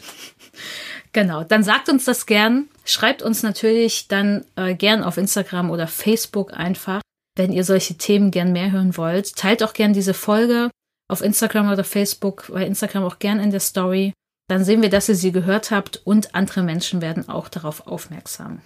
Genau, 1.12 1.44
dann 1.44 1.64
sagt 1.64 1.90
uns 1.90 2.06
das 2.06 2.26
gern. 2.26 2.70
Schreibt 2.86 3.22
uns 3.22 3.44
natürlich 3.44 4.08
dann 4.08 4.46
äh, 4.56 4.76
gern 4.76 5.04
auf 5.04 5.18
Instagram 5.18 5.72
oder 5.72 5.88
Facebook 5.88 6.54
einfach, 6.54 7.02
wenn 7.36 7.54
ihr 7.54 7.64
solche 7.64 7.96
Themen 7.98 8.32
gern 8.32 8.52
mehr 8.52 8.72
hören 8.72 8.98
wollt. 8.98 9.36
Teilt 9.36 9.64
auch 9.64 9.74
gern 9.74 9.94
diese 9.94 10.14
Folge 10.14 10.70
auf 11.10 11.22
Instagram 11.22 11.72
oder 11.72 11.84
Facebook, 11.84 12.50
bei 12.52 12.66
Instagram 12.66 13.04
auch 13.04 13.20
gern 13.20 13.40
in 13.40 13.52
der 13.52 13.60
Story. 13.60 14.14
Dann 14.50 14.66
sehen 14.66 14.82
wir, 14.82 14.90
dass 14.90 15.10
ihr 15.10 15.16
sie 15.16 15.32
gehört 15.32 15.72
habt 15.72 16.02
und 16.04 16.36
andere 16.36 16.64
Menschen 16.64 17.02
werden 17.02 17.30
auch 17.30 17.48
darauf 17.48 17.88
aufmerksam. 17.88 18.62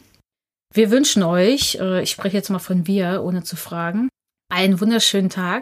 Wir 0.73 0.91
wünschen 0.91 1.23
euch, 1.23 1.75
äh, 1.75 2.01
ich 2.01 2.11
spreche 2.11 2.37
jetzt 2.37 2.49
mal 2.49 2.59
von 2.59 2.87
wir, 2.87 3.23
ohne 3.23 3.43
zu 3.43 3.55
fragen, 3.55 4.09
einen 4.49 4.81
wunderschönen 4.81 5.29
Tag 5.29 5.61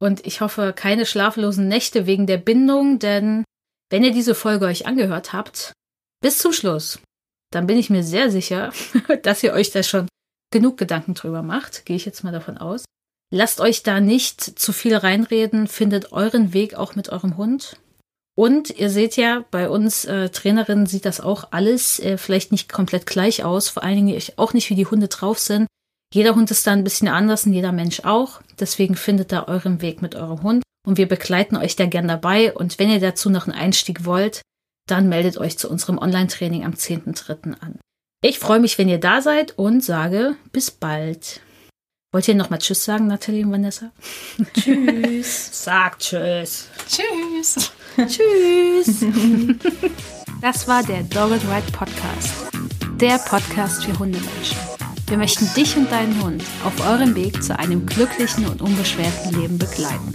und 0.00 0.26
ich 0.26 0.40
hoffe 0.40 0.72
keine 0.74 1.06
schlaflosen 1.06 1.68
Nächte 1.68 2.06
wegen 2.06 2.26
der 2.26 2.38
Bindung, 2.38 2.98
denn 2.98 3.44
wenn 3.90 4.04
ihr 4.04 4.12
diese 4.12 4.34
Folge 4.34 4.66
euch 4.66 4.86
angehört 4.86 5.32
habt, 5.32 5.72
bis 6.22 6.38
zum 6.38 6.52
Schluss, 6.52 7.00
dann 7.52 7.66
bin 7.66 7.78
ich 7.78 7.90
mir 7.90 8.02
sehr 8.02 8.30
sicher, 8.30 8.72
dass 9.22 9.42
ihr 9.42 9.52
euch 9.52 9.70
da 9.70 9.82
schon 9.82 10.08
genug 10.52 10.76
Gedanken 10.76 11.14
drüber 11.14 11.42
macht, 11.42 11.86
gehe 11.86 11.96
ich 11.96 12.04
jetzt 12.04 12.24
mal 12.24 12.32
davon 12.32 12.58
aus. 12.58 12.84
Lasst 13.32 13.60
euch 13.60 13.82
da 13.82 14.00
nicht 14.00 14.40
zu 14.40 14.72
viel 14.72 14.96
reinreden, 14.96 15.66
findet 15.66 16.12
euren 16.12 16.52
Weg 16.52 16.74
auch 16.74 16.94
mit 16.94 17.08
eurem 17.08 17.36
Hund. 17.36 17.76
Und 18.38 18.70
ihr 18.70 18.90
seht 18.90 19.16
ja, 19.16 19.44
bei 19.50 19.68
uns 19.68 20.04
äh, 20.04 20.28
Trainerinnen 20.28 20.86
sieht 20.86 21.06
das 21.06 21.20
auch 21.20 21.48
alles 21.52 21.98
äh, 21.98 22.18
vielleicht 22.18 22.52
nicht 22.52 22.70
komplett 22.70 23.06
gleich 23.06 23.44
aus, 23.44 23.68
vor 23.68 23.82
allen 23.82 24.06
Dingen 24.06 24.22
auch 24.36 24.52
nicht, 24.52 24.68
wie 24.70 24.74
die 24.74 24.86
Hunde 24.86 25.08
drauf 25.08 25.38
sind. 25.38 25.66
Jeder 26.12 26.34
Hund 26.34 26.50
ist 26.50 26.66
da 26.66 26.72
ein 26.72 26.84
bisschen 26.84 27.08
anders 27.08 27.46
und 27.46 27.54
jeder 27.54 27.72
Mensch 27.72 28.00
auch. 28.00 28.40
Deswegen 28.60 28.94
findet 28.94 29.32
da 29.32 29.48
euren 29.48 29.80
Weg 29.80 30.02
mit 30.02 30.14
eurem 30.14 30.42
Hund. 30.42 30.62
Und 30.86 30.98
wir 30.98 31.08
begleiten 31.08 31.56
euch 31.56 31.76
da 31.76 31.86
gern 31.86 32.06
dabei. 32.06 32.54
Und 32.54 32.78
wenn 32.78 32.90
ihr 32.90 33.00
dazu 33.00 33.28
noch 33.28 33.46
einen 33.46 33.58
Einstieg 33.58 34.04
wollt, 34.04 34.42
dann 34.86 35.08
meldet 35.08 35.38
euch 35.38 35.58
zu 35.58 35.68
unserem 35.68 35.98
Online-Training 35.98 36.64
am 36.64 36.72
10.3. 36.72 37.60
an. 37.60 37.78
Ich 38.22 38.38
freue 38.38 38.60
mich, 38.60 38.78
wenn 38.78 38.88
ihr 38.88 38.98
da 38.98 39.20
seid 39.20 39.58
und 39.58 39.84
sage 39.84 40.36
bis 40.52 40.70
bald. 40.70 41.40
Wollt 42.12 42.28
ihr 42.28 42.34
nochmal 42.34 42.60
Tschüss 42.60 42.84
sagen, 42.84 43.08
Nathalie 43.08 43.44
und 43.44 43.52
Vanessa? 43.52 43.90
Tschüss. 44.54 45.50
Sagt 45.64 46.02
Tschüss. 46.02 46.68
Tschüss. 46.88 47.72
Tschüss. 48.08 49.04
Das 50.42 50.68
war 50.68 50.82
der 50.82 51.02
Dogged 51.02 51.40
Ride 51.44 51.72
Podcast. 51.72 52.30
Der 53.00 53.16
Podcast 53.18 53.84
für 53.84 53.98
Hundemenschen. 53.98 54.58
Wir 55.08 55.16
möchten 55.16 55.48
dich 55.54 55.76
und 55.76 55.90
deinen 55.90 56.22
Hund 56.22 56.44
auf 56.62 56.86
eurem 56.86 57.14
Weg 57.14 57.42
zu 57.42 57.58
einem 57.58 57.86
glücklichen 57.86 58.46
und 58.46 58.60
unbeschwerten 58.60 59.40
Leben 59.40 59.56
begleiten. 59.56 60.14